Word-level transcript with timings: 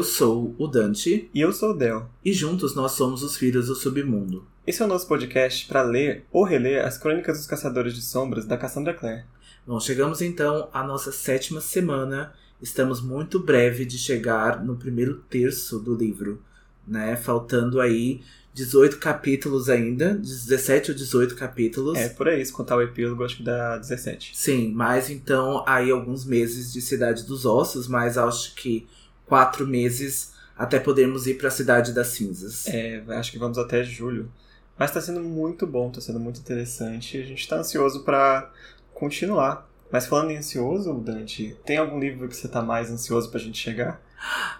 Eu 0.00 0.04
sou 0.04 0.54
o 0.56 0.66
Dante. 0.66 1.28
E 1.34 1.42
eu 1.42 1.52
sou 1.52 1.72
o 1.72 1.76
Del. 1.76 2.08
E 2.24 2.32
juntos 2.32 2.74
nós 2.74 2.92
somos 2.92 3.22
os 3.22 3.36
Filhos 3.36 3.66
do 3.66 3.74
Submundo. 3.74 4.46
Esse 4.66 4.80
é 4.80 4.86
o 4.86 4.88
nosso 4.88 5.06
podcast 5.06 5.66
para 5.66 5.82
ler 5.82 6.24
ou 6.32 6.42
reler 6.42 6.86
as 6.86 6.96
Crônicas 6.96 7.36
dos 7.36 7.46
Caçadores 7.46 7.94
de 7.94 8.00
Sombras 8.00 8.46
da 8.46 8.56
Cassandra 8.56 8.94
Clare. 8.94 9.24
Bom, 9.66 9.78
chegamos 9.78 10.22
então 10.22 10.70
à 10.72 10.82
nossa 10.82 11.12
sétima 11.12 11.60
semana. 11.60 12.32
Estamos 12.62 13.02
muito 13.02 13.38
breve 13.38 13.84
de 13.84 13.98
chegar 13.98 14.64
no 14.64 14.74
primeiro 14.74 15.16
terço 15.28 15.78
do 15.78 15.94
livro, 15.94 16.42
né? 16.88 17.14
Faltando 17.16 17.78
aí 17.78 18.22
18 18.54 18.96
capítulos 18.96 19.68
ainda, 19.68 20.14
17 20.14 20.92
ou 20.92 20.96
18 20.96 21.34
capítulos. 21.34 21.98
É, 21.98 22.08
por 22.08 22.26
aí, 22.26 22.42
se 22.42 22.50
contar 22.50 22.76
o 22.76 22.82
epílogo, 22.82 23.22
acho 23.22 23.36
que 23.36 23.42
dá 23.42 23.76
17. 23.76 24.32
Sim, 24.34 24.72
mas 24.74 25.10
então 25.10 25.62
aí 25.68 25.90
alguns 25.90 26.24
meses 26.24 26.72
de 26.72 26.80
Cidade 26.80 27.26
dos 27.26 27.44
Ossos, 27.44 27.86
mas 27.86 28.16
acho 28.16 28.54
que 28.54 28.88
quatro 29.30 29.64
meses 29.64 30.32
até 30.58 30.80
podermos 30.80 31.28
ir 31.28 31.38
para 31.38 31.46
a 31.46 31.52
Cidade 31.52 31.94
das 31.94 32.08
Cinzas. 32.08 32.66
É, 32.66 33.00
acho 33.10 33.30
que 33.30 33.38
vamos 33.38 33.56
até 33.56 33.84
julho. 33.84 34.30
Mas 34.76 34.90
tá 34.90 35.00
sendo 35.00 35.20
muito 35.20 35.68
bom, 35.68 35.88
tá 35.88 36.00
sendo 36.00 36.18
muito 36.18 36.40
interessante. 36.40 37.16
A 37.16 37.22
gente 37.24 37.48
tá 37.48 37.56
ansioso 37.56 38.02
para 38.02 38.50
continuar. 38.92 39.70
Mas 39.90 40.06
falando 40.06 40.32
em 40.32 40.36
ansioso, 40.36 40.92
Dante, 40.94 41.56
tem 41.64 41.78
algum 41.78 41.98
livro 41.98 42.28
que 42.28 42.36
você 42.36 42.48
tá 42.48 42.60
mais 42.60 42.90
ansioso 42.90 43.30
pra 43.30 43.40
gente 43.40 43.58
chegar? 43.58 44.02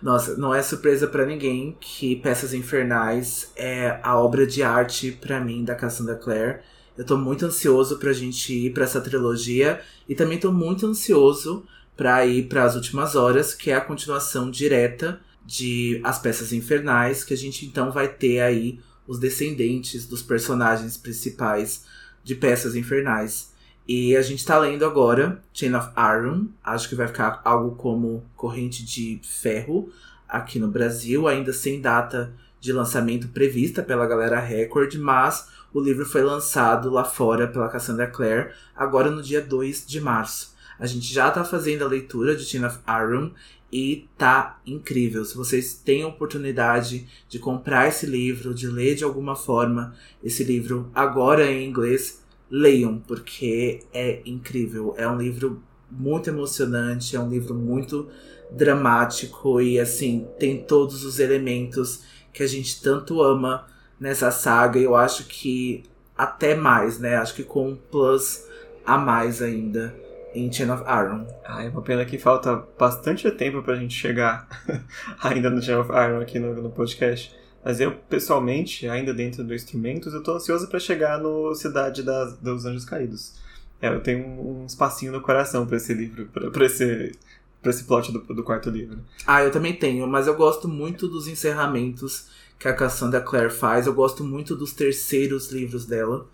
Nossa, 0.01 0.37
não 0.37 0.55
é 0.55 0.63
surpresa 0.63 1.07
para 1.07 1.27
ninguém 1.27 1.77
que 1.81 2.17
Peças 2.17 2.55
Infernais 2.55 3.51
é 3.57 3.99
a 4.03 4.19
obra 4.19 4.47
de 4.47 4.63
arte 4.63 5.13
para 5.13 5.41
mim 5.41 5.65
da 5.65 5.75
Cassandra 5.75 6.15
Clare. 6.15 6.61
Eu 6.97 7.05
tô 7.05 7.17
muito 7.17 7.45
ansioso 7.45 7.99
pra 7.99 8.13
gente 8.13 8.53
ir 8.53 8.73
para 8.73 8.85
essa 8.85 9.01
trilogia 9.01 9.81
e 10.09 10.15
também 10.15 10.39
tô 10.39 10.53
muito 10.53 10.87
ansioso 10.87 11.65
para 12.01 12.25
ir 12.25 12.49
para 12.49 12.65
as 12.65 12.75
últimas 12.75 13.15
horas, 13.15 13.53
que 13.53 13.71
é 13.71 13.75
a 13.75 13.81
continuação 13.81 14.51
direta 14.51 15.21
de 15.45 16.01
As 16.03 16.19
Peças 16.19 16.51
Infernais, 16.51 17.23
que 17.23 17.35
a 17.35 17.37
gente 17.37 17.67
então 17.67 17.93
vai 17.93 18.09
ter 18.09 18.41
aí 18.41 18.81
os 19.07 19.19
descendentes 19.19 20.07
dos 20.07 20.23
personagens 20.23 20.97
principais 20.97 21.85
de 22.25 22.35
Peças 22.35 22.75
Infernais. 22.75 23.53
E 23.87 24.17
a 24.17 24.23
gente 24.23 24.47
tá 24.47 24.59
lendo 24.59 24.83
agora 24.87 25.43
Chain 25.53 25.75
of 25.75 25.91
Iron, 25.95 26.47
acho 26.65 26.89
que 26.89 26.95
vai 26.95 27.07
ficar 27.07 27.43
algo 27.45 27.77
como 27.77 28.25
Corrente 28.35 28.83
de 28.83 29.21
Ferro 29.23 29.93
aqui 30.27 30.59
no 30.59 30.69
Brasil, 30.69 31.29
ainda 31.29 31.53
sem 31.53 31.83
data 31.83 32.33
de 32.59 32.73
lançamento 32.73 33.29
prevista 33.29 33.83
pela 33.83 34.07
galera 34.07 34.41
Record, 34.41 34.95
mas 34.95 35.51
o 35.71 35.79
livro 35.79 36.07
foi 36.07 36.23
lançado 36.23 36.89
lá 36.89 37.05
fora 37.05 37.47
pela 37.47 37.69
Cassandra 37.69 38.07
Clare 38.07 38.53
agora 38.75 39.11
no 39.11 39.23
dia 39.23 39.43
2 39.43 39.87
de 39.87 40.01
março. 40.01 40.50
A 40.81 40.87
gente 40.87 41.13
já 41.13 41.31
tá 41.31 41.45
fazendo 41.45 41.85
a 41.85 41.89
leitura 41.89 42.35
de 42.35 42.43
Chain 42.45 42.65
of 42.65 42.79
Iron 42.89 43.33
e 43.71 44.09
tá 44.17 44.59
incrível. 44.67 45.23
Se 45.27 45.37
vocês 45.37 45.75
têm 45.75 46.03
a 46.03 46.09
oportunidade 46.09 47.07
de 47.29 47.39
comprar 47.39 47.87
esse 47.87 48.07
livro, 48.07 48.55
de 48.55 48.67
ler 48.67 48.95
de 48.95 49.05
alguma 49.05 49.37
forma 49.37 49.95
esse 50.25 50.43
livro 50.43 50.91
agora 50.95 51.45
em 51.45 51.69
inglês, 51.69 52.25
leiam, 52.51 52.99
porque 53.07 53.81
é 53.93 54.23
incrível. 54.25 54.95
É 54.97 55.07
um 55.07 55.19
livro 55.19 55.63
muito 55.91 56.31
emocionante, 56.31 57.15
é 57.15 57.21
um 57.21 57.29
livro 57.29 57.55
muito 57.55 58.09
dramático 58.51 59.61
e 59.61 59.79
assim, 59.79 60.27
tem 60.39 60.63
todos 60.63 61.05
os 61.05 61.21
elementos 61.21 62.05
que 62.33 62.43
a 62.43 62.47
gente 62.47 62.81
tanto 62.81 63.21
ama 63.23 63.67
nessa 64.01 64.31
saga. 64.31 64.81
Eu 64.81 64.97
acho 64.97 65.25
que 65.25 65.85
até 66.17 66.55
mais, 66.55 66.99
né? 66.99 67.17
Acho 67.17 67.35
que 67.35 67.45
com 67.45 67.69
um 67.69 67.77
plus 67.77 68.47
a 68.85 68.97
mais 68.97 69.43
ainda 69.43 69.95
em 70.35 70.53
Chain 70.53 70.71
of 70.71 70.83
Iron. 70.85 71.27
Ah, 71.45 71.65
é 71.65 71.69
uma 71.69 71.83
pena 71.83 72.05
que 72.05 72.19
falta 72.19 72.65
bastante 72.79 73.31
tempo 73.33 73.63
pra 73.63 73.77
gente 73.77 73.95
chegar 73.95 74.49
ainda 75.23 75.51
no 75.51 75.63
Chain 75.63 75.77
of 75.77 75.91
Iron 75.91 76.21
aqui 76.21 76.39
no, 76.39 76.55
no 76.55 76.71
podcast. 76.71 77.35
Mas 77.65 77.81
eu, 77.81 77.93
pessoalmente, 77.93 78.89
ainda 78.89 79.13
dentro 79.13 79.45
do 79.45 79.55
Instrumentos, 79.55 80.15
eu 80.15 80.23
tô 80.23 80.33
ansioso 80.33 80.67
para 80.69 80.79
chegar 80.79 81.19
no 81.19 81.55
Cidade 81.55 82.03
das, 82.03 82.37
dos 82.39 82.65
Anjos 82.65 82.85
Caídos. 82.85 83.35
É, 83.83 83.89
eu 83.89 84.01
tenho 84.01 84.27
um, 84.27 84.63
um 84.63 84.67
espacinho 84.67 85.13
no 85.13 85.21
coração 85.21 85.67
para 85.67 85.77
esse 85.77 85.93
livro, 85.93 86.27
para 86.27 86.65
esse, 86.65 87.13
pra 87.61 87.71
esse 87.71 87.85
plot 87.85 88.13
do, 88.13 88.21
do 88.21 88.43
quarto 88.43 88.71
livro. 88.71 88.99
Ah, 89.27 89.43
eu 89.43 89.51
também 89.51 89.75
tenho, 89.75 90.07
mas 90.07 90.27
eu 90.27 90.35
gosto 90.35 90.69
muito 90.69 91.07
dos 91.07 91.29
encerramentos 91.29 92.29
que 92.59 92.69
a 92.69 92.75
Cassandra 92.75 93.21
Clare 93.21 93.51
faz. 93.51 93.87
Eu 93.87 93.95
gosto 93.95 94.25
muito 94.25 94.55
dos 94.55 94.73
terceiros 94.73 95.51
livros 95.51 95.87
dela. 95.87 96.27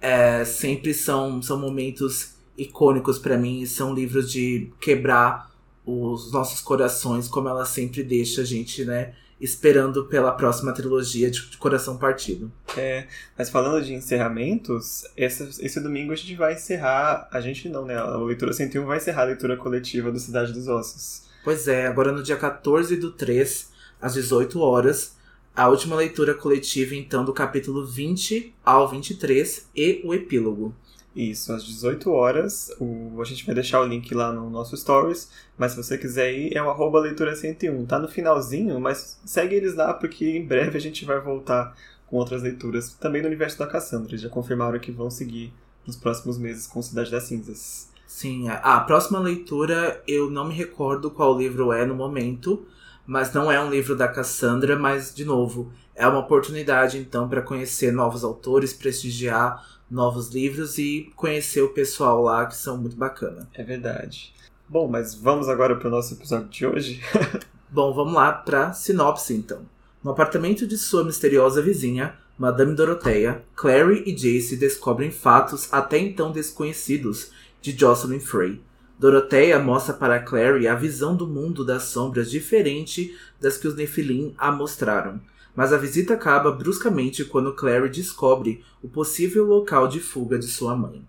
É, 0.00 0.44
sempre 0.44 0.94
são, 0.94 1.42
são 1.42 1.58
momentos 1.58 2.37
icônicos 2.58 3.18
para 3.18 3.38
mim. 3.38 3.64
São 3.64 3.94
livros 3.94 4.30
de 4.30 4.70
quebrar 4.80 5.50
os 5.86 6.30
nossos 6.32 6.60
corações, 6.60 7.28
como 7.28 7.48
ela 7.48 7.64
sempre 7.64 8.02
deixa 8.02 8.42
a 8.42 8.44
gente, 8.44 8.84
né? 8.84 9.14
esperando 9.40 10.04
pela 10.06 10.32
próxima 10.32 10.72
trilogia 10.72 11.30
de, 11.30 11.48
de 11.48 11.56
Coração 11.56 11.96
Partido. 11.96 12.50
É, 12.76 13.06
mas 13.36 13.48
falando 13.48 13.84
de 13.84 13.94
encerramentos, 13.94 15.04
esse, 15.16 15.64
esse 15.64 15.80
domingo 15.80 16.12
a 16.12 16.16
gente 16.16 16.34
vai 16.34 16.54
encerrar, 16.54 17.28
a 17.30 17.40
gente 17.40 17.68
não, 17.68 17.84
né? 17.84 17.96
A 17.96 18.16
Leitura 18.16 18.52
101 18.52 18.84
vai 18.84 18.96
encerrar 18.96 19.22
a 19.22 19.26
leitura 19.26 19.56
coletiva 19.56 20.10
do 20.10 20.18
Cidade 20.18 20.52
dos 20.52 20.66
Ossos. 20.68 21.28
Pois 21.44 21.68
é, 21.68 21.86
agora 21.86 22.12
no 22.12 22.22
dia 22.22 22.36
14 22.36 22.96
do 22.96 23.12
3, 23.12 23.70
às 24.00 24.14
18 24.14 24.60
horas, 24.60 25.16
a 25.54 25.68
última 25.68 25.96
leitura 25.96 26.34
coletiva, 26.34 26.94
então, 26.94 27.24
do 27.24 27.32
capítulo 27.32 27.84
20 27.86 28.54
ao 28.64 28.88
23 28.88 29.68
e 29.74 30.00
o 30.04 30.14
epílogo. 30.14 30.74
Isso, 31.18 31.52
às 31.52 31.64
18 31.64 32.12
horas. 32.12 32.70
O, 32.78 33.20
a 33.20 33.24
gente 33.24 33.44
vai 33.44 33.52
deixar 33.52 33.80
o 33.80 33.84
link 33.84 34.14
lá 34.14 34.32
no 34.32 34.48
nosso 34.48 34.76
Stories. 34.76 35.28
Mas 35.58 35.72
se 35.72 35.76
você 35.76 35.98
quiser 35.98 36.32
ir, 36.32 36.56
é 36.56 36.62
o 36.62 36.70
arroba 36.70 37.00
leitura 37.00 37.34
101. 37.34 37.86
Tá 37.86 37.98
no 37.98 38.06
finalzinho, 38.06 38.78
mas 38.78 39.18
segue 39.24 39.56
eles 39.56 39.74
lá 39.74 39.92
porque 39.92 40.24
em 40.24 40.46
breve 40.46 40.78
a 40.78 40.80
gente 40.80 41.04
vai 41.04 41.20
voltar 41.20 41.76
com 42.06 42.18
outras 42.18 42.40
leituras. 42.40 42.94
Também 43.00 43.20
no 43.20 43.26
universo 43.26 43.58
da 43.58 43.66
Cassandra. 43.66 44.12
Eles 44.12 44.20
já 44.20 44.28
confirmaram 44.28 44.78
que 44.78 44.92
vão 44.92 45.10
seguir 45.10 45.52
nos 45.84 45.96
próximos 45.96 46.38
meses 46.38 46.68
com 46.68 46.80
Cidade 46.80 47.10
das 47.10 47.24
Cinzas. 47.24 47.88
Sim, 48.06 48.48
a 48.48 48.78
próxima 48.80 49.18
leitura 49.18 50.00
eu 50.06 50.30
não 50.30 50.46
me 50.46 50.54
recordo 50.54 51.10
qual 51.10 51.36
livro 51.36 51.72
é 51.72 51.84
no 51.84 51.96
momento, 51.96 52.64
mas 53.04 53.32
não 53.32 53.50
é 53.50 53.60
um 53.60 53.68
livro 53.68 53.96
da 53.96 54.06
Cassandra, 54.06 54.78
mas 54.78 55.12
de 55.12 55.24
novo, 55.24 55.72
é 55.96 56.06
uma 56.06 56.20
oportunidade 56.20 56.96
então 56.96 57.28
para 57.28 57.42
conhecer 57.42 57.92
novos 57.92 58.22
autores, 58.22 58.72
prestigiar 58.72 59.77
novos 59.90 60.28
livros 60.28 60.78
e 60.78 61.10
conhecer 61.16 61.62
o 61.62 61.70
pessoal 61.70 62.22
lá 62.22 62.46
que 62.46 62.56
são 62.56 62.76
muito 62.76 62.96
bacana. 62.96 63.48
É 63.54 63.62
verdade. 63.62 64.32
Bom, 64.68 64.86
mas 64.86 65.14
vamos 65.14 65.48
agora 65.48 65.76
para 65.76 65.88
o 65.88 65.90
nosso 65.90 66.14
episódio 66.14 66.48
de 66.48 66.66
hoje? 66.66 67.00
Bom, 67.70 67.92
vamos 67.92 68.14
lá 68.14 68.32
para 68.32 68.72
sinopse 68.72 69.34
então. 69.34 69.62
No 70.02 70.10
apartamento 70.10 70.66
de 70.66 70.76
sua 70.78 71.04
misteriosa 71.04 71.60
vizinha, 71.60 72.14
Madame 72.38 72.74
Doroteia, 72.74 73.42
Clary 73.56 74.04
e 74.06 74.12
Jace 74.12 74.56
descobrem 74.56 75.10
fatos 75.10 75.68
até 75.72 75.98
então 75.98 76.30
desconhecidos 76.30 77.30
de 77.60 77.76
Jocelyn 77.76 78.20
Frey. 78.20 78.60
Doroteia 78.98 79.58
mostra 79.58 79.94
para 79.94 80.20
Clary 80.20 80.66
a 80.66 80.74
visão 80.74 81.16
do 81.16 81.26
mundo 81.26 81.64
das 81.64 81.84
sombras 81.84 82.30
diferente 82.30 83.16
das 83.40 83.56
que 83.56 83.68
os 83.68 83.76
Nephilim 83.76 84.34
a 84.36 84.50
mostraram. 84.50 85.20
Mas 85.58 85.72
a 85.72 85.76
visita 85.76 86.14
acaba 86.14 86.52
bruscamente 86.52 87.24
quando 87.24 87.52
Clary 87.52 87.90
descobre 87.90 88.64
o 88.80 88.88
possível 88.88 89.44
local 89.44 89.88
de 89.88 89.98
fuga 89.98 90.38
de 90.38 90.46
sua 90.46 90.76
mãe. 90.76 91.04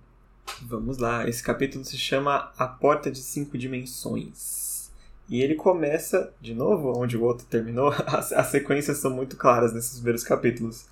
Vamos 0.64 0.98
lá, 0.98 1.30
esse 1.30 1.44
capítulo 1.44 1.86
se 1.86 2.00
chama 2.00 2.52
A 2.58 2.66
Porta 2.66 3.12
de 3.12 3.20
Cinco 3.20 3.56
Dimensões. 3.60 4.90
E 5.30 5.44
ele 5.44 5.54
começa, 5.54 6.34
de 6.42 6.56
novo, 6.56 7.00
onde 7.00 7.16
o 7.16 7.22
outro 7.22 7.46
terminou, 7.46 7.94
as, 8.08 8.34
as 8.34 8.48
sequências 8.48 8.98
são 8.98 9.12
muito 9.12 9.38
claras 9.38 9.72
nesses 9.72 9.98
primeiros 9.98 10.24
capítulos. 10.24 10.88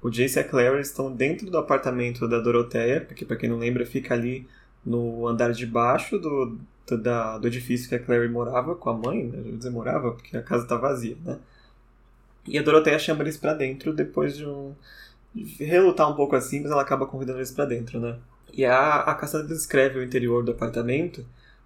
O 0.00 0.08
Jace 0.08 0.38
e 0.38 0.42
a 0.42 0.44
Clary 0.44 0.80
estão 0.80 1.12
dentro 1.12 1.50
do 1.50 1.58
apartamento 1.58 2.28
da 2.28 2.38
Doroteia, 2.38 3.00
que 3.00 3.24
para 3.24 3.34
quem 3.34 3.50
não 3.50 3.58
lembra 3.58 3.84
fica 3.84 4.14
ali 4.14 4.46
no 4.86 5.26
andar 5.26 5.50
de 5.50 5.66
baixo 5.66 6.16
do, 6.16 6.56
do, 6.86 6.96
da, 6.96 7.38
do 7.38 7.48
edifício 7.48 7.88
que 7.88 7.96
a 7.96 7.98
Clary 7.98 8.28
morava 8.28 8.76
com 8.76 8.88
a 8.88 8.94
mãe, 8.94 9.24
né? 9.24 9.42
Eu 9.44 9.56
dizer 9.56 9.70
morava 9.70 10.12
porque 10.12 10.36
a 10.36 10.42
casa 10.42 10.62
está 10.62 10.76
vazia, 10.76 11.16
né? 11.24 11.40
E 12.46 12.58
a 12.58 12.62
Doroteia 12.62 12.98
chama 12.98 13.22
eles 13.22 13.36
para 13.36 13.54
dentro 13.54 13.92
depois 13.92 14.36
de 14.36 14.46
um. 14.46 14.74
Relutar 15.58 16.10
um 16.10 16.16
pouco 16.16 16.34
assim, 16.34 16.60
mas 16.60 16.72
ela 16.72 16.82
acaba 16.82 17.06
convidando 17.06 17.38
eles 17.38 17.52
para 17.52 17.64
dentro, 17.64 18.00
né? 18.00 18.18
E 18.52 18.64
a, 18.64 18.96
a 18.96 19.14
Cassandra 19.14 19.46
descreve 19.46 19.98
o 19.98 20.02
interior 20.02 20.42
do 20.42 20.50
apartamento 20.50 21.24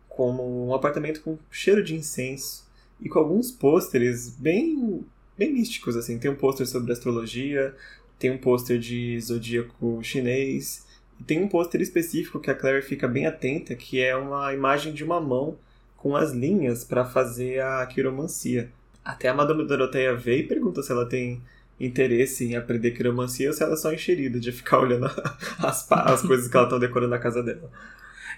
como 0.09 0.69
um 0.69 0.75
apartamento 0.75 1.23
com 1.23 1.39
cheiro 1.51 1.83
de 1.83 1.95
incenso 1.95 2.65
e 3.01 3.09
com 3.09 3.19
alguns 3.19 3.51
pôsteres 3.51 4.31
bem, 4.31 5.05
bem 5.37 5.53
místicos, 5.53 5.97
assim. 5.97 6.19
Tem 6.19 6.31
um 6.31 6.37
pôster 6.37 6.67
sobre 6.67 6.93
astrologia, 6.93 7.75
tem 8.19 8.31
um 8.31 8.39
pôster 8.39 8.79
de 8.79 9.19
zodíaco 9.21 10.01
chinês, 10.03 10.87
e 11.21 11.25
tem 11.25 11.43
um 11.43 11.49
pôster 11.49 11.81
específico 11.81 12.41
que 12.41 12.51
a 12.51 12.55
Claire 12.55 12.83
fica 12.83 13.09
bem 13.09 13.27
atenta, 13.27 13.75
que 13.75 14.01
é 14.01 14.17
uma 14.17 14.53
imagem 14.53 14.93
de 14.93 15.05
uma 15.05 15.21
mão 15.21 15.57
com 15.97 16.17
as 16.17 16.33
linhas 16.33 16.85
para 16.85 17.05
fazer 17.05 17.63
a 17.63 17.85
quiromancia. 17.87 18.71
Até 19.05 19.29
a 19.29 19.35
Madame 19.35 19.67
Doroteia 19.67 20.15
vê 20.15 20.39
e 20.39 20.43
pergunta 20.47 20.83
se 20.83 20.91
ela 20.91 21.07
tem 21.07 21.43
interesse 21.79 22.45
em 22.45 22.57
aprender 22.57 22.93
quiromancia 22.93 23.49
ou 23.49 23.53
se 23.55 23.63
ela 23.63 23.75
é 23.75 23.77
só 23.77 23.93
encherida 23.93 24.39
de 24.39 24.53
ficar 24.53 24.79
olhando 24.79 25.07
as, 25.59 25.91
as 25.91 26.23
coisas 26.23 26.49
que 26.49 26.57
ela 26.57 26.67
está 26.67 26.79
decorando 26.79 27.11
na 27.11 27.19
casa 27.19 27.43
dela. 27.43 27.71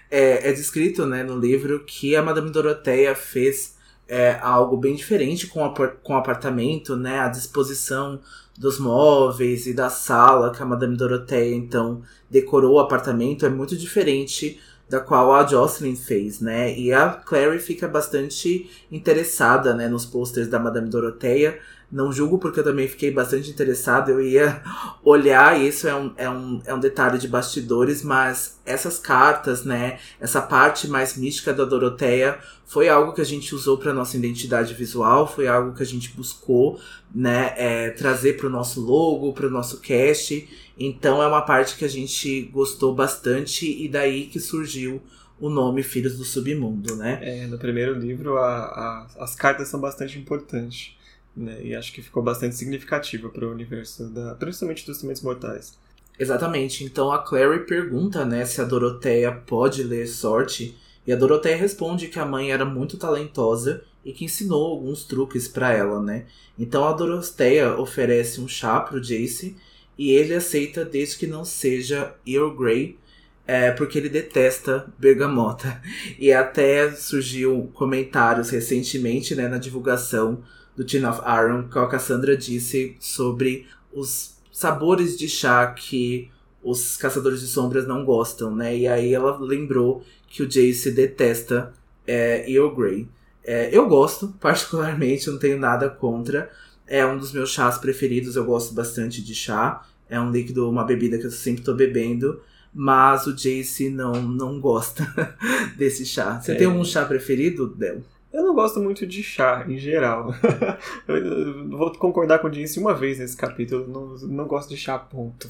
É, 0.09 0.49
é 0.49 0.53
descrito 0.53 1.05
né, 1.05 1.23
no 1.23 1.37
livro 1.37 1.83
que 1.85 2.15
a 2.15 2.23
Madame 2.23 2.49
Doroteia 2.49 3.13
fez 3.13 3.77
é, 4.07 4.37
algo 4.41 4.77
bem 4.77 4.95
diferente 4.95 5.47
com, 5.47 5.63
a, 5.63 5.87
com 5.87 6.13
o 6.13 6.17
apartamento, 6.17 6.95
né? 6.95 7.19
A 7.19 7.27
disposição 7.27 8.21
dos 8.57 8.79
móveis 8.79 9.67
e 9.67 9.73
da 9.73 9.89
sala 9.89 10.51
que 10.51 10.63
a 10.63 10.65
Madame 10.65 10.97
Doroteia 10.97 11.53
então 11.53 12.01
decorou 12.29 12.75
o 12.75 12.79
apartamento 12.79 13.45
é 13.45 13.49
muito 13.49 13.77
diferente 13.77 14.59
da 14.89 14.99
qual 14.99 15.33
a 15.33 15.45
Jocelyn 15.45 15.95
fez, 15.95 16.39
né? 16.39 16.77
E 16.77 16.93
a 16.93 17.09
Clary 17.09 17.59
fica 17.59 17.87
bastante 17.87 18.69
interessada, 18.91 19.73
né, 19.73 19.87
nos 19.87 20.05
posters 20.05 20.47
da 20.47 20.59
Madame 20.59 20.89
Doroteia, 20.89 21.59
não 21.89 22.11
julgo 22.11 22.37
porque 22.37 22.59
eu 22.59 22.63
também 22.63 22.87
fiquei 22.87 23.11
bastante 23.11 23.49
interessado, 23.49 24.11
eu 24.11 24.21
ia 24.21 24.61
olhar, 25.03 25.59
e 25.59 25.67
isso 25.69 25.87
é 25.87 25.95
um, 25.95 26.13
é, 26.17 26.29
um, 26.29 26.61
é 26.65 26.73
um 26.73 26.79
detalhe 26.79 27.17
de 27.17 27.27
bastidores, 27.27 28.03
mas 28.03 28.59
essas 28.65 28.99
cartas, 28.99 29.63
né, 29.63 29.97
essa 30.19 30.41
parte 30.41 30.87
mais 30.87 31.15
mística 31.15 31.53
da 31.53 31.63
Doroteia 31.63 32.37
foi 32.65 32.89
algo 32.89 33.13
que 33.13 33.21
a 33.21 33.25
gente 33.25 33.55
usou 33.55 33.77
para 33.77 33.93
nossa 33.93 34.17
identidade 34.17 34.73
visual, 34.73 35.25
foi 35.25 35.47
algo 35.47 35.73
que 35.73 35.83
a 35.83 35.85
gente 35.85 36.11
buscou, 36.11 36.77
né, 37.15 37.53
é, 37.55 37.89
trazer 37.91 38.33
para 38.35 38.47
o 38.47 38.49
nosso 38.49 38.81
logo, 38.81 39.31
para 39.31 39.47
o 39.47 39.49
nosso 39.49 39.79
cast. 39.79 40.66
Então 40.79 41.21
é 41.21 41.27
uma 41.27 41.41
parte 41.41 41.75
que 41.75 41.85
a 41.85 41.89
gente 41.89 42.43
gostou 42.53 42.93
bastante 42.93 43.65
e 43.65 43.87
daí 43.87 44.27
que 44.27 44.39
surgiu 44.39 45.01
o 45.39 45.49
nome 45.49 45.83
Filhos 45.83 46.17
do 46.17 46.23
Submundo, 46.23 46.95
né? 46.95 47.19
É, 47.21 47.47
no 47.47 47.57
primeiro 47.57 47.93
livro 47.93 48.37
a, 48.37 48.47
a, 48.47 49.07
as 49.19 49.35
cartas 49.35 49.67
são 49.67 49.79
bastante 49.79 50.17
importantes. 50.17 50.95
Né? 51.35 51.59
E 51.63 51.75
acho 51.75 51.93
que 51.93 52.01
ficou 52.01 52.23
bastante 52.23 52.55
significativa 52.55 53.29
para 53.29 53.45
o 53.45 53.51
universo, 53.51 54.09
da, 54.09 54.33
principalmente 54.35 54.85
dos 54.85 54.97
Sementes 54.97 55.21
Mortais. 55.21 55.77
Exatamente. 56.19 56.83
Então 56.83 57.11
a 57.11 57.19
Clary 57.19 57.65
pergunta, 57.65 58.25
né, 58.25 58.43
se 58.45 58.59
a 58.59 58.63
Doroteia 58.63 59.31
pode 59.31 59.83
ler 59.83 60.07
sorte, 60.07 60.75
e 61.05 61.13
a 61.13 61.15
Doroteia 61.15 61.55
responde 61.55 62.07
que 62.07 62.19
a 62.19 62.25
mãe 62.25 62.51
era 62.51 62.65
muito 62.65 62.97
talentosa 62.97 63.83
e 64.03 64.11
que 64.11 64.25
ensinou 64.25 64.65
alguns 64.65 65.05
truques 65.05 65.47
para 65.47 65.71
ela, 65.71 66.01
né? 66.01 66.25
Então 66.57 66.85
a 66.85 66.91
Doroteia 66.91 67.77
oferece 67.79 68.41
um 68.41 68.47
chá 68.47 68.79
pro 68.79 68.99
Jace 68.99 69.55
e 69.97 70.11
ele 70.11 70.33
aceita 70.33 70.85
desde 70.85 71.17
que 71.17 71.27
não 71.27 71.43
seja 71.43 72.13
Earl 72.25 72.51
Grey, 72.51 72.97
é, 73.45 73.71
porque 73.71 73.97
ele 73.97 74.09
detesta 74.09 74.91
bergamota. 74.99 75.81
E 76.19 76.31
até 76.31 76.91
surgiu 76.91 77.71
comentários 77.73 78.49
recentemente, 78.49 79.35
né, 79.35 79.47
na 79.47 79.57
divulgação 79.57 80.43
do 80.75 80.83
Tin 80.83 81.03
of 81.05 81.21
Iron, 81.21 81.67
que 81.69 81.79
a 81.79 81.87
Cassandra 81.87 82.35
disse 82.35 82.95
sobre 82.99 83.67
os 83.91 84.37
sabores 84.51 85.17
de 85.17 85.27
chá 85.29 85.67
que 85.67 86.29
os 86.63 86.97
caçadores 86.97 87.39
de 87.39 87.47
sombras 87.47 87.87
não 87.87 88.03
gostam, 88.03 88.53
né? 88.53 88.75
E 88.75 88.87
aí 88.87 89.13
ela 89.13 89.37
lembrou 89.39 90.03
que 90.27 90.43
o 90.43 90.47
Jace 90.47 90.91
detesta 90.91 91.73
é, 92.05 92.49
Earl 92.51 92.75
Grey. 92.75 93.07
É, 93.43 93.69
eu 93.71 93.87
gosto, 93.87 94.33
particularmente, 94.41 95.29
não 95.29 95.39
tenho 95.39 95.57
nada 95.57 95.89
contra. 95.89 96.51
É 96.87 97.05
um 97.05 97.17
dos 97.17 97.31
meus 97.33 97.51
chás 97.51 97.77
preferidos, 97.77 98.35
eu 98.35 98.45
gosto 98.45 98.73
bastante 98.73 99.21
de 99.21 99.35
chá. 99.35 99.85
É 100.09 100.19
um 100.19 100.31
líquido, 100.31 100.69
uma 100.69 100.85
bebida 100.85 101.17
que 101.17 101.25
eu 101.25 101.31
sempre 101.31 101.63
tô 101.63 101.73
bebendo. 101.73 102.41
Mas 102.73 103.27
o 103.27 103.33
Jace 103.33 103.89
não, 103.89 104.13
não 104.21 104.59
gosta 104.59 105.05
desse 105.77 106.05
chá. 106.05 106.39
Você 106.39 106.53
é. 106.53 106.55
tem 106.55 106.67
um 106.67 106.83
chá 106.83 107.05
preferido, 107.05 107.67
Del? 107.67 108.03
Eu 108.31 108.43
não 108.43 108.53
gosto 108.53 108.79
muito 108.79 109.05
de 109.07 109.23
chá, 109.23 109.65
em 109.67 109.77
geral. 109.77 110.33
eu 111.07 111.69
vou 111.69 111.91
concordar 111.93 112.39
com 112.39 112.47
o 112.47 112.53
Jinx 112.53 112.77
uma 112.77 112.93
vez 112.93 113.17
nesse 113.17 113.35
capítulo. 113.35 113.87
Não, 113.87 114.27
não 114.27 114.45
gosto 114.45 114.69
de 114.69 114.77
chá, 114.77 114.99
ponto. 114.99 115.49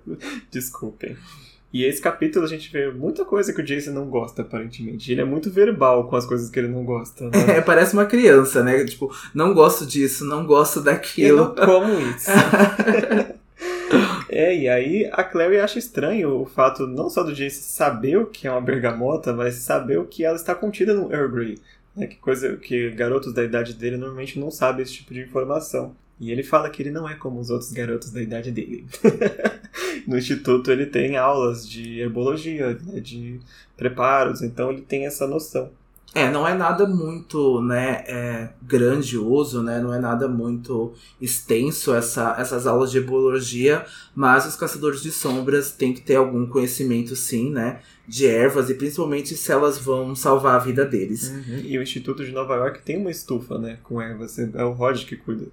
Desculpem. 0.50 1.16
E 1.74 1.82
esse 1.82 2.00
capítulo 2.00 2.44
a 2.44 2.48
gente 2.48 2.70
vê 2.70 2.88
muita 2.92 3.24
coisa 3.24 3.52
que 3.52 3.60
o 3.60 3.64
Jason 3.64 3.90
não 3.90 4.08
gosta, 4.08 4.42
aparentemente. 4.42 5.10
Ele 5.10 5.22
é 5.22 5.24
muito 5.24 5.50
verbal 5.50 6.08
com 6.08 6.14
as 6.14 6.24
coisas 6.24 6.48
que 6.48 6.56
ele 6.56 6.68
não 6.68 6.84
gosta. 6.84 7.24
Né? 7.24 7.56
É, 7.56 7.60
parece 7.60 7.94
uma 7.94 8.06
criança, 8.06 8.62
né? 8.62 8.84
Tipo, 8.84 9.12
não 9.34 9.52
gosto 9.52 9.84
disso, 9.84 10.24
não 10.24 10.46
gosto 10.46 10.80
daquilo. 10.80 11.38
Eu 11.38 11.44
não 11.46 11.54
como 11.56 12.00
isso. 12.00 12.30
é, 14.30 14.56
e 14.56 14.68
aí 14.68 15.10
a 15.12 15.24
Clary 15.24 15.58
acha 15.58 15.80
estranho 15.80 16.42
o 16.42 16.46
fato 16.46 16.86
não 16.86 17.10
só 17.10 17.24
do 17.24 17.34
Jason 17.34 17.62
saber 17.62 18.18
o 18.18 18.26
que 18.26 18.46
é 18.46 18.52
uma 18.52 18.60
bergamota, 18.60 19.32
mas 19.32 19.56
saber 19.56 19.98
o 19.98 20.04
que 20.04 20.24
ela 20.24 20.36
está 20.36 20.54
contida 20.54 20.94
no 20.94 21.12
Earl 21.12 21.32
Grey. 21.32 21.58
Né, 21.96 22.06
que 22.06 22.18
coisa 22.18 22.56
que 22.56 22.92
garotos 22.92 23.34
da 23.34 23.42
idade 23.42 23.74
dele 23.74 23.96
normalmente 23.96 24.38
não 24.38 24.52
sabem 24.52 24.84
esse 24.84 24.92
tipo 24.92 25.12
de 25.12 25.22
informação. 25.22 25.96
E 26.20 26.30
ele 26.30 26.42
fala 26.42 26.70
que 26.70 26.82
ele 26.82 26.90
não 26.90 27.08
é 27.08 27.14
como 27.14 27.40
os 27.40 27.50
outros 27.50 27.72
garotos 27.72 28.10
da 28.10 28.22
idade 28.22 28.50
dele. 28.50 28.86
no 30.06 30.16
instituto 30.16 30.70
ele 30.70 30.86
tem 30.86 31.16
aulas 31.16 31.68
de 31.68 32.00
herbologia, 32.00 32.78
né, 32.84 33.00
de 33.00 33.40
preparos, 33.76 34.42
então 34.42 34.70
ele 34.70 34.82
tem 34.82 35.06
essa 35.06 35.26
noção. 35.26 35.70
É, 36.14 36.30
não 36.30 36.46
é 36.46 36.54
nada 36.54 36.86
muito, 36.86 37.60
né, 37.60 38.04
é, 38.06 38.48
grandioso, 38.62 39.64
né, 39.64 39.80
não 39.80 39.92
é 39.92 39.98
nada 39.98 40.28
muito 40.28 40.92
extenso 41.20 41.92
essa, 41.92 42.36
essas 42.38 42.68
aulas 42.68 42.92
de 42.92 42.98
herbologia, 42.98 43.84
mas 44.14 44.46
os 44.46 44.54
caçadores 44.54 45.02
de 45.02 45.10
sombras 45.10 45.72
têm 45.72 45.92
que 45.92 46.00
ter 46.00 46.14
algum 46.14 46.46
conhecimento 46.46 47.16
sim, 47.16 47.50
né, 47.50 47.80
de 48.06 48.28
ervas 48.28 48.70
e 48.70 48.74
principalmente 48.74 49.36
se 49.36 49.50
elas 49.50 49.76
vão 49.76 50.14
salvar 50.14 50.54
a 50.54 50.60
vida 50.60 50.84
deles. 50.84 51.30
Uhum. 51.30 51.62
E 51.64 51.76
o 51.76 51.82
Instituto 51.82 52.24
de 52.24 52.30
Nova 52.30 52.54
York 52.54 52.82
tem 52.82 52.96
uma 52.96 53.10
estufa, 53.10 53.58
né, 53.58 53.78
com 53.82 54.00
ervas, 54.00 54.38
é 54.38 54.64
o 54.64 54.70
Rod 54.70 55.04
que 55.04 55.16
cuida. 55.16 55.46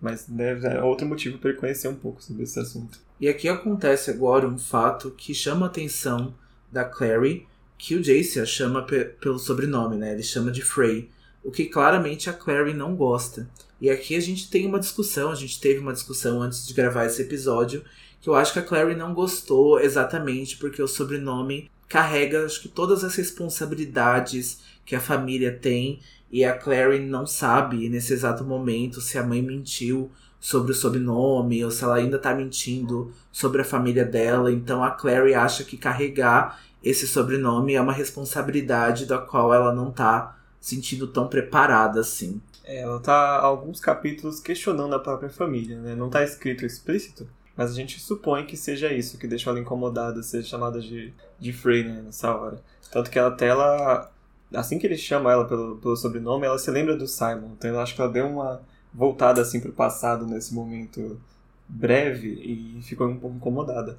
Mas 0.00 0.26
deve, 0.28 0.66
é 0.66 0.82
outro 0.82 1.06
motivo 1.06 1.38
para 1.38 1.50
ele 1.50 1.58
conhecer 1.58 1.88
um 1.88 1.94
pouco 1.94 2.22
sobre 2.22 2.42
esse 2.42 2.58
assunto. 2.58 2.98
E 3.20 3.28
aqui 3.28 3.48
acontece 3.48 4.10
agora 4.10 4.46
um 4.46 4.58
fato 4.58 5.10
que 5.10 5.34
chama 5.34 5.66
a 5.66 5.68
atenção 5.68 6.34
da 6.70 6.84
Clary, 6.84 7.46
que 7.78 7.94
o 7.94 8.02
Jace 8.02 8.40
a 8.40 8.46
chama 8.46 8.82
pelo 8.82 9.38
sobrenome, 9.38 9.96
né? 9.96 10.12
Ele 10.12 10.22
chama 10.22 10.50
de 10.50 10.62
Frey, 10.62 11.10
o 11.42 11.50
que 11.50 11.66
claramente 11.66 12.28
a 12.28 12.32
Clary 12.32 12.74
não 12.74 12.94
gosta. 12.94 13.48
E 13.80 13.90
aqui 13.90 14.16
a 14.16 14.20
gente 14.20 14.50
tem 14.50 14.66
uma 14.66 14.80
discussão, 14.80 15.30
a 15.30 15.34
gente 15.34 15.60
teve 15.60 15.78
uma 15.78 15.92
discussão 15.92 16.42
antes 16.42 16.66
de 16.66 16.74
gravar 16.74 17.06
esse 17.06 17.22
episódio, 17.22 17.84
que 18.20 18.28
eu 18.28 18.34
acho 18.34 18.52
que 18.52 18.58
a 18.58 18.62
Clary 18.62 18.94
não 18.94 19.14
gostou 19.14 19.78
exatamente 19.78 20.56
porque 20.56 20.82
o 20.82 20.88
sobrenome 20.88 21.70
carrega 21.88 22.44
acho 22.44 22.60
que 22.60 22.68
todas 22.68 23.04
as 23.04 23.14
responsabilidades 23.14 24.58
que 24.84 24.96
a 24.96 25.00
família 25.00 25.52
tem 25.52 26.00
e 26.30 26.44
a 26.44 26.56
Clary 26.56 27.00
não 27.00 27.26
sabe 27.26 27.88
nesse 27.88 28.12
exato 28.12 28.44
momento 28.44 29.00
se 29.00 29.18
a 29.18 29.22
mãe 29.22 29.40
mentiu 29.40 30.10
sobre 30.38 30.72
o 30.72 30.74
sobrenome 30.74 31.64
ou 31.64 31.70
se 31.70 31.82
ela 31.82 31.96
ainda 31.96 32.18
tá 32.18 32.34
mentindo 32.34 33.12
sobre 33.32 33.62
a 33.62 33.64
família 33.64 34.04
dela. 34.04 34.52
Então 34.52 34.82
a 34.82 34.90
Clary 34.90 35.34
acha 35.34 35.64
que 35.64 35.76
carregar 35.76 36.60
esse 36.82 37.06
sobrenome 37.06 37.74
é 37.74 37.80
uma 37.80 37.92
responsabilidade 37.92 39.06
da 39.06 39.18
qual 39.18 39.52
ela 39.52 39.74
não 39.74 39.90
tá 39.90 40.38
sentindo 40.60 41.06
tão 41.06 41.28
preparada 41.28 42.00
assim. 42.00 42.40
É, 42.64 42.80
ela 42.80 43.00
tá 43.00 43.38
alguns 43.38 43.80
capítulos 43.80 44.40
questionando 44.40 44.94
a 44.94 44.98
própria 44.98 45.30
família, 45.30 45.80
né? 45.80 45.94
Não 45.94 46.10
tá 46.10 46.24
escrito 46.24 46.66
explícito, 46.66 47.28
mas 47.56 47.70
a 47.70 47.74
gente 47.74 48.00
supõe 48.00 48.44
que 48.44 48.56
seja 48.56 48.92
isso 48.92 49.18
que 49.18 49.26
deixou 49.26 49.52
ela 49.52 49.60
incomodada, 49.60 50.22
ser 50.22 50.44
chamada 50.44 50.80
de, 50.80 51.12
de 51.38 51.52
Frey, 51.52 51.84
né, 51.84 52.02
nessa 52.04 52.34
hora. 52.34 52.60
Tanto 52.90 53.10
que 53.10 53.18
até 53.18 53.46
ela, 53.46 54.10
assim 54.52 54.78
que 54.78 54.86
ele 54.86 54.96
chama 54.96 55.32
ela 55.32 55.44
pelo, 55.44 55.76
pelo 55.76 55.96
sobrenome, 55.96 56.46
ela 56.46 56.58
se 56.58 56.70
lembra 56.70 56.96
do 56.96 57.06
Simon. 57.06 57.52
Então 57.56 57.70
eu 57.70 57.80
acho 57.80 57.94
que 57.94 58.00
ela 58.00 58.12
deu 58.12 58.26
uma 58.26 58.60
voltada 58.92 59.40
assim 59.40 59.60
pro 59.60 59.72
passado 59.72 60.26
nesse 60.26 60.54
momento 60.54 61.20
breve 61.68 62.28
e 62.28 62.82
ficou 62.82 63.08
um 63.08 63.18
pouco 63.18 63.36
incomodada. 63.36 63.98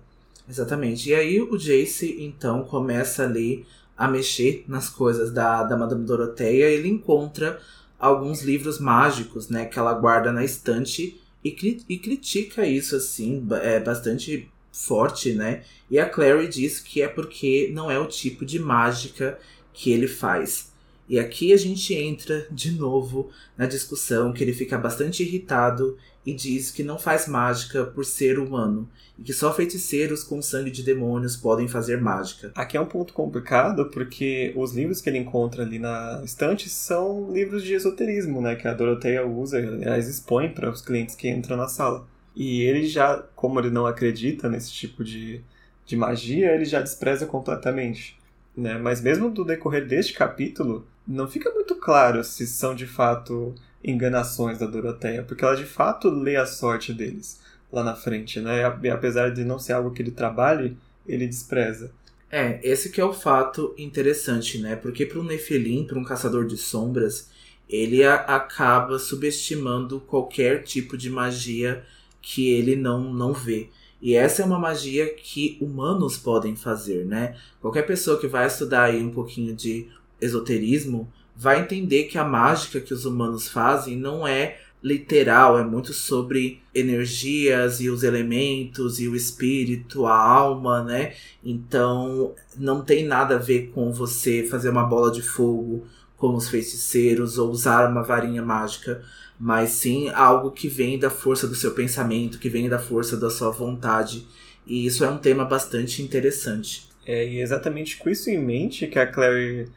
Exatamente. 0.50 1.10
E 1.10 1.16
aí 1.16 1.42
o 1.42 1.58
Jace, 1.58 2.18
então, 2.20 2.64
começa 2.64 3.24
ali 3.24 3.66
a 3.98 4.08
mexer 4.08 4.64
nas 4.68 4.90
coisas 4.90 5.32
da, 5.32 5.64
da 5.64 5.76
Madame 5.76 6.06
Doroteia. 6.06 6.66
Ele 6.66 6.88
encontra 6.88 7.60
alguns 8.00 8.44
livros 8.44 8.80
mágicos, 8.80 9.50
né, 9.50 9.66
que 9.66 9.78
ela 9.78 9.94
guarda 9.94 10.32
na 10.32 10.46
estante 10.46 11.20
e, 11.44 11.52
cri 11.52 11.84
e 11.90 11.98
critica 11.98 12.66
isso, 12.66 12.96
assim, 12.96 13.46
é 13.62 13.80
bastante 13.80 14.50
forte, 14.72 15.34
né? 15.34 15.64
E 15.90 15.98
a 15.98 16.08
Clary 16.08 16.48
diz 16.48 16.80
que 16.80 17.02
é 17.02 17.08
porque 17.08 17.72
não 17.74 17.90
é 17.90 17.98
o 17.98 18.06
tipo 18.06 18.46
de 18.46 18.60
mágica 18.60 19.40
que 19.78 19.92
ele 19.92 20.08
faz. 20.08 20.72
E 21.08 21.20
aqui 21.20 21.54
a 21.54 21.58
gente 21.58 21.94
entra 21.94 22.46
de 22.52 22.72
novo 22.72 23.30
na 23.56 23.66
discussão 23.66 24.34
que 24.34 24.44
ele 24.44 24.52
fica 24.52 24.78
bastante 24.78 25.24
irritado 25.24 25.96
e 26.26 26.34
diz 26.34 26.72
que 26.72 26.84
não 26.84 27.00
faz 27.00 27.28
mágica 27.28 27.86
por 27.86 28.04
ser 28.04 28.40
humano 28.40 28.90
e 29.18 29.24
que 29.24 29.32
só 29.32 29.54
feiticeiros 29.54 30.24
com 30.24 30.42
sangue 30.42 30.72
de 30.72 30.84
demônios 30.84 31.38
podem 31.38 31.68
fazer 31.68 32.02
mágica. 32.02 32.52
Aqui 32.56 32.76
é 32.76 32.82
um 32.82 32.88
ponto 32.88 33.14
complicado 33.14 33.86
porque 33.86 34.52
os 34.58 34.74
livros 34.74 35.00
que 35.00 35.10
ele 35.10 35.20
encontra 35.20 35.64
ali 35.64 35.80
na 35.80 36.22
estante 36.26 36.68
são 36.70 37.32
livros 37.32 37.64
de 37.64 37.76
esoterismo, 37.76 38.42
né, 38.42 38.56
que 38.56 38.68
a 38.68 38.74
Doroteia 38.74 39.26
usa, 39.26 39.60
aliás, 39.60 40.10
expõe 40.10 40.50
para 40.50 40.70
os 40.70 40.82
clientes 40.82 41.16
que 41.16 41.30
entram 41.30 41.56
na 41.56 41.68
sala. 41.68 42.06
E 42.36 42.62
ele 42.64 42.86
já, 42.86 43.24
como 43.36 43.60
ele 43.60 43.70
não 43.70 43.86
acredita 43.86 44.50
nesse 44.50 44.72
tipo 44.72 45.04
de, 45.04 45.42
de 45.86 45.96
magia, 45.96 46.54
ele 46.54 46.66
já 46.66 46.82
despreza 46.82 47.26
completamente. 47.26 48.18
Né? 48.58 48.78
Mas 48.78 49.00
mesmo 49.00 49.30
do 49.30 49.46
decorrer 49.46 49.88
deste 49.88 50.14
capítulo, 50.14 50.88
não 51.08 51.28
fica 51.28 51.52
muito 51.52 51.76
claro 51.76 52.24
se 52.24 52.48
são 52.48 52.74
de 52.74 52.88
fato 52.88 53.54
enganações 53.84 54.58
da 54.58 54.66
Doroteia, 54.66 55.24
porque 55.24 55.46
ela 55.46 55.56
de 55.56 55.66
fato 55.66 56.10
lê 56.10 56.36
a 56.36 56.46
sorte 56.46 56.92
deles 56.92 57.40
lá 57.72 57.84
na 57.84 57.96
frente, 57.96 58.40
né? 58.42 58.66
Apesar 58.66 59.30
de 59.30 59.44
não 59.44 59.60
ser 59.60 59.74
algo 59.74 59.92
que 59.92 60.02
ele 60.02 60.12
trabalhe, 60.12 60.76
ele 61.08 61.28
despreza. 61.28 61.92
É, 62.30 62.60
esse 62.64 62.90
que 62.90 63.00
é 63.00 63.06
o 63.06 63.14
fato 63.14 63.74
interessante, 63.78 64.58
né? 64.58 64.76
Porque 64.76 65.06
para 65.06 65.20
um 65.20 65.24
Nefilim, 65.24 65.86
para 65.86 66.00
um 66.00 66.04
caçador 66.04 66.46
de 66.46 66.58
sombras, 66.58 67.30
ele 67.70 68.04
acaba 68.04 68.98
subestimando 68.98 70.00
qualquer 70.00 70.64
tipo 70.64 70.98
de 70.98 71.10
magia 71.10 71.84
que 72.22 72.50
ele 72.50 72.76
não, 72.76 73.14
não 73.14 73.34
vê. 73.34 73.70
E 74.02 74.16
essa 74.16 74.42
é 74.42 74.46
uma 74.46 74.60
magia 74.60 75.14
que 75.14 75.58
humanos 75.60 76.18
podem 76.18 76.56
fazer, 76.56 77.06
né? 77.06 77.36
Qualquer 77.60 77.84
pessoa 77.84 78.20
que 78.20 78.28
vai 78.28 78.48
estudar 78.48 78.84
aí 78.84 79.04
um 79.04 79.12
pouquinho 79.12 79.56
de 79.56 79.88
esoterismo 80.22 81.12
vai 81.36 81.62
entender 81.62 82.04
que 82.06 82.18
a 82.18 82.24
mágica 82.24 82.80
que 82.80 82.94
os 82.94 83.06
humanos 83.06 83.48
fazem 83.48 83.96
não 83.96 84.28
é 84.28 84.60
literal, 84.82 85.58
é 85.58 85.64
muito 85.64 85.94
sobre 85.94 86.62
energias 86.74 87.82
e 87.82 87.90
os 87.90 88.04
elementos 88.04 89.00
e 89.00 89.08
o 89.08 89.16
espírito, 89.16 90.06
a 90.06 90.16
alma, 90.16 90.84
né? 90.84 91.14
Então 91.44 92.34
não 92.56 92.84
tem 92.84 93.06
nada 93.06 93.36
a 93.36 93.40
ver 93.40 93.72
com 93.74 93.92
você 93.92 94.44
fazer 94.44 94.70
uma 94.70 94.84
bola 94.84 95.12
de 95.12 95.22
fogo 95.22 95.86
como 96.16 96.38
os 96.38 96.50
feiticeiros 96.50 97.38
ou 97.38 97.50
usar 97.50 97.90
uma 97.90 98.02
varinha 98.02 98.42
mágica, 98.42 99.04
mas 99.40 99.72
sim 99.72 100.10
algo 100.10 100.52
que 100.52 100.68
vem 100.68 100.98
da 100.98 101.10
força 101.10 101.48
do 101.48 101.56
seu 101.56 101.72
pensamento, 101.72 102.40
que 102.40 102.50
vem 102.50 102.68
da 102.68 102.80
força 102.80 103.16
da 103.18 103.30
sua 103.30 103.52
vontade. 103.52 104.28
E 104.66 104.86
isso 104.86 105.04
é 105.04 105.10
um 105.10 105.18
tema 105.18 105.46
bastante 105.46 106.02
interessante. 106.02 106.90
É, 107.06 107.24
é 107.24 107.42
exatamente 107.42 107.98
com 107.98 108.10
isso 108.10 108.30
em 108.30 108.38
mente 108.38 108.88
que 108.88 109.00
a 109.00 109.08
Clary 109.08 109.70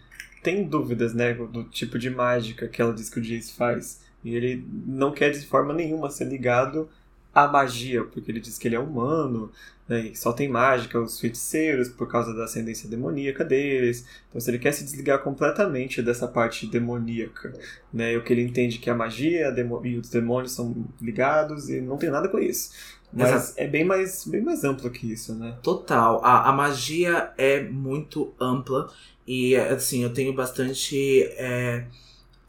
tem 0.42 0.64
dúvidas, 0.64 1.14
né, 1.14 1.34
do 1.34 1.64
tipo 1.64 1.98
de 1.98 2.08
mágica 2.08 2.66
que 2.66 2.80
ela 2.80 2.94
diz 2.94 3.10
que 3.10 3.20
o 3.20 3.22
Jace 3.22 3.52
faz. 3.52 4.00
E 4.24 4.34
ele 4.34 4.64
não 4.86 5.12
quer 5.12 5.30
de 5.30 5.46
forma 5.46 5.72
nenhuma 5.72 6.10
ser 6.10 6.24
ligado 6.24 6.88
à 7.34 7.46
magia, 7.46 8.04
porque 8.04 8.30
ele 8.30 8.40
diz 8.40 8.58
que 8.58 8.68
ele 8.68 8.76
é 8.76 8.80
humano, 8.80 9.50
né, 9.88 10.06
e 10.06 10.16
só 10.16 10.32
tem 10.32 10.48
mágica 10.48 11.00
os 11.00 11.18
feiticeiros 11.18 11.88
por 11.88 12.08
causa 12.08 12.34
da 12.34 12.44
ascendência 12.44 12.88
demoníaca 12.88 13.44
deles. 13.44 14.06
Então, 14.28 14.40
se 14.40 14.50
ele 14.50 14.58
quer 14.58 14.72
se 14.72 14.84
desligar 14.84 15.20
completamente 15.20 16.00
dessa 16.00 16.28
parte 16.28 16.66
demoníaca, 16.66 17.52
né, 17.92 18.16
o 18.16 18.22
que 18.22 18.32
ele 18.32 18.42
entende 18.42 18.78
que 18.78 18.88
a 18.88 18.94
magia 18.94 19.54
e 19.84 19.96
os 19.96 20.08
demônios 20.08 20.52
são 20.52 20.86
ligados 21.00 21.68
e 21.68 21.80
não 21.80 21.96
tem 21.96 22.10
nada 22.10 22.28
com 22.28 22.38
isso. 22.38 22.70
Mas 23.12 23.28
Exato. 23.28 23.52
é 23.56 23.66
bem 23.66 23.84
mais, 23.84 24.24
bem 24.24 24.40
mais 24.40 24.62
amplo 24.62 24.88
que 24.88 25.12
isso, 25.12 25.34
né? 25.34 25.56
Total. 25.62 26.24
A, 26.24 26.48
a 26.48 26.52
magia 26.52 27.32
é 27.36 27.60
muito 27.60 28.32
ampla 28.40 28.88
e, 29.26 29.56
assim, 29.56 30.04
eu 30.04 30.14
tenho 30.14 30.32
bastante. 30.32 31.24
É 31.36 31.86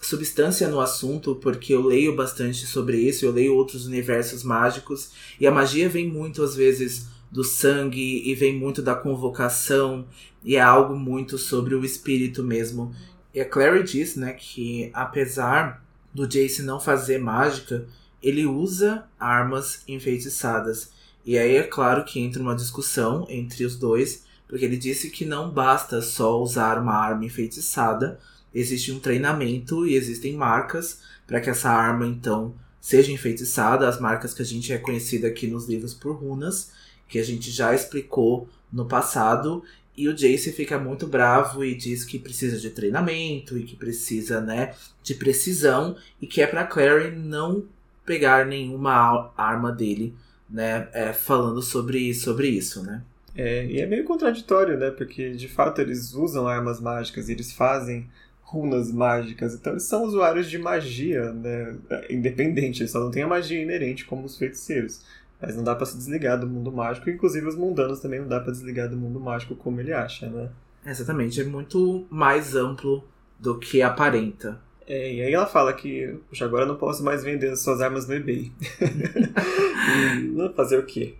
substância 0.01 0.67
no 0.67 0.79
assunto, 0.79 1.35
porque 1.35 1.73
eu 1.73 1.81
leio 1.81 2.15
bastante 2.15 2.65
sobre 2.65 2.97
isso, 2.97 3.23
eu 3.23 3.31
leio 3.31 3.55
outros 3.55 3.85
universos 3.85 4.43
mágicos, 4.43 5.11
e 5.39 5.45
a 5.45 5.51
magia 5.51 5.87
vem 5.87 6.07
muito, 6.07 6.43
às 6.43 6.55
vezes, 6.55 7.07
do 7.31 7.43
sangue, 7.43 8.21
e 8.29 8.33
vem 8.35 8.57
muito 8.57 8.81
da 8.81 8.95
convocação, 8.95 10.05
e 10.43 10.55
é 10.55 10.61
algo 10.61 10.95
muito 10.95 11.37
sobre 11.37 11.75
o 11.75 11.85
espírito 11.85 12.43
mesmo. 12.43 12.93
E 13.33 13.39
a 13.39 13.45
Clary 13.45 13.83
diz, 13.83 14.15
né, 14.15 14.33
que 14.33 14.89
apesar 14.93 15.85
do 16.13 16.27
Jace 16.27 16.63
não 16.63 16.79
fazer 16.79 17.19
mágica, 17.19 17.87
ele 18.21 18.45
usa 18.45 19.05
armas 19.19 19.83
enfeitiçadas. 19.87 20.91
E 21.25 21.37
aí 21.37 21.55
é 21.55 21.63
claro 21.63 22.03
que 22.03 22.19
entra 22.19 22.41
uma 22.41 22.55
discussão 22.55 23.25
entre 23.29 23.63
os 23.63 23.75
dois, 23.75 24.25
porque 24.47 24.65
ele 24.65 24.77
disse 24.77 25.09
que 25.09 25.23
não 25.23 25.49
basta 25.49 26.01
só 26.01 26.41
usar 26.41 26.77
uma 26.77 26.93
arma 26.93 27.23
enfeitiçada, 27.23 28.19
existe 28.53 28.91
um 28.91 28.99
treinamento 28.99 29.87
e 29.87 29.95
existem 29.95 30.35
marcas 30.35 30.99
para 31.25 31.39
que 31.39 31.49
essa 31.49 31.69
arma 31.69 32.05
então 32.05 32.53
seja 32.79 33.11
enfeitiçada, 33.11 33.87
as 33.87 33.99
marcas 33.99 34.33
que 34.33 34.41
a 34.41 34.45
gente 34.45 34.73
é 34.73 34.77
conhecida 34.77 35.27
aqui 35.27 35.47
nos 35.47 35.67
livros 35.67 35.93
por 35.93 36.15
runas, 36.15 36.71
que 37.07 37.19
a 37.19 37.23
gente 37.23 37.51
já 37.51 37.73
explicou 37.75 38.49
no 38.73 38.85
passado, 38.85 39.63
e 39.95 40.07
o 40.07 40.13
Jace 40.13 40.51
fica 40.51 40.79
muito 40.79 41.05
bravo 41.05 41.63
e 41.63 41.75
diz 41.75 42.03
que 42.03 42.17
precisa 42.17 42.57
de 42.57 42.69
treinamento 42.69 43.57
e 43.57 43.63
que 43.63 43.75
precisa, 43.75 44.41
né, 44.41 44.73
de 45.03 45.13
precisão 45.13 45.95
e 46.21 46.25
que 46.25 46.41
é 46.41 46.47
para 46.47 46.65
Clary 46.65 47.11
não 47.11 47.65
pegar 48.05 48.45
nenhuma 48.45 49.31
arma 49.37 49.71
dele, 49.71 50.15
né, 50.49 50.87
é, 50.93 51.13
falando 51.13 51.61
sobre, 51.61 52.13
sobre 52.13 52.47
isso, 52.47 52.83
né. 52.83 53.03
É, 53.35 53.65
e 53.65 53.79
é 53.79 53.85
meio 53.85 54.03
contraditório, 54.03 54.77
né, 54.77 54.89
porque 54.89 55.31
de 55.31 55.47
fato 55.47 55.79
eles 55.79 56.13
usam 56.13 56.47
armas 56.47 56.81
mágicas 56.81 57.29
e 57.29 57.33
eles 57.33 57.51
fazem 57.51 58.09
runas 58.51 58.91
mágicas. 58.91 59.53
Então 59.55 59.73
eles 59.73 59.83
são 59.83 60.03
usuários 60.03 60.49
de 60.49 60.57
magia, 60.57 61.31
né? 61.31 61.75
Independente, 62.09 62.81
eles 62.81 62.91
só 62.91 62.99
não 62.99 63.09
têm 63.09 63.23
a 63.23 63.27
magia 63.27 63.61
inerente 63.61 64.05
como 64.05 64.25
os 64.25 64.37
feiticeiros. 64.37 65.01
Mas 65.41 65.55
não 65.55 65.63
dá 65.63 65.73
para 65.73 65.85
se 65.85 65.97
desligar 65.97 66.37
do 66.37 66.45
mundo 66.45 66.71
mágico, 66.71 67.09
inclusive 67.09 67.47
os 67.47 67.55
mundanos 67.55 67.99
também 67.99 68.19
não 68.19 68.27
dá 68.27 68.39
para 68.39 68.51
desligar 68.51 68.89
do 68.89 68.97
mundo 68.97 69.19
mágico 69.19 69.55
como 69.55 69.79
ele 69.79 69.93
acha, 69.93 70.29
né? 70.29 70.49
Exatamente, 70.85 71.39
é 71.39 71.43
muito 71.43 72.05
mais 72.09 72.55
amplo 72.55 73.03
do 73.39 73.57
que 73.57 73.81
aparenta. 73.81 74.59
É, 74.85 75.13
e 75.13 75.21
aí 75.21 75.33
ela 75.33 75.45
fala 75.45 75.73
que 75.73 76.15
Puxa, 76.29 76.43
agora 76.43 76.63
eu 76.63 76.67
não 76.67 76.75
posso 76.75 77.03
mais 77.03 77.23
vender 77.23 77.55
suas 77.55 77.81
armas 77.81 78.07
no 78.07 78.13
eBay. 78.13 78.51
fazer 80.55 80.77
o 80.77 80.83
quê? 80.83 81.15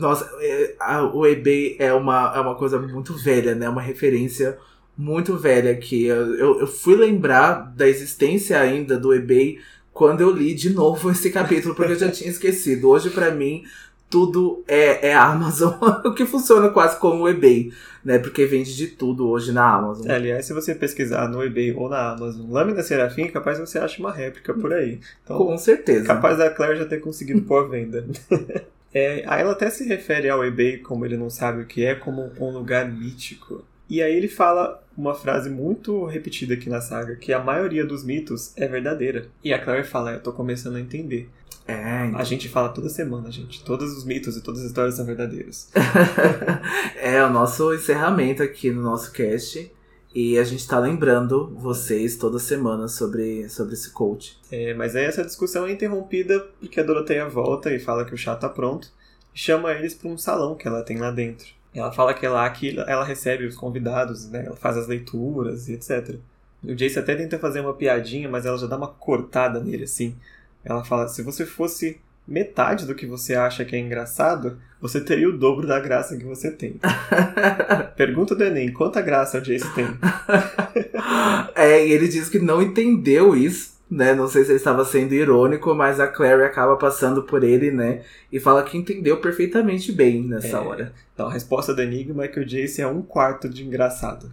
Nossa, 0.00 0.28
é, 0.40 0.76
o 1.12 1.26
eBay 1.26 1.76
é 1.78 1.92
uma, 1.92 2.32
é 2.34 2.40
uma 2.40 2.54
coisa 2.54 2.78
muito 2.78 3.14
velha, 3.14 3.54
né? 3.54 3.68
Uma 3.68 3.82
referência 3.82 4.58
muito 4.98 5.36
velha 5.36 5.70
aqui. 5.70 6.06
Eu, 6.06 6.58
eu 6.58 6.66
fui 6.66 6.96
lembrar 6.96 7.72
da 7.76 7.88
existência 7.88 8.58
ainda 8.58 8.98
do 8.98 9.14
eBay 9.14 9.60
quando 9.92 10.20
eu 10.20 10.30
li 10.32 10.54
de 10.54 10.70
novo 10.74 11.10
esse 11.12 11.30
capítulo, 11.30 11.74
porque 11.76 11.92
eu 11.92 11.98
já 11.98 12.10
tinha 12.10 12.28
esquecido. 12.28 12.88
Hoje, 12.88 13.08
para 13.10 13.30
mim, 13.30 13.62
tudo 14.10 14.64
é, 14.66 15.10
é 15.10 15.14
Amazon, 15.14 15.74
o 16.04 16.12
que 16.12 16.26
funciona 16.26 16.70
quase 16.70 16.98
como 16.98 17.22
o 17.22 17.28
eBay, 17.28 17.72
né? 18.04 18.18
Porque 18.18 18.44
vende 18.44 18.74
de 18.74 18.88
tudo 18.88 19.28
hoje 19.28 19.52
na 19.52 19.72
Amazon. 19.72 20.10
É, 20.10 20.16
aliás, 20.16 20.46
se 20.46 20.52
você 20.52 20.74
pesquisar 20.74 21.28
no 21.28 21.44
eBay 21.44 21.72
ou 21.72 21.88
na 21.88 22.12
Amazon, 22.12 22.50
Lâmina 22.50 22.82
Serafim, 22.82 23.28
capaz 23.28 23.60
você 23.60 23.78
acha 23.78 24.00
uma 24.00 24.10
réplica 24.10 24.52
por 24.52 24.72
aí. 24.72 24.98
Então, 25.22 25.38
Com 25.38 25.56
certeza. 25.56 26.04
Capaz 26.06 26.38
da 26.38 26.50
Claire 26.50 26.78
já 26.78 26.86
ter 26.86 26.98
conseguido 26.98 27.42
pôr 27.42 27.64
a 27.64 27.68
venda. 27.68 28.04
é, 28.92 29.22
aí 29.26 29.42
ela 29.42 29.52
até 29.52 29.70
se 29.70 29.86
refere 29.86 30.28
ao 30.28 30.44
eBay, 30.44 30.78
como 30.78 31.04
ele 31.04 31.16
não 31.16 31.30
sabe 31.30 31.62
o 31.62 31.66
que 31.66 31.84
é, 31.84 31.94
como 31.94 32.32
um 32.40 32.50
lugar 32.50 32.90
mítico. 32.90 33.62
E 33.88 34.02
aí 34.02 34.14
ele 34.14 34.28
fala 34.28 34.82
uma 34.96 35.14
frase 35.14 35.48
muito 35.48 36.04
repetida 36.04 36.54
aqui 36.54 36.68
na 36.68 36.80
saga, 36.80 37.16
que 37.16 37.32
a 37.32 37.42
maioria 37.42 37.86
dos 37.86 38.04
mitos 38.04 38.52
é 38.56 38.66
verdadeira. 38.66 39.28
E 39.42 39.52
a 39.52 39.58
Claire 39.58 39.86
fala, 39.86 40.12
eu 40.12 40.20
tô 40.20 40.32
começando 40.32 40.76
a 40.76 40.80
entender. 40.80 41.30
É, 41.66 42.06
então... 42.06 42.18
A 42.18 42.24
gente 42.24 42.48
fala 42.48 42.70
toda 42.70 42.88
semana, 42.88 43.30
gente. 43.30 43.62
Todos 43.62 43.96
os 43.96 44.04
mitos 44.04 44.36
e 44.36 44.42
todas 44.42 44.62
as 44.62 44.68
histórias 44.68 44.94
são 44.94 45.04
verdadeiros. 45.04 45.68
é 47.00 47.22
o 47.22 47.30
nosso 47.30 47.72
encerramento 47.74 48.42
aqui 48.42 48.70
no 48.70 48.82
nosso 48.82 49.12
cast. 49.12 49.70
E 50.14 50.38
a 50.38 50.44
gente 50.44 50.66
tá 50.66 50.78
lembrando 50.78 51.54
vocês 51.54 52.16
toda 52.16 52.38
semana 52.38 52.88
sobre, 52.88 53.48
sobre 53.50 53.74
esse 53.74 53.90
coach. 53.90 54.38
É, 54.50 54.72
mas 54.72 54.96
aí 54.96 55.04
essa 55.04 55.22
discussão 55.22 55.66
é 55.66 55.72
interrompida 55.72 56.40
porque 56.58 56.80
a 56.80 56.82
Doroteia 56.82 57.28
volta 57.28 57.72
e 57.72 57.78
fala 57.78 58.04
que 58.04 58.14
o 58.14 58.18
chá 58.18 58.34
tá 58.34 58.48
pronto. 58.48 58.90
E 59.34 59.38
chama 59.38 59.72
eles 59.72 59.94
para 59.94 60.08
um 60.08 60.16
salão 60.16 60.54
que 60.54 60.66
ela 60.66 60.82
tem 60.82 60.96
lá 60.96 61.10
dentro. 61.10 61.57
Ela 61.74 61.92
fala 61.92 62.14
que 62.14 62.24
é 62.24 62.28
lá 62.28 62.48
que 62.50 62.78
ela 62.78 63.04
recebe 63.04 63.46
os 63.46 63.56
convidados, 63.56 64.28
né? 64.28 64.44
Ela 64.46 64.56
faz 64.56 64.76
as 64.76 64.86
leituras 64.86 65.68
e 65.68 65.74
etc. 65.74 66.16
O 66.62 66.74
Jace 66.74 66.98
até 66.98 67.14
tenta 67.14 67.38
fazer 67.38 67.60
uma 67.60 67.74
piadinha, 67.74 68.28
mas 68.28 68.44
ela 68.44 68.58
já 68.58 68.66
dá 68.66 68.76
uma 68.76 68.88
cortada 68.88 69.60
nele, 69.60 69.84
assim. 69.84 70.16
Ela 70.64 70.84
fala: 70.84 71.08
se 71.08 71.22
você 71.22 71.46
fosse 71.46 72.00
metade 72.26 72.84
do 72.84 72.94
que 72.94 73.06
você 73.06 73.34
acha 73.34 73.64
que 73.64 73.76
é 73.76 73.78
engraçado, 73.78 74.58
você 74.80 75.00
teria 75.00 75.28
o 75.28 75.38
dobro 75.38 75.66
da 75.66 75.78
graça 75.78 76.16
que 76.16 76.24
você 76.24 76.50
tem. 76.50 76.80
Pergunta 77.96 78.34
do 78.34 78.44
Enem: 78.44 78.72
quanta 78.72 79.00
graça 79.00 79.38
o 79.38 79.40
Jace 79.40 79.72
tem? 79.74 79.86
é, 81.54 81.86
e 81.86 81.92
ele 81.92 82.08
diz 82.08 82.28
que 82.28 82.38
não 82.38 82.60
entendeu 82.60 83.36
isso 83.36 83.77
né? 83.90 84.14
Não 84.14 84.28
sei 84.28 84.44
se 84.44 84.50
ele 84.50 84.58
estava 84.58 84.84
sendo 84.84 85.14
irônico, 85.14 85.74
mas 85.74 85.98
a 85.98 86.06
Clary 86.06 86.42
acaba 86.42 86.76
passando 86.76 87.22
por 87.22 87.42
ele, 87.42 87.70
né? 87.70 88.02
E 88.30 88.38
fala 88.38 88.62
que 88.62 88.76
entendeu 88.76 89.20
perfeitamente 89.20 89.90
bem 89.92 90.22
nessa 90.22 90.58
é, 90.58 90.60
hora. 90.60 90.92
Então 91.14 91.26
a 91.26 91.32
resposta 91.32 91.74
do 91.74 91.82
enigma 91.82 92.24
é 92.24 92.28
que 92.28 92.38
o 92.38 92.44
Jace 92.44 92.82
é 92.82 92.86
um 92.86 93.02
quarto 93.02 93.48
de 93.48 93.64
engraçado. 93.64 94.30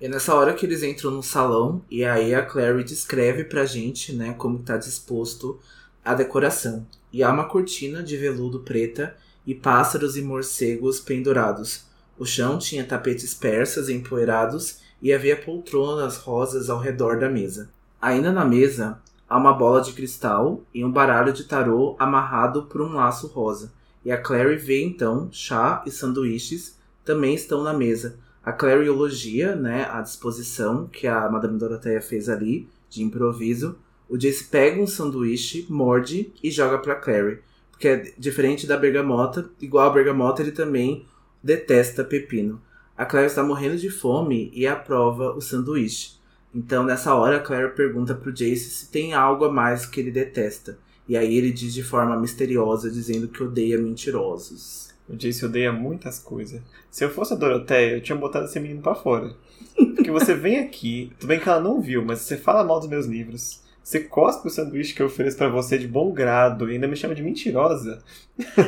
é 0.00 0.08
nessa 0.08 0.34
hora 0.34 0.52
que 0.52 0.66
eles 0.66 0.82
entram 0.82 1.10
no 1.10 1.22
salão 1.22 1.82
e 1.90 2.04
aí 2.04 2.34
a 2.34 2.44
Clary 2.44 2.82
descreve 2.82 3.44
pra 3.44 3.64
gente, 3.64 4.12
né, 4.12 4.34
como 4.36 4.58
está 4.58 4.76
disposto 4.76 5.60
a 6.04 6.14
decoração. 6.14 6.86
E 7.12 7.22
há 7.22 7.30
uma 7.30 7.44
cortina 7.44 8.02
de 8.02 8.16
veludo 8.16 8.60
preta 8.60 9.14
e 9.46 9.54
pássaros 9.54 10.16
e 10.16 10.22
morcegos 10.22 10.98
pendurados. 10.98 11.84
O 12.18 12.24
chão 12.24 12.58
tinha 12.58 12.84
tapetes 12.84 13.34
persas 13.34 13.88
empoeirados 13.88 14.80
e 15.00 15.12
havia 15.12 15.36
poltronas 15.36 16.16
rosas 16.16 16.70
ao 16.70 16.78
redor 16.78 17.18
da 17.18 17.28
mesa. 17.28 17.70
Ainda 18.02 18.32
na 18.32 18.44
mesa, 18.44 19.00
há 19.28 19.38
uma 19.38 19.52
bola 19.52 19.80
de 19.80 19.92
cristal 19.92 20.64
e 20.74 20.84
um 20.84 20.90
baralho 20.90 21.32
de 21.32 21.44
tarô 21.44 21.94
amarrado 22.00 22.64
por 22.64 22.80
um 22.80 22.94
laço 22.94 23.28
rosa. 23.28 23.72
E 24.04 24.10
a 24.10 24.20
Clary 24.20 24.56
vê 24.56 24.82
então 24.82 25.28
chá 25.30 25.84
e 25.86 25.90
sanduíches 25.92 26.76
também 27.04 27.32
estão 27.32 27.62
na 27.62 27.72
mesa. 27.72 28.18
A 28.44 28.50
Clary 28.50 28.88
elogia 28.88 29.54
né, 29.54 29.88
a 29.88 30.00
disposição 30.00 30.88
que 30.88 31.06
a 31.06 31.30
Madame 31.30 31.56
Doroteia 31.56 32.02
fez 32.02 32.28
ali, 32.28 32.68
de 32.90 33.04
improviso. 33.04 33.78
O 34.08 34.18
Jace 34.18 34.48
pega 34.48 34.82
um 34.82 34.86
sanduíche, 34.88 35.64
morde 35.70 36.32
e 36.42 36.50
joga 36.50 36.78
para 36.78 36.96
Clary. 36.96 37.38
Porque 37.70 37.86
é 37.86 38.12
diferente 38.18 38.66
da 38.66 38.76
bergamota, 38.76 39.48
igual 39.60 39.88
a 39.88 39.92
bergamota, 39.92 40.42
ele 40.42 40.50
também 40.50 41.06
detesta 41.40 42.02
pepino. 42.02 42.60
A 42.98 43.06
Clary 43.06 43.26
está 43.26 43.44
morrendo 43.44 43.76
de 43.76 43.90
fome 43.90 44.50
e 44.52 44.66
aprova 44.66 45.36
o 45.36 45.40
sanduíche. 45.40 46.20
Então, 46.54 46.84
nessa 46.84 47.14
hora, 47.14 47.38
a 47.38 47.40
Claire 47.40 47.74
pergunta 47.74 48.14
pro 48.14 48.32
Jace 48.32 48.70
se 48.70 48.90
tem 48.90 49.14
algo 49.14 49.44
a 49.46 49.52
mais 49.52 49.86
que 49.86 50.00
ele 50.00 50.10
detesta. 50.10 50.78
E 51.08 51.16
aí 51.16 51.36
ele 51.36 51.50
diz 51.50 51.72
de 51.72 51.82
forma 51.82 52.18
misteriosa, 52.18 52.90
dizendo 52.90 53.28
que 53.28 53.42
odeia 53.42 53.78
mentirosos. 53.78 54.90
O 55.08 55.16
Jace 55.16 55.44
odeia 55.44 55.72
muitas 55.72 56.18
coisas. 56.18 56.60
Se 56.90 57.04
eu 57.04 57.10
fosse 57.10 57.32
a 57.32 57.36
Doroteia, 57.36 57.96
eu 57.96 58.02
tinha 58.02 58.16
botado 58.16 58.44
esse 58.44 58.60
menino 58.60 58.82
pra 58.82 58.94
fora. 58.94 59.34
Porque 59.74 60.10
você 60.10 60.34
vem 60.34 60.58
aqui, 60.58 61.10
tudo 61.18 61.28
bem 61.28 61.40
que 61.40 61.48
ela 61.48 61.60
não 61.60 61.80
viu, 61.80 62.04
mas 62.04 62.20
você 62.20 62.36
fala 62.36 62.64
mal 62.64 62.78
dos 62.78 62.88
meus 62.88 63.06
livros. 63.06 63.61
Você 63.82 64.00
cospe 64.00 64.46
o 64.46 64.50
sanduíche 64.50 64.94
que 64.94 65.02
eu 65.02 65.06
ofereço 65.06 65.36
para 65.36 65.48
você 65.48 65.76
de 65.76 65.88
bom 65.88 66.12
grado 66.12 66.70
e 66.70 66.74
ainda 66.74 66.86
me 66.86 66.94
chama 66.96 67.14
de 67.16 67.22
mentirosa. 67.22 67.98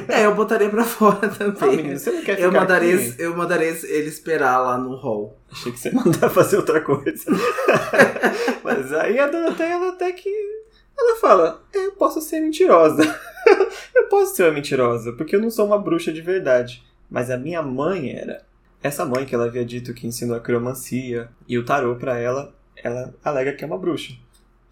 É, 0.08 0.26
eu 0.26 0.34
botaria 0.34 0.68
pra 0.68 0.82
fora 0.84 1.28
também. 1.28 1.56
Ah, 1.60 1.66
menino, 1.76 1.98
você 1.98 2.10
não 2.10 2.22
quer 2.22 2.32
eu 2.40 2.48
ficar 2.50 2.60
mandaria, 2.60 2.96
aqui? 2.96 3.14
eu 3.18 3.36
mandaria 3.36 3.68
ele 3.68 4.08
esperar 4.08 4.58
lá 4.58 4.76
no 4.76 4.96
hall. 4.96 5.38
Achei 5.52 5.70
que 5.70 5.78
você 5.78 5.90
ia 5.90 5.94
mandar 5.94 6.28
fazer 6.30 6.56
outra 6.56 6.80
coisa. 6.80 7.24
Mas 8.64 8.92
aí 8.92 9.18
a 9.18 9.28
Doroteia, 9.28 9.74
ela 9.74 9.88
até 9.90 10.10
que... 10.12 10.28
Ela 10.96 11.16
fala, 11.20 11.62
"É, 11.72 11.86
eu 11.86 11.92
posso 11.92 12.20
ser 12.20 12.40
mentirosa. 12.40 13.02
eu 13.94 14.08
posso 14.08 14.34
ser 14.34 14.44
uma 14.44 14.52
mentirosa, 14.52 15.12
porque 15.12 15.36
eu 15.36 15.40
não 15.40 15.50
sou 15.50 15.66
uma 15.66 15.78
bruxa 15.78 16.12
de 16.12 16.22
verdade. 16.22 16.82
Mas 17.10 17.30
a 17.30 17.36
minha 17.36 17.62
mãe 17.62 18.10
era. 18.16 18.44
Essa 18.82 19.04
mãe 19.04 19.24
que 19.24 19.34
ela 19.34 19.46
havia 19.46 19.64
dito 19.64 19.94
que 19.94 20.06
ensinou 20.06 20.36
a 20.36 20.40
cromancia 20.40 21.28
e 21.48 21.56
o 21.58 21.64
tarô 21.64 21.96
pra 21.96 22.18
ela, 22.18 22.54
ela 22.76 23.14
alega 23.24 23.52
que 23.52 23.64
é 23.64 23.66
uma 23.66 23.78
bruxa. 23.78 24.12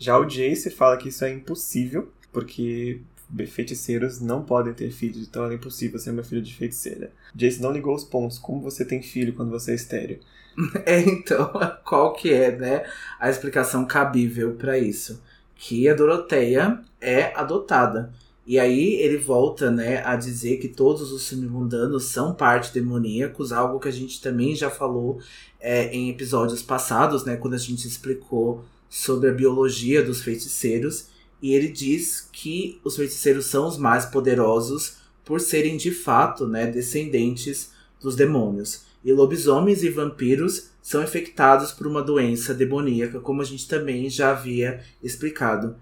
Já 0.02 0.18
o 0.18 0.25
Jace 0.25 0.68
fala 0.68 0.97
que 0.97 1.11
isso 1.11 1.25
é 1.25 1.30
impossível, 1.30 2.11
porque 2.32 3.00
feiticeiros 3.47 4.21
não 4.21 4.42
podem 4.42 4.75
ter 4.75 4.90
filhos, 4.90 5.28
então 5.28 5.49
é 5.49 5.54
impossível 5.54 5.97
ser 5.97 6.11
uma 6.11 6.25
filha 6.25 6.42
de 6.42 6.52
feiticeira. 6.52 7.12
Jace 7.32 7.62
não 7.62 7.71
ligou 7.71 7.94
os 7.94 8.02
pontos. 8.02 8.37
Como 8.37 8.61
você 8.61 8.85
tem 8.85 9.00
filho 9.00 9.32
quando 9.32 9.52
você 9.52 9.71
é 9.71 9.75
estéreo? 9.76 10.18
É, 10.85 11.00
então, 11.00 11.50
qual 11.87 12.12
que 12.14 12.32
é, 12.32 12.50
né, 12.54 12.85
a 13.18 13.30
explicação 13.30 13.87
cabível 13.87 14.56
pra 14.56 14.76
isso? 14.76 15.23
Que 15.54 15.88
a 15.88 15.94
Doroteia 15.94 16.80
é 17.00 17.32
adotada. 17.37 18.12
E 18.44 18.59
aí 18.59 18.94
ele 18.94 19.18
volta, 19.18 19.71
né, 19.71 20.04
a 20.04 20.16
dizer 20.16 20.56
que 20.56 20.66
todos 20.66 21.12
os 21.12 21.23
submundanos 21.23 22.06
são 22.06 22.35
parte 22.35 22.75
demoníacos, 22.75 23.52
algo 23.52 23.78
que 23.78 23.88
a 23.88 23.92
gente 23.92 24.21
também 24.21 24.56
já 24.56 24.68
falou 24.68 25.21
é, 25.61 25.87
em 25.94 26.11
episódios 26.11 26.61
passados, 26.61 27.25
né, 27.25 27.37
quando 27.37 27.54
a 27.54 27.59
gente 27.59 27.87
explicou 27.87 28.64
sobre 28.92 29.30
a 29.30 29.32
biologia 29.32 30.02
dos 30.02 30.20
feiticeiros. 30.22 31.06
E 31.40 31.54
ele 31.54 31.68
diz 31.68 32.28
que 32.30 32.78
os 32.84 32.94
feiticeiros 32.94 33.46
são 33.46 33.66
os 33.66 33.78
mais 33.78 34.04
poderosos 34.04 34.99
por 35.25 35.40
serem 35.40 35.78
de 35.78 35.90
fato, 35.90 36.46
né, 36.46 36.66
descendentes 36.66 37.72
dos 37.99 38.14
demônios. 38.14 38.82
E 39.02 39.11
lobisomens 39.11 39.82
e 39.82 39.88
vampiros 39.88 40.68
são 40.82 41.02
infectados 41.02 41.72
por 41.72 41.87
uma 41.87 42.02
doença 42.02 42.52
demoníaca, 42.52 43.18
como 43.18 43.40
a 43.40 43.44
gente 43.46 43.66
também 43.66 44.11
já 44.11 44.30
havia 44.32 44.82
explicado. 45.02 45.75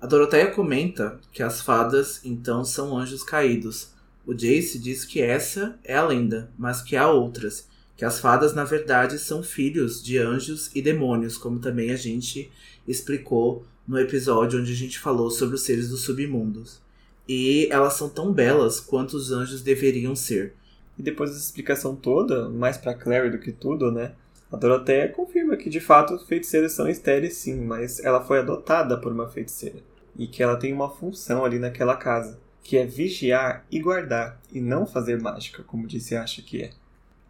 A 0.00 0.06
Doroteia 0.06 0.52
comenta 0.52 1.18
que 1.32 1.42
as 1.42 1.60
fadas 1.60 2.20
então 2.24 2.64
são 2.64 2.96
anjos 2.96 3.24
caídos. 3.24 3.90
O 4.24 4.32
Jace 4.32 4.78
diz 4.78 5.04
que 5.04 5.20
essa 5.20 5.78
é 5.82 5.96
a 5.96 6.06
lenda, 6.06 6.52
mas 6.56 6.80
que 6.80 6.94
há 6.94 7.10
outras, 7.10 7.66
que 7.96 8.04
as 8.04 8.20
fadas 8.20 8.54
na 8.54 8.64
verdade 8.64 9.18
são 9.18 9.42
filhos 9.42 10.02
de 10.02 10.18
anjos 10.18 10.70
e 10.74 10.82
demônios, 10.82 11.36
como 11.36 11.58
também 11.58 11.90
a 11.90 11.96
gente 11.96 12.50
explicou 12.86 13.64
no 13.86 13.98
episódio 13.98 14.60
onde 14.60 14.72
a 14.72 14.76
gente 14.76 14.98
falou 14.98 15.30
sobre 15.30 15.54
os 15.54 15.62
seres 15.62 15.88
dos 15.88 16.02
submundos. 16.02 16.80
E 17.28 17.68
elas 17.70 17.94
são 17.94 18.08
tão 18.08 18.32
belas 18.32 18.80
quanto 18.80 19.14
os 19.14 19.30
anjos 19.30 19.62
deveriam 19.62 20.14
ser. 20.16 20.54
E 20.98 21.02
depois 21.02 21.30
dessa 21.30 21.44
explicação 21.44 21.94
toda, 21.94 22.48
mais 22.48 22.76
pra 22.76 22.94
Clary 22.94 23.30
do 23.30 23.38
que 23.38 23.52
tudo, 23.52 23.90
né? 23.90 24.12
A 24.50 24.56
Doroteia 24.56 25.08
confirma 25.08 25.56
que 25.56 25.70
de 25.70 25.80
fato 25.80 26.18
feiticeiros 26.26 26.72
são 26.72 26.88
estéreis 26.88 27.36
sim, 27.36 27.60
mas 27.60 28.00
ela 28.00 28.22
foi 28.22 28.38
adotada 28.38 28.98
por 28.98 29.10
uma 29.10 29.28
feiticeira. 29.28 29.78
E 30.16 30.26
que 30.26 30.42
ela 30.42 30.56
tem 30.56 30.72
uma 30.72 30.90
função 30.90 31.44
ali 31.44 31.58
naquela 31.58 31.96
casa, 31.96 32.38
que 32.62 32.76
é 32.76 32.84
vigiar 32.84 33.64
e 33.70 33.80
guardar, 33.80 34.38
e 34.52 34.60
não 34.60 34.84
fazer 34.84 35.18
mágica, 35.18 35.62
como 35.62 35.86
disse 35.86 36.14
acha 36.14 36.42
que 36.42 36.62
é. 36.62 36.70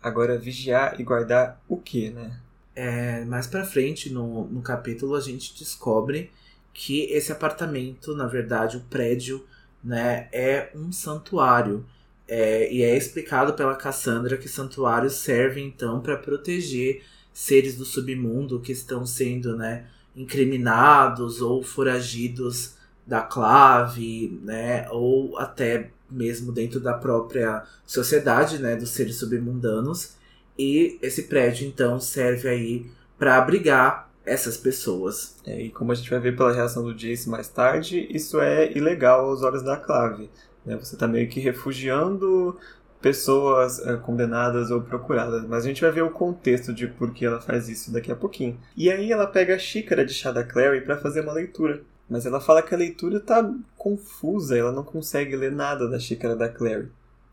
Agora, 0.02 0.38
vigiar 0.38 1.00
e 1.00 1.04
guardar 1.04 1.62
o 1.68 1.76
que, 1.76 2.10
né? 2.10 2.38
É, 2.74 3.24
mais 3.26 3.46
pra 3.46 3.64
frente 3.64 4.10
no, 4.10 4.46
no 4.46 4.62
capítulo 4.62 5.14
a 5.14 5.20
gente 5.20 5.56
descobre 5.58 6.30
que 6.72 7.02
esse 7.12 7.30
apartamento, 7.30 8.16
na 8.16 8.26
verdade, 8.26 8.78
o 8.78 8.80
prédio, 8.80 9.44
né, 9.84 10.28
é 10.32 10.70
um 10.74 10.90
santuário. 10.90 11.84
É, 12.26 12.72
e 12.72 12.82
é 12.82 12.96
explicado 12.96 13.52
pela 13.54 13.76
Cassandra 13.76 14.38
que 14.38 14.48
santuários 14.48 15.14
servem 15.16 15.66
então 15.66 16.00
para 16.00 16.16
proteger 16.16 17.02
seres 17.32 17.76
do 17.76 17.84
submundo 17.84 18.60
que 18.60 18.72
estão 18.72 19.04
sendo 19.04 19.56
né, 19.56 19.86
incriminados 20.16 21.42
ou 21.42 21.62
foragidos 21.62 22.76
da 23.06 23.20
clave, 23.20 24.40
né, 24.42 24.88
ou 24.90 25.36
até 25.36 25.90
mesmo 26.12 26.52
dentro 26.52 26.80
da 26.80 26.94
própria 26.94 27.64
sociedade 27.86 28.58
né, 28.58 28.76
dos 28.76 28.90
seres 28.90 29.16
submundanos. 29.16 30.16
E 30.58 30.98
esse 31.02 31.24
prédio 31.24 31.66
então 31.66 31.98
serve 31.98 32.48
aí 32.48 32.86
para 33.18 33.36
abrigar 33.36 34.10
essas 34.24 34.56
pessoas. 34.56 35.36
É, 35.46 35.62
e 35.62 35.70
como 35.70 35.92
a 35.92 35.94
gente 35.94 36.10
vai 36.10 36.20
ver 36.20 36.36
pela 36.36 36.52
reação 36.52 36.82
do 36.82 36.94
Jace 36.94 37.28
mais 37.28 37.48
tarde, 37.48 38.06
isso 38.10 38.40
é 38.40 38.70
ilegal 38.76 39.28
aos 39.28 39.42
olhos 39.42 39.62
da 39.62 39.76
clave. 39.76 40.30
Né? 40.64 40.76
Você 40.76 40.94
está 40.94 41.08
meio 41.08 41.28
que 41.28 41.40
refugiando 41.40 42.56
pessoas 43.00 43.84
é, 43.84 43.96
condenadas 43.96 44.70
ou 44.70 44.80
procuradas. 44.80 45.44
Mas 45.46 45.64
a 45.64 45.68
gente 45.68 45.82
vai 45.82 45.90
ver 45.90 46.02
o 46.02 46.10
contexto 46.10 46.72
de 46.72 46.86
por 46.86 47.12
que 47.12 47.26
ela 47.26 47.40
faz 47.40 47.68
isso 47.68 47.92
daqui 47.92 48.12
a 48.12 48.16
pouquinho. 48.16 48.58
E 48.76 48.90
aí 48.90 49.10
ela 49.10 49.26
pega 49.26 49.56
a 49.56 49.58
xícara 49.58 50.06
de 50.06 50.14
chá 50.14 50.30
da 50.30 50.44
Clary 50.44 50.80
para 50.82 50.96
fazer 50.96 51.20
uma 51.20 51.32
leitura. 51.32 51.82
Mas 52.08 52.26
ela 52.26 52.40
fala 52.40 52.62
que 52.62 52.74
a 52.74 52.78
leitura 52.78 53.20
tá 53.20 53.48
confusa, 53.76 54.56
ela 54.56 54.72
não 54.72 54.84
consegue 54.84 55.36
ler 55.36 55.52
nada 55.52 55.88
da 55.88 55.98
xícara 55.98 56.36
da 56.36 56.48
Clary. 56.48 56.88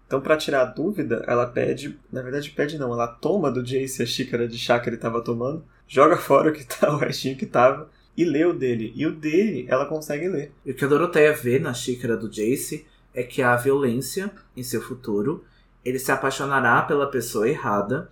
Então, 0.07 0.21
para 0.21 0.37
tirar 0.37 0.61
a 0.61 0.65
dúvida, 0.65 1.23
ela 1.27 1.45
pede, 1.45 1.99
na 2.11 2.21
verdade 2.21 2.49
pede 2.49 2.79
não, 2.79 2.91
ela 2.91 3.07
toma 3.07 3.51
do 3.51 3.63
Jace 3.63 4.01
a 4.01 4.05
xícara 4.07 4.47
de 4.47 4.57
chá 4.57 4.79
que 4.79 4.89
ele 4.89 4.95
estava 4.95 5.21
tomando, 5.21 5.63
joga 5.87 6.17
fora 6.17 6.49
o 6.49 6.53
que 6.53 6.65
tá, 6.65 6.91
o 6.91 6.97
restinho 6.97 7.37
que 7.37 7.45
tava 7.45 7.89
e 8.17 8.25
lê 8.25 8.43
o 8.43 8.53
dele. 8.53 8.91
E 8.95 9.05
o 9.05 9.15
dele 9.15 9.65
ela 9.69 9.85
consegue 9.85 10.27
ler. 10.27 10.51
E 10.65 10.71
o 10.71 10.73
que 10.73 10.83
a 10.83 10.87
Doroteia 10.87 11.31
vê 11.33 11.59
na 11.59 11.73
xícara 11.73 12.17
do 12.17 12.27
Jace 12.27 12.85
é 13.13 13.23
que 13.23 13.41
há 13.41 13.55
violência 13.55 14.31
em 14.57 14.63
seu 14.63 14.81
futuro, 14.81 15.43
ele 15.85 15.99
se 15.99 16.11
apaixonará 16.11 16.81
pela 16.81 17.09
pessoa 17.09 17.47
errada 17.47 18.09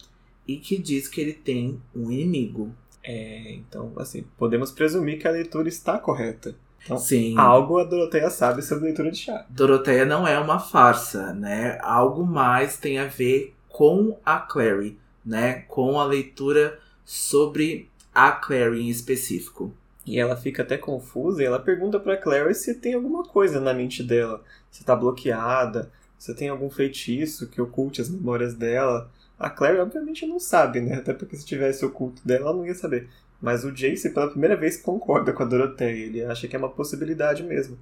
e 0.47 0.57
que 0.57 0.77
diz 0.77 1.07
que 1.07 1.19
ele 1.19 1.33
tem 1.33 1.81
um 1.95 2.11
inimigo. 2.11 2.73
É, 3.07 3.53
então, 3.53 3.93
assim, 3.95 4.25
podemos 4.37 4.69
presumir 4.69 5.17
que 5.17 5.27
a 5.27 5.31
leitura 5.31 5.69
está 5.69 5.97
correta. 5.97 6.53
Então, 6.83 6.97
Sim. 6.97 7.37
algo 7.37 7.79
a 7.79 7.85
Doroteia 7.85 8.29
sabe 8.29 8.61
sobre 8.61 8.85
leitura 8.85 9.09
de 9.09 9.17
chá. 9.17 9.45
Doroteia 9.49 10.05
não 10.05 10.27
é 10.27 10.37
uma 10.37 10.59
farsa, 10.59 11.33
né? 11.33 11.79
Algo 11.81 12.25
mais 12.25 12.77
tem 12.77 12.99
a 12.99 13.05
ver 13.05 13.55
com 13.69 14.19
a 14.25 14.39
Clary, 14.39 14.99
né? 15.25 15.61
Com 15.69 15.97
a 15.97 16.03
leitura 16.03 16.77
sobre 17.05 17.89
a 18.13 18.29
Clary 18.29 18.81
em 18.81 18.89
específico. 18.89 19.73
E 20.05 20.19
ela 20.19 20.35
fica 20.35 20.63
até 20.63 20.77
confusa 20.77 21.41
e 21.41 21.45
ela 21.45 21.59
pergunta 21.59 21.99
pra 21.99 22.17
Clary 22.17 22.53
se 22.55 22.75
tem 22.75 22.93
alguma 22.93 23.23
coisa 23.23 23.61
na 23.61 23.73
mente 23.73 24.03
dela. 24.03 24.43
Se 24.69 24.83
tá 24.83 24.95
bloqueada, 24.95 25.89
se 26.17 26.33
tem 26.35 26.49
algum 26.49 26.69
feitiço 26.69 27.47
que 27.47 27.61
oculte 27.61 28.01
as 28.01 28.09
memórias 28.09 28.53
dela. 28.53 29.09
A 29.39 29.49
Clary 29.49 29.79
obviamente 29.79 30.25
não 30.25 30.39
sabe, 30.39 30.81
né? 30.81 30.95
Até 30.95 31.13
porque 31.13 31.37
se 31.37 31.45
tivesse 31.45 31.85
oculto 31.85 32.21
dela, 32.25 32.49
ela 32.49 32.57
não 32.57 32.65
ia 32.65 32.75
saber. 32.75 33.07
Mas 33.41 33.63
o 33.63 33.71
Jace, 33.71 34.09
pela 34.09 34.29
primeira 34.29 34.55
vez, 34.55 34.77
concorda 34.77 35.31
com 35.31 35.43
a 35.43 35.45
Doroteia. 35.45 36.05
Ele 36.05 36.23
acha 36.23 36.47
que 36.47 36.55
é 36.55 36.59
uma 36.59 36.69
possibilidade 36.69 37.43
mesmo. 37.43 37.77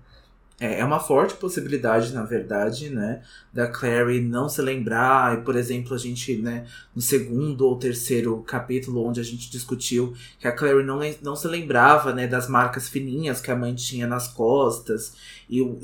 É, 0.60 0.80
é 0.80 0.86
uma 0.86 1.00
forte 1.00 1.34
possibilidade, 1.36 2.14
na 2.14 2.24
verdade, 2.24 2.90
né? 2.90 3.22
Da 3.54 3.68
Clary 3.68 4.22
não 4.22 4.48
se 4.48 4.62
lembrar. 4.62 5.38
E, 5.38 5.42
por 5.44 5.56
exemplo, 5.56 5.94
a 5.94 5.98
gente, 5.98 6.38
né, 6.38 6.66
no 6.96 7.02
segundo 7.02 7.66
ou 7.66 7.78
terceiro 7.78 8.42
capítulo, 8.44 9.06
onde 9.06 9.20
a 9.20 9.24
gente 9.24 9.50
discutiu 9.50 10.14
que 10.40 10.48
a 10.48 10.52
Clary 10.52 10.84
não, 10.84 11.00
não 11.22 11.36
se 11.36 11.48
lembrava, 11.48 12.14
né, 12.14 12.28
das 12.28 12.48
marcas 12.48 12.88
fininhas 12.88 13.42
que 13.42 13.52
a 13.52 13.56
mãe 13.56 13.74
tinha 13.76 14.08
nas 14.08 14.28
costas. 14.28 15.14
E 15.50 15.62
o, 15.62 15.78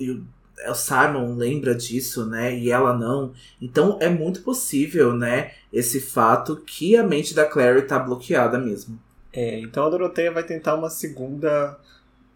o, 0.70 0.76
Simon 0.76 1.36
lembra 1.36 1.74
disso, 1.74 2.26
né? 2.26 2.58
E 2.58 2.70
ela 2.72 2.98
não. 2.98 3.34
Então 3.62 3.98
é 4.02 4.10
muito 4.10 4.42
possível, 4.42 5.14
né? 5.14 5.52
Esse 5.72 6.00
fato 6.00 6.58
que 6.58 6.96
a 6.96 7.04
mente 7.04 7.34
da 7.34 7.46
Clary 7.46 7.84
tá 7.84 7.98
bloqueada 7.98 8.58
mesmo. 8.58 9.00
É, 9.34 9.60
então 9.60 9.86
a 9.86 9.90
Doroteia 9.90 10.32
vai 10.32 10.44
tentar 10.44 10.76
uma 10.76 10.90
segunda 10.90 11.80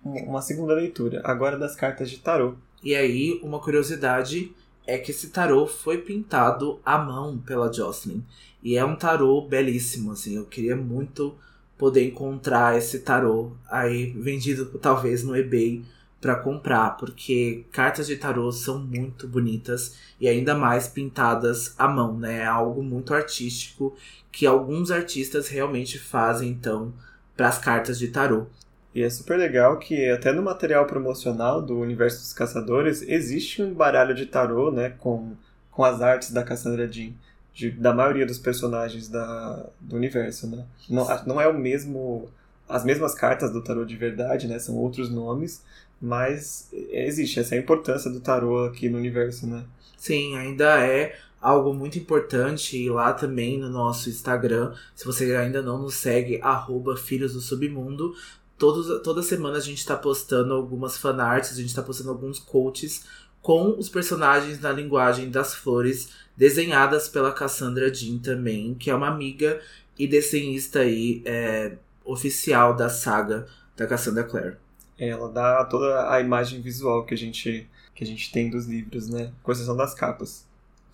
uma 0.04 0.42
segunda 0.42 0.74
leitura, 0.74 1.22
agora 1.24 1.58
das 1.58 1.76
cartas 1.76 2.10
de 2.10 2.20
tarô. 2.20 2.54
E 2.84 2.96
aí, 2.96 3.40
uma 3.42 3.60
curiosidade 3.60 4.54
é 4.86 5.00
que 5.00 5.10
esse 5.10 5.30
tarô 5.30 5.66
foi 5.66 5.98
pintado 5.98 6.80
à 6.86 6.98
mão 6.98 7.40
pela 7.40 7.74
Jocelyn. 7.74 8.24
E 8.64 8.78
é 8.78 8.86
um 8.86 8.96
tarô 8.96 9.42
belíssimo, 9.42 10.12
assim. 10.12 10.36
Eu 10.36 10.46
queria 10.46 10.76
muito 10.76 11.36
poder 11.78 12.06
encontrar 12.06 12.78
esse 12.78 13.00
tarô 13.00 13.52
aí 13.70 14.12
vendido 14.12 14.66
talvez 14.80 15.24
no 15.24 15.36
eBay 15.36 15.84
para 16.19 16.36
comprar, 16.36 16.97
porque 16.97 17.65
cartas 17.71 18.08
de 18.08 18.15
tarô 18.15 18.51
são 18.51 18.80
muito 18.80 19.28
bonitas 19.28 19.95
e 20.19 20.28
ainda 20.28 20.56
mais 20.56 20.88
pintadas 20.88 21.75
à 21.78 21.88
mão, 21.88 22.17
né? 22.17 22.39
É 22.39 22.45
algo 22.45 22.82
muito 22.82 23.13
artístico 23.13 23.95
que 24.32 24.45
alguns 24.45 24.91
artistas 24.91 25.47
realmente 25.47 25.99
fazem 25.99 26.49
então 26.49 26.93
para 27.36 27.47
as 27.47 27.58
cartas 27.58 27.99
de 27.99 28.08
tarô. 28.08 28.47
E 28.95 29.04
é 29.04 29.10
super 29.10 29.38
legal 29.38 29.78
que 29.78 30.10
até 30.10 30.32
no 30.32 30.41
material 30.41 30.86
promocional 30.86 31.62
do 31.62 31.78
Universo 31.78 32.19
dos 32.19 32.32
Caçadores 32.32 33.01
existe 33.01 33.62
um 33.62 33.73
baralho 33.73 34.15
de 34.15 34.25
tarô, 34.25 34.71
né, 34.71 34.93
com, 34.97 35.34
com 35.69 35.84
as 35.84 36.01
artes 36.01 36.32
da 36.32 36.43
Cassandra 36.43 36.88
Jean, 36.89 37.12
de, 37.54 37.71
da 37.71 37.93
maioria 37.93 38.25
dos 38.25 38.39
personagens 38.39 39.10
da, 39.10 39.65
do 39.82 39.97
universo, 39.97 40.47
né. 40.47 40.65
Não, 40.89 41.06
não 41.25 41.41
é 41.41 41.47
o 41.47 41.54
mesmo, 41.54 42.30
as 42.69 42.86
mesmas 42.86 43.13
cartas 43.13 43.51
do 43.51 43.62
tarô 43.62 43.84
de 43.84 43.97
verdade, 43.97 44.47
né, 44.47 44.60
são 44.60 44.75
outros 44.75 45.10
nomes, 45.10 45.62
mas 46.01 46.69
existe 46.73 47.39
essa 47.39 47.55
é 47.55 47.60
importância 47.60 48.12
do 48.12 48.19
tarô 48.19 48.65
aqui 48.65 48.89
no 48.89 48.97
universo, 48.97 49.47
né. 49.47 49.63
Sim, 49.97 50.36
ainda 50.38 50.79
é 50.86 51.17
algo 51.41 51.73
muito 51.73 51.97
importante 51.97 52.77
e 52.77 52.89
lá 52.89 53.13
também 53.13 53.60
no 53.60 53.69
nosso 53.69 54.10
Instagram, 54.10 54.73
se 54.95 55.05
você 55.05 55.36
ainda 55.36 55.62
não 55.62 55.79
nos 55.79 55.95
segue, 55.95 56.39
arroba 56.41 56.97
Filhos 56.97 57.34
do 57.34 57.41
Submundo, 57.41 58.13
Todos, 58.58 59.01
toda 59.01 59.21
semana 59.21 59.58
a 59.58 59.62
gente 59.62 59.79
está 59.79 59.97
postando 59.97 60.53
algumas 60.53 60.97
fanarts, 60.97 61.51
a 61.51 61.55
gente 61.55 61.67
está 61.67 61.84
postando 61.84 62.12
alguns 62.12 62.39
coaches 62.39 63.03
com 63.41 63.77
os 63.77 63.89
personagens 63.89 64.62
na 64.62 64.71
linguagem 64.71 65.29
das 65.29 65.53
flores, 65.53 66.10
desenhadas 66.38 67.10
pela 67.10 67.34
Cassandra 67.34 67.93
Jean 67.93 68.17
também, 68.17 68.73
que 68.73 68.89
é 68.89 68.95
uma 68.95 69.10
amiga 69.10 69.60
e 69.99 70.08
desenhista 70.08 70.79
aí, 70.79 71.21
é, 71.25 71.73
oficial 72.03 72.75
da 72.75 72.89
saga 72.89 73.45
da 73.75 73.86
Cassandra 73.86 74.23
Clare. 74.23 74.55
Ela 74.97 75.29
dá 75.29 75.65
toda 75.65 76.12
a 76.12 76.19
imagem 76.21 76.62
visual 76.62 77.05
que 77.05 77.13
a 77.13 77.17
gente, 77.17 77.67
que 77.93 78.03
a 78.03 78.08
gente 78.08 78.31
tem 78.31 78.49
dos 78.49 78.65
livros, 78.65 79.10
né? 79.10 79.31
Com 79.43 79.51
exceção 79.51 79.75
das 79.75 79.93
capas. 79.93 80.47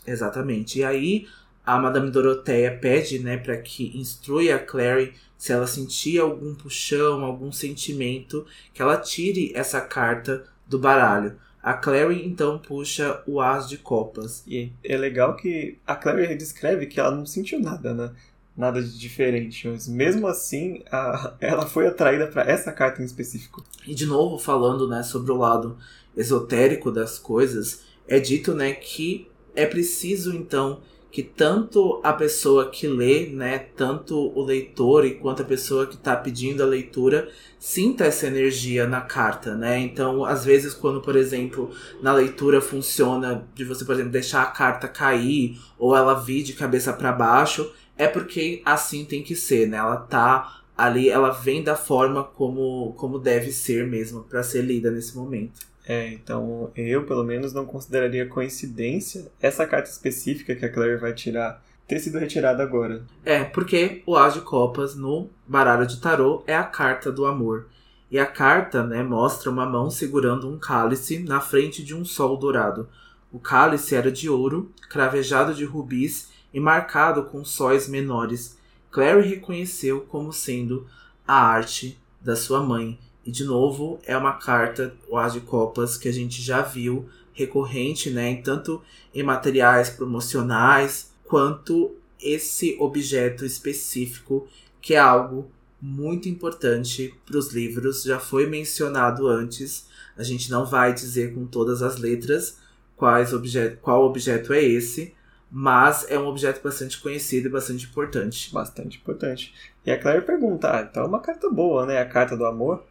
Exatamente. 0.06 0.80
E 0.80 0.84
aí, 0.84 1.28
a 1.66 1.78
Madame 1.78 2.10
Doroteia 2.10 2.76
pede, 2.76 3.20
né, 3.20 3.38
para 3.38 3.58
que 3.58 3.96
instrua 3.98 4.56
a 4.56 4.60
Clary 4.60 5.14
se 5.38 5.52
ela 5.52 5.68
sentir 5.68 6.20
algum 6.20 6.54
puxão, 6.56 7.24
algum 7.24 7.52
sentimento, 7.52 8.46
que 8.74 8.82
ela 8.82 8.98
tire 8.98 9.52
essa 9.56 9.82
carta 9.82 10.44
do 10.68 10.80
baralho. 10.80 11.38
A 11.62 11.74
Clary 11.74 12.26
então 12.26 12.58
puxa 12.58 13.22
o 13.28 13.40
As 13.40 13.70
de 13.70 13.78
Copas. 13.78 14.44
E 14.48 14.72
é 14.84 14.98
legal 14.98 15.36
que 15.36 15.78
a 15.86 15.96
Clary 15.96 16.36
descreve 16.36 16.88
que 16.88 17.00
ela 17.00 17.12
não 17.12 17.26
sentiu 17.26 17.60
nada, 17.60 17.94
né? 17.94 18.12
Nada 18.56 18.82
de 18.82 19.00
diferente, 19.00 19.68
mas 19.68 19.88
mesmo 19.88 20.28
assim 20.28 20.84
a, 20.92 21.34
ela 21.40 21.66
foi 21.66 21.88
atraída 21.88 22.28
para 22.28 22.44
essa 22.44 22.72
carta 22.72 23.02
em 23.02 23.06
específico. 23.06 23.64
E 23.88 23.96
de 23.96 24.06
novo 24.06 24.38
falando, 24.38 24.88
né, 24.88 25.04
sobre 25.04 25.32
o 25.32 25.38
lado 25.38 25.78
esotérico 26.16 26.92
das 26.92 27.18
coisas, 27.18 27.84
é 28.08 28.20
dito, 28.20 28.54
né, 28.54 28.74
que 28.74 29.30
é 29.56 29.66
preciso 29.66 30.36
então 30.36 30.82
que 31.12 31.22
tanto 31.22 32.00
a 32.04 32.14
pessoa 32.14 32.70
que 32.70 32.88
lê, 32.88 33.28
né, 33.28 33.60
tanto 33.76 34.16
o 34.34 34.42
leitor 34.44 35.06
e 35.06 35.16
quanto 35.16 35.42
a 35.42 35.46
pessoa 35.46 35.86
que 35.86 35.96
está 35.96 36.16
pedindo 36.16 36.64
a 36.64 36.66
leitura 36.66 37.28
sinta 37.60 38.06
essa 38.06 38.28
energia 38.28 38.88
na 38.88 39.02
carta, 39.02 39.54
né? 39.54 39.78
Então, 39.78 40.24
às 40.24 40.46
vezes, 40.46 40.74
quando, 40.74 41.02
por 41.02 41.18
exemplo, 41.18 41.70
na 42.02 42.14
leitura 42.14 42.62
funciona 42.62 43.46
de 43.54 43.66
você, 43.66 43.84
por 43.84 43.94
exemplo, 43.94 44.12
deixar 44.12 44.42
a 44.42 44.48
carta 44.48 44.88
cair 44.88 45.60
ou 45.78 45.96
ela 45.96 46.14
vir 46.14 46.44
de 46.44 46.54
cabeça 46.54 46.94
para 46.94 47.12
baixo, 47.12 47.70
é 48.02 48.08
porque 48.08 48.64
assim 48.66 49.06
tem 49.06 49.22
que 49.22 49.36
ser, 49.36 49.68
né? 49.68 49.78
Ela 49.78 49.98
tá 49.98 50.64
ali, 50.76 51.08
ela 51.08 51.30
vem 51.30 51.64
da 51.64 51.76
forma 51.76 52.24
como 52.24 52.94
como 52.98 53.20
deve 53.20 53.52
ser 53.52 53.86
mesmo 53.86 54.24
para 54.24 54.42
ser 54.42 54.64
lida 54.64 54.90
nesse 54.90 55.16
momento. 55.16 55.60
É, 55.88 56.12
então 56.12 56.72
eu, 56.76 57.06
pelo 57.06 57.24
menos, 57.24 57.54
não 57.54 57.64
consideraria 57.64 58.26
coincidência 58.26 59.32
essa 59.40 59.68
carta 59.68 59.88
específica 59.88 60.56
que 60.56 60.66
a 60.66 60.72
Claire 60.72 61.00
vai 61.00 61.14
tirar 61.14 61.64
ter 61.88 62.00
sido 62.00 62.18
retirada 62.18 62.64
agora. 62.64 63.04
É, 63.24 63.44
porque 63.44 64.02
o 64.08 64.16
As 64.16 64.34
de 64.34 64.42
Copas 64.42 64.96
no 64.96 65.30
baralho 65.48 65.86
de 65.86 66.02
tarô 66.02 66.44
é 66.48 66.56
a 66.56 66.64
carta 66.64 67.12
do 67.12 67.28
amor. 67.28 67.68
E 68.10 68.18
a 68.18 68.26
carta, 68.26 68.84
né, 68.84 69.04
mostra 69.04 69.50
uma 69.52 69.66
mão 69.66 69.92
segurando 69.92 70.50
um 70.50 70.58
cálice 70.58 71.20
na 71.20 71.40
frente 71.40 71.84
de 71.84 71.94
um 71.94 72.04
sol 72.04 72.36
dourado. 72.36 72.90
O 73.32 73.40
cálice 73.40 73.94
era 73.94 74.12
de 74.12 74.28
ouro, 74.28 74.72
cravejado 74.90 75.54
de 75.54 75.66
rubis 75.66 76.31
e 76.54 76.60
marcado 76.60 77.24
com 77.24 77.44
sóis 77.44 77.88
menores. 77.88 78.58
Clary 78.90 79.28
reconheceu 79.28 80.02
como 80.02 80.34
sendo 80.34 80.88
a 81.28 81.36
arte 81.36 81.98
da 82.22 82.36
sua 82.36 82.62
mãe 82.62 83.00
e 83.26 83.32
de 83.32 83.44
novo, 83.44 84.00
é 84.04 84.18
uma 84.18 84.34
carta, 84.34 84.96
o 85.08 85.18
As 85.18 85.34
de 85.34 85.42
Copas, 85.42 85.98
que 85.98 86.10
a 86.10 86.12
gente 86.12 86.42
já 86.42 86.62
viu 86.62 87.08
recorrente, 87.34 88.10
né? 88.10 88.36
Tanto 88.42 88.82
em 89.14 89.24
materiais 89.24 89.90
promocionais, 89.90 91.12
quanto 91.26 91.96
esse 92.20 92.76
objeto 92.80 93.46
específico, 93.46 94.48
que 94.82 94.96
é 94.96 95.00
algo 95.00 95.52
muito 95.80 96.28
importante 96.28 97.14
para 97.26 97.38
os 97.38 97.54
livros. 97.54 98.04
Já 98.04 98.20
foi 98.20 98.48
mencionado 98.48 99.28
antes. 99.28 99.88
A 100.18 100.24
gente 100.24 100.50
não 100.50 100.66
vai 100.66 100.94
dizer 100.94 101.34
com 101.34 101.46
todas 101.46 101.82
as 101.82 101.98
letras 101.98 102.58
quais 102.98 103.34
objeto, 103.34 103.78
qual 103.82 104.04
objeto 104.06 104.54
é 104.54 104.64
esse, 104.64 105.14
mas 105.52 106.10
é 106.10 106.18
um 106.18 106.28
objeto 106.28 106.64
bastante 106.64 107.00
conhecido 107.02 107.48
e 107.48 107.52
bastante 107.52 107.86
importante. 107.86 108.54
Bastante 108.54 108.98
importante. 108.98 109.54
E 109.86 109.92
a 109.92 110.00
Claire 110.00 110.26
pergunta: 110.26 110.74
ah, 110.74 110.88
então 110.90 111.04
é 111.04 111.08
uma 111.08 111.20
carta 111.20 111.50
boa, 111.50 111.86
né? 111.86 112.00
A 112.00 112.06
carta 112.06 112.38
do 112.38 112.46
amor. 112.46 112.84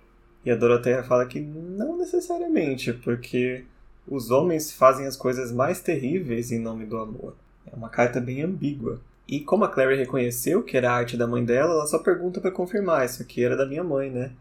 E 0.44 0.50
a 0.50 0.56
Doroteia 0.56 1.02
fala 1.02 1.26
que 1.26 1.40
não 1.40 1.96
necessariamente, 1.98 2.92
porque 2.92 3.64
os 4.06 4.30
homens 4.30 4.72
fazem 4.72 5.06
as 5.06 5.16
coisas 5.16 5.52
mais 5.52 5.80
terríveis 5.80 6.50
em 6.50 6.58
nome 6.58 6.86
do 6.86 6.98
amor. 6.98 7.34
É 7.70 7.74
uma 7.74 7.88
carta 7.88 8.20
bem 8.20 8.42
ambígua. 8.42 9.00
E 9.28 9.40
como 9.40 9.64
a 9.64 9.68
Clary 9.68 9.96
reconheceu 9.96 10.62
que 10.62 10.76
era 10.76 10.90
a 10.90 10.94
arte 10.94 11.16
da 11.16 11.26
mãe 11.26 11.44
dela, 11.44 11.74
ela 11.74 11.86
só 11.86 11.98
pergunta 11.98 12.40
para 12.40 12.50
confirmar, 12.50 13.06
isso 13.06 13.22
aqui 13.22 13.44
era 13.44 13.56
da 13.56 13.66
minha 13.66 13.84
mãe, 13.84 14.10
né? 14.10 14.32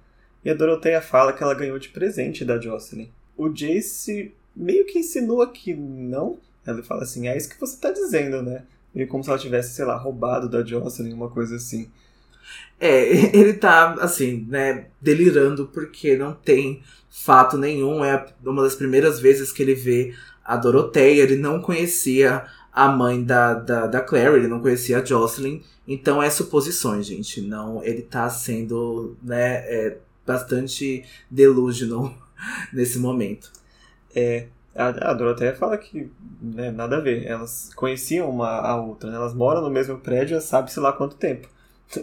E 0.43 0.49
a 0.49 0.53
Doroteia 0.53 1.01
fala 1.01 1.31
que 1.33 1.43
ela 1.43 1.53
ganhou 1.53 1.77
de 1.77 1.89
presente 1.89 2.43
da 2.43 2.59
Jocelyn. 2.59 3.09
O 3.37 3.49
Jace 3.49 4.33
meio 4.55 4.85
que 4.85 4.99
insinua 4.99 5.51
que 5.51 5.73
não. 5.73 6.39
Ela 6.65 6.83
fala 6.83 7.03
assim, 7.03 7.27
é 7.27 7.35
isso 7.35 7.49
que 7.49 7.59
você 7.59 7.77
tá 7.77 7.91
dizendo, 7.91 8.41
né? 8.41 8.63
Meio 8.93 9.07
como 9.07 9.23
se 9.23 9.29
ela 9.29 9.39
tivesse, 9.39 9.73
sei 9.73 9.85
lá, 9.85 9.95
roubado 9.97 10.49
da 10.49 10.63
Jocelyn, 10.63 11.13
uma 11.13 11.29
coisa 11.29 11.55
assim. 11.55 11.89
É, 12.79 13.03
ele 13.35 13.53
tá, 13.53 13.93
assim, 13.95 14.45
né, 14.47 14.87
delirando 15.01 15.67
porque 15.67 16.17
não 16.17 16.33
tem 16.33 16.81
fato 17.09 17.57
nenhum. 17.57 18.03
É 18.03 18.25
uma 18.43 18.63
das 18.63 18.75
primeiras 18.75 19.19
vezes 19.19 19.51
que 19.51 19.61
ele 19.61 19.75
vê 19.75 20.13
a 20.43 20.55
Doroteia. 20.57 21.23
Ele 21.23 21.35
não 21.35 21.61
conhecia 21.61 22.45
a 22.71 22.87
mãe 22.87 23.23
da, 23.23 23.53
da, 23.53 23.87
da 23.87 24.01
Claire, 24.01 24.35
ele 24.35 24.47
não 24.47 24.61
conhecia 24.61 24.99
a 24.99 25.05
Jocelyn. 25.05 25.61
Então 25.87 26.21
é 26.21 26.29
suposições, 26.29 27.05
gente. 27.05 27.41
Não, 27.41 27.83
ele 27.83 28.01
tá 28.01 28.29
sendo, 28.29 29.17
né, 29.21 29.57
é, 29.65 29.97
bastante 30.25 31.03
delusional 31.29 32.15
nesse 32.71 32.99
momento. 32.99 33.51
É, 34.15 34.47
a, 34.79 35.11
a 35.11 35.13
Doroteia 35.13 35.53
fala 35.53 35.77
que 35.77 36.09
né, 36.41 36.71
nada 36.71 36.97
a 36.97 36.99
ver. 37.01 37.25
Elas 37.25 37.73
conheciam 37.75 38.29
uma 38.29 38.47
a 38.47 38.81
outra, 38.81 39.09
né? 39.09 39.17
elas 39.17 39.33
moram 39.33 39.61
no 39.61 39.69
mesmo 39.69 39.97
prédio, 39.97 40.39
sabe-se 40.39 40.79
lá 40.79 40.93
quanto 40.93 41.15
tempo. 41.15 41.47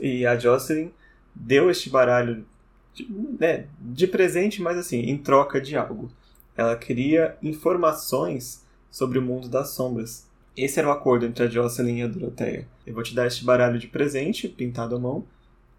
E 0.01 0.27
a 0.27 0.37
Jocelyn 0.37 0.91
deu 1.35 1.71
este 1.71 1.89
baralho 1.89 2.45
de, 2.93 3.09
né, 3.39 3.67
de 3.81 4.07
presente, 4.07 4.61
mas 4.61 4.77
assim, 4.77 5.01
em 5.01 5.17
troca 5.17 5.61
de 5.61 5.77
algo. 5.77 6.11
Ela 6.57 6.77
queria 6.77 7.37
informações 7.43 8.65
sobre 8.91 9.19
o 9.19 9.23
mundo 9.23 9.49
das 9.49 9.71
sombras. 9.71 10.27
Esse 10.57 10.79
era 10.79 10.89
o 10.89 10.93
acordo 10.93 11.27
entre 11.27 11.45
a 11.45 11.49
Jocelyn 11.49 11.99
e 11.99 12.03
a 12.03 12.07
Doroteia. 12.07 12.67
Eu 12.87 12.95
vou 12.95 13.03
te 13.03 13.15
dar 13.15 13.27
este 13.27 13.45
baralho 13.45 13.79
de 13.79 13.89
presente, 13.89 14.49
pintado 14.49 14.97
à 14.97 14.99
mão, 14.99 15.25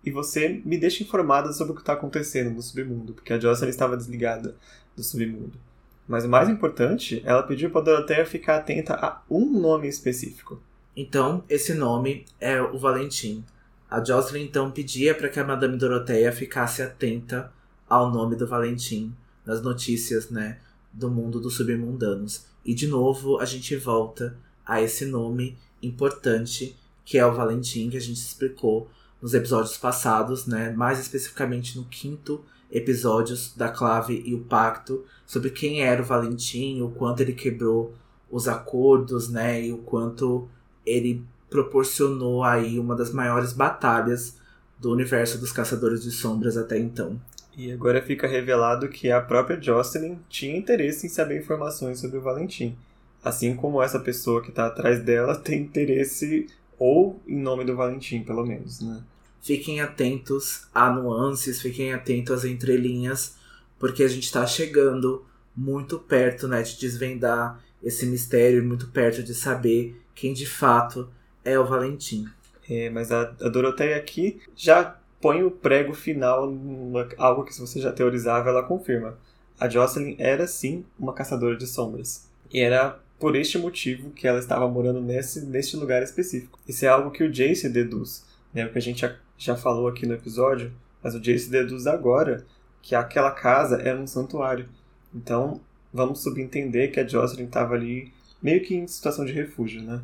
e 0.04 0.12
você 0.12 0.62
me 0.64 0.78
deixa 0.78 1.04
informada 1.04 1.52
sobre 1.52 1.74
o 1.74 1.76
que 1.76 1.82
está 1.82 1.94
acontecendo 1.94 2.52
no 2.52 2.62
submundo, 2.62 3.14
porque 3.14 3.34
a 3.34 3.40
Jocelyn 3.40 3.70
estava 3.70 3.98
desligada 3.98 4.56
do 4.96 5.04
submundo. 5.04 5.60
Mas 6.08 6.26
o 6.26 6.30
mais 6.30 6.48
importante, 6.48 7.22
ela 7.26 7.44
pediu 7.44 7.70
para 7.70 7.82
Doroteia 7.82 8.26
ficar 8.26 8.58
atenta 8.58 8.94
a 8.94 9.22
um 9.30 9.60
nome 9.60 9.88
específico. 9.88 10.62
Então, 10.96 11.44
esse 11.50 11.74
nome 11.74 12.26
é 12.40 12.62
o 12.62 12.78
Valentim. 12.78 13.44
A 13.90 14.04
Jocelyn 14.04 14.44
então 14.44 14.72
pedia 14.72 15.14
para 15.14 15.30
que 15.30 15.40
a 15.40 15.44
Madame 15.44 15.78
Doroteia 15.78 16.32
ficasse 16.32 16.82
atenta 16.82 17.52
ao 17.90 18.12
nome 18.12 18.36
do 18.36 18.48
Valentim 18.48 19.14
nas 19.46 19.62
notícias, 19.62 20.30
né, 20.30 20.60
do 20.92 21.10
mundo 21.10 21.40
dos 21.40 21.56
submundanos. 21.56 22.46
E 22.66 22.74
de 22.74 22.88
novo 22.88 23.40
a 23.40 23.46
gente 23.46 23.76
volta 23.76 24.36
a 24.66 24.82
esse 24.82 25.06
nome 25.06 25.58
importante 25.82 26.76
que 27.06 27.18
é 27.18 27.26
o 27.26 27.34
Valentim 27.34 27.90
que 27.90 27.96
a 27.96 28.02
gente 28.02 28.18
explicou 28.18 28.90
nos 29.22 29.34
episódios 29.34 29.78
passados, 29.78 30.46
né, 30.46 30.72
mais 30.72 31.00
especificamente 31.00 31.78
no 31.78 31.86
quinto 31.86 32.44
episódio 32.72 33.36
da 33.56 33.70
Clave 33.70 34.22
e 34.26 34.34
o 34.34 34.40
Pacto, 34.40 35.06
sobre 35.26 35.50
quem 35.50 35.82
era 35.82 36.02
o 36.02 36.06
Valentim, 36.06 36.82
o 36.82 36.90
quanto 36.90 37.22
ele 37.22 37.34
quebrou 37.34 37.94
os 38.30 38.48
acordos, 38.48 39.30
né, 39.30 39.66
e 39.66 39.74
o 39.74 39.78
quanto 39.78 40.48
ele 40.86 41.24
proporcionou 41.50 42.44
aí 42.44 42.78
uma 42.78 42.96
das 42.96 43.12
maiores 43.12 43.54
batalhas 43.54 44.38
do 44.80 44.92
universo 44.92 45.38
dos 45.38 45.52
Caçadores 45.52 46.04
de 46.04 46.12
Sombras 46.12 46.58
até 46.58 46.78
então. 46.78 47.20
E 47.58 47.72
agora 47.72 48.02
fica 48.02 48.28
revelado 48.28 48.88
que 48.88 49.10
a 49.10 49.20
própria 49.20 49.60
Jocelyn 49.60 50.18
tinha 50.30 50.56
interesse 50.56 51.08
em 51.08 51.10
saber 51.10 51.40
informações 51.40 52.00
sobre 52.00 52.18
o 52.18 52.22
Valentim. 52.22 52.78
Assim 53.24 53.56
como 53.56 53.82
essa 53.82 54.00
pessoa 54.00 54.44
que 54.44 54.50
está 54.50 54.68
atrás 54.68 55.02
dela 55.02 55.36
tem 55.42 55.62
interesse, 55.62 56.48
ou 56.78 57.20
em 57.28 57.40
nome 57.40 57.66
do 57.66 57.76
Valentim, 57.76 58.22
pelo 58.22 58.46
menos, 58.46 58.82
né? 58.82 59.02
Fiquem 59.48 59.80
atentos 59.80 60.68
a 60.76 60.92
nuances, 60.92 61.62
fiquem 61.62 61.94
atentos 61.94 62.40
às 62.40 62.44
entrelinhas, 62.44 63.38
porque 63.80 64.04
a 64.04 64.08
gente 64.10 64.26
está 64.26 64.46
chegando 64.46 65.26
muito 65.56 65.98
perto 65.98 66.50
né, 66.50 66.62
de 66.62 66.78
desvendar 66.78 67.64
esse 67.82 68.06
mistério, 68.06 68.62
muito 68.62 68.88
perto 68.88 69.24
de 69.24 69.34
saber 69.34 69.96
quem 70.14 70.34
de 70.34 70.46
fato 70.46 71.10
é 71.46 71.58
o 71.58 71.66
Valentim. 71.66 72.28
É, 72.70 72.90
mas 72.90 73.10
a, 73.10 73.22
a 73.22 73.48
Doroteia 73.48 73.96
aqui 73.96 74.42
já 74.54 75.00
põe 75.22 75.42
o 75.44 75.50
prego 75.50 75.94
final, 75.94 76.54
algo 77.18 77.46
que 77.46 77.54
se 77.54 77.62
você 77.62 77.80
já 77.80 77.94
teorizava, 77.94 78.50
ela 78.50 78.64
confirma. 78.64 79.18
A 79.58 79.70
Jocelyn 79.70 80.18
era 80.20 80.46
sim 80.46 80.84
uma 81.00 81.14
caçadora 81.14 81.56
de 81.56 81.66
sombras. 81.66 82.30
E 82.52 82.60
era 82.60 83.00
por 83.18 83.34
este 83.38 83.58
motivo 83.58 84.12
que 84.12 84.28
ela 84.28 84.40
estava 84.40 84.68
morando 84.68 85.00
nesse, 85.02 85.46
neste 85.46 85.78
lugar 85.78 86.04
específico. 86.04 86.60
Isso 86.68 86.84
é 86.84 86.90
algo 86.90 87.12
que 87.12 87.24
o 87.24 87.32
Jace 87.32 87.70
deduz, 87.70 88.26
né? 88.54 88.66
O 88.66 88.72
que 88.72 88.78
a 88.78 88.82
gente 88.82 89.06
já, 89.38 89.56
falou 89.56 89.88
aqui 89.88 90.06
no 90.06 90.14
episódio, 90.14 90.74
mas 91.04 91.16
o 91.16 91.20
Jace 91.20 91.50
deduz 91.50 91.88
agora 91.88 92.46
que 92.82 92.96
aquela 92.96 93.32
casa 93.32 93.78
era 93.82 94.00
um 94.00 94.08
santuário. 94.08 94.68
Então, 95.14 95.62
vamos 95.94 96.22
subentender 96.22 96.92
que 96.92 97.00
a 97.00 97.08
Jocelyn 97.08 97.46
estava 97.46 97.76
ali 97.76 98.12
meio 98.42 98.64
que 98.64 98.76
em 98.76 98.88
situação 98.88 99.26
de 99.26 99.34
refúgio, 99.34 99.82
né? 99.82 100.02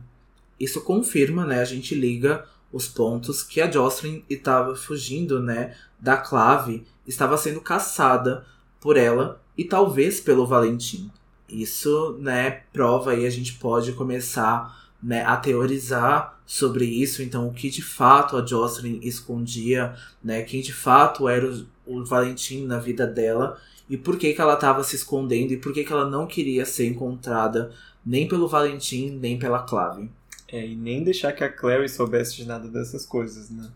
Isso 0.60 0.82
confirma, 0.82 1.46
né? 1.46 1.62
A 1.62 1.66
gente 1.66 1.96
liga 1.96 2.46
os 2.74 2.88
pontos 2.88 3.44
que 3.44 3.62
a 3.62 3.70
Jocelyn 3.70 4.24
estava 4.28 4.76
fugindo, 4.76 5.40
né, 5.40 5.76
da 6.00 6.18
clave, 6.18 6.84
estava 7.08 7.38
sendo 7.38 7.62
caçada 7.62 8.46
por 8.82 8.98
ela 8.98 9.40
e 9.56 9.64
talvez 9.64 10.20
pelo 10.20 10.48
Valentim. 10.48 11.12
Isso, 11.48 12.18
né, 12.20 12.64
prova 12.74 13.14
e 13.14 13.28
a 13.28 13.30
gente 13.30 13.54
pode 13.54 13.94
começar, 13.94 14.83
né, 15.04 15.24
a 15.26 15.36
teorizar 15.36 16.42
sobre 16.46 16.86
isso, 16.86 17.22
então 17.22 17.48
o 17.48 17.54
que 17.54 17.70
de 17.70 17.82
fato 17.82 18.38
a 18.38 18.46
Jocelyn 18.46 19.00
escondia, 19.04 19.96
né, 20.24 20.42
quem 20.44 20.62
de 20.62 20.74
fato 20.74 21.28
era 21.28 21.46
o, 21.46 21.66
o 21.86 22.06
Valentim 22.06 22.66
na 22.66 22.80
vida 22.80 23.06
dela 23.06 23.60
e 23.90 23.98
por 23.98 24.18
que 24.18 24.34
que 24.34 24.42
ela 24.42 24.54
estava 24.54 24.84
se 24.84 24.96
escondendo 24.96 25.52
e 25.52 25.58
por 25.58 25.74
que 25.74 25.84
que 25.84 25.92
ela 25.92 26.10
não 26.10 26.26
queria 26.26 26.66
ser 26.66 26.88
encontrada 26.88 27.72
nem 28.06 28.28
pelo 28.28 28.48
Valentim, 28.48 29.12
nem 29.12 29.38
pela 29.38 29.64
Clave. 29.64 30.10
É, 30.48 30.66
e 30.66 30.76
nem 30.76 31.04
deixar 31.04 31.32
que 31.34 31.44
a 31.44 31.52
Clary 31.52 31.90
soubesse 31.90 32.36
de 32.36 32.46
nada 32.46 32.68
dessas 32.68 33.06
coisas, 33.06 33.50
né? 33.50 33.70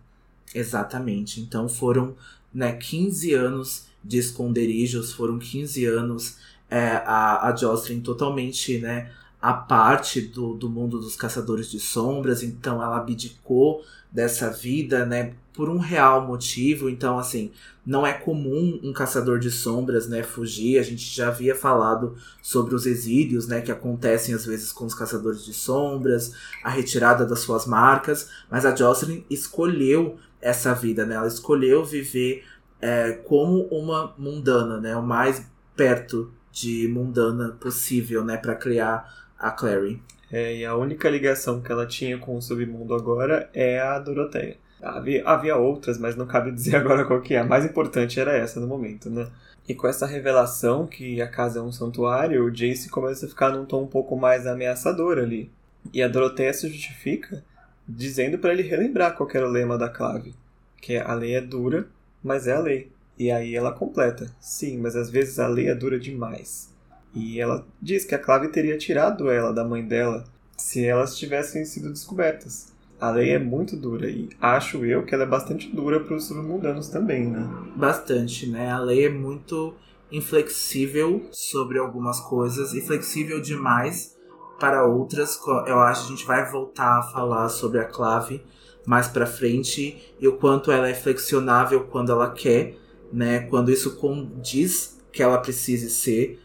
Exatamente. 0.54 1.42
Então 1.42 1.68
foram 1.68 2.16
né, 2.54 2.74
15 2.74 3.34
anos 3.34 3.88
de 4.04 4.18
esconderijos, 4.18 5.12
foram 5.12 5.40
15 5.40 5.86
anos 5.86 6.38
é, 6.70 7.02
a, 7.06 7.48
a 7.48 7.56
Jocelyn 7.56 8.02
totalmente 8.02 8.78
né, 8.80 9.12
a 9.42 9.54
parte 9.54 10.22
do, 10.22 10.56
do 10.56 10.70
mundo 10.70 11.00
dos 11.00 11.16
caçadores 11.16 11.70
de 11.70 11.80
sombras, 11.80 12.42
então 12.42 12.82
ela 12.82 12.98
abdicou 12.98 13.84
dessa 14.12 14.50
vida, 14.50 15.06
né, 15.06 15.34
por 15.54 15.70
um 15.70 15.78
real 15.78 16.26
motivo. 16.26 16.90
Então, 16.90 17.20
assim, 17.20 17.52
não 17.86 18.06
é 18.06 18.14
comum 18.14 18.80
um 18.84 18.92
caçador 18.94 19.40
de 19.40 19.52
sombras, 19.52 20.08
né, 20.08 20.24
fugir. 20.24 20.80
A 20.80 20.84
gente 20.84 21.04
já 21.04 21.28
havia 21.28 21.56
falado 21.56 22.16
sobre 22.42 22.74
os 22.74 22.86
exílios, 22.86 23.48
né, 23.48 23.62
que 23.62 23.72
acontecem 23.72 24.34
às 24.34 24.46
vezes 24.46 24.72
com 24.72 24.86
os 24.86 24.94
caçadores 24.94 25.44
de 25.46 25.54
sombras, 25.54 26.34
a 26.64 26.70
retirada 26.70 27.26
das 27.26 27.40
suas 27.40 27.66
marcas. 27.66 28.30
Mas 28.50 28.66
a 28.66 28.76
Jocelyn 28.76 29.24
escolheu 29.30 30.18
essa 30.42 30.74
vida, 30.74 31.06
né? 31.06 31.16
Ela 31.16 31.28
escolheu 31.28 31.84
viver 31.84 32.44
é, 32.80 33.12
como 33.12 33.64
uma 33.72 34.14
mundana, 34.18 34.80
né, 34.80 34.96
o 34.96 35.04
mais 35.04 35.46
perto 35.76 36.32
de 36.52 36.88
mundana 36.88 37.50
possível, 37.60 38.24
né, 38.24 38.38
para 38.38 38.56
criar 38.56 39.27
a 39.40 39.52
Clary. 39.52 40.02
É, 40.32 40.58
e 40.58 40.66
a 40.66 40.76
única 40.76 41.10
ligação 41.10 41.62
que 41.62 41.72
ela 41.72 41.86
tinha 41.86 42.18
com 42.18 42.36
o 42.36 42.42
submundo 42.42 42.94
agora 42.94 43.50
é 43.54 43.80
a 43.80 43.98
Doroteia. 44.00 44.58
Havia, 44.82 45.26
havia 45.26 45.56
outras, 45.56 45.98
mas 45.98 46.16
não 46.16 46.28
cabe 46.28 46.52
dizer 46.52 46.76
agora 46.78 47.06
qual 47.06 47.22
que 47.22 47.34
é. 47.34 47.40
A 47.40 47.46
mais 47.46 47.66
importante 47.66 48.20
era 48.20 48.36
essa 48.36 48.60
no 48.60 48.68
momento, 48.68 49.10
né? 49.10 49.28
E 49.68 49.74
com 49.74 49.88
essa 49.88 50.06
revelação 50.06 50.88
que 50.88 51.22
a 51.22 51.28
casa 51.28 51.60
é 51.60 51.62
um 51.62 51.72
santuário, 51.72 52.46
o 52.46 52.52
Jace 52.52 52.90
começa 52.90 53.26
a 53.26 53.30
ficar 53.30 53.50
num 53.50 53.66
tom 53.66 53.84
um 53.84 53.88
pouco 53.88 54.16
mais 54.16 54.48
ameaçador 54.48 55.18
ali. 55.18 55.52
E 55.94 56.02
a 56.02 56.08
Doroteia 56.08 56.54
se 56.54 56.70
justifica 56.70 57.44
dizendo 57.88 58.38
para 58.38 58.54
ele 58.54 58.64
relembrar 58.64 59.16
qual 59.16 59.30
era 59.34 59.48
o 59.48 59.52
lema 59.52 59.78
da 59.78 59.90
clave, 59.90 60.34
que 60.82 60.94
é 60.94 61.02
a 61.02 61.14
lei 61.14 61.36
é 61.36 61.42
dura, 61.42 61.88
mas 62.24 62.48
é 62.48 62.54
a 62.54 62.60
lei. 62.60 62.92
E 63.18 63.32
aí 63.32 63.56
ela 63.56 63.72
completa: 63.72 64.32
sim, 64.40 64.78
mas 64.78 64.96
às 64.96 65.10
vezes 65.10 65.40
a 65.40 65.48
lei 65.48 65.68
é 65.68 65.76
dura 65.76 66.00
demais. 66.00 66.74
E 67.18 67.40
ela 67.40 67.66
diz 67.82 68.06
que 68.06 68.14
a 68.14 68.20
clave 68.20 68.50
teria 68.50 68.78
tirado 68.78 69.30
ela 69.30 69.52
da 69.52 69.64
mãe 69.64 69.84
dela 69.84 70.24
se 70.56 70.86
elas 70.86 71.18
tivessem 71.18 71.66
sido 71.66 71.90
descobertas. 71.90 72.74
A 73.00 73.12
lei 73.12 73.32
é 73.32 73.40
muito 73.40 73.76
dura 73.76 74.10
e 74.10 74.30
acho 74.42 74.84
eu 74.84 75.04
que 75.04 75.14
ela 75.14 75.24
é 75.24 75.28
bastante 75.28 75.70
dura 75.70 76.00
para 76.00 76.16
os 76.16 76.26
submundanos 76.26 76.90
também, 76.90 77.28
né? 77.28 77.48
Bastante, 77.76 78.50
né? 78.50 78.72
A 78.72 78.80
lei 78.80 79.06
é 79.06 79.10
muito 79.10 79.76
inflexível 80.12 81.28
sobre 81.32 81.78
algumas 81.78 82.20
coisas 82.20 82.74
e 82.74 82.82
flexível 82.82 83.40
demais 83.40 84.16
para 84.60 84.86
outras. 84.86 85.40
Eu 85.68 85.80
acho 85.80 86.02
que 86.02 86.14
a 86.14 86.16
gente 86.16 86.26
vai 86.26 86.50
voltar 86.50 87.00
a 87.00 87.04
falar 87.04 87.50
sobre 87.50 87.80
a 87.80 87.86
clave 87.86 88.42
mais 88.86 89.08
para 89.08 89.28
frente 89.28 90.14
e 90.20 90.28
o 90.28 90.38
quanto 90.38 90.72
ela 90.72 90.90
é 90.90 90.94
flexionável 90.94 91.84
quando 91.86 92.12
ela 92.12 92.32
quer, 92.32 92.78
né? 93.14 93.42
Quando 93.42 93.70
isso 93.72 93.98
condiz 93.98 95.00
que 95.12 95.22
ela 95.22 95.38
precise 95.38 95.90
ser 95.90 96.40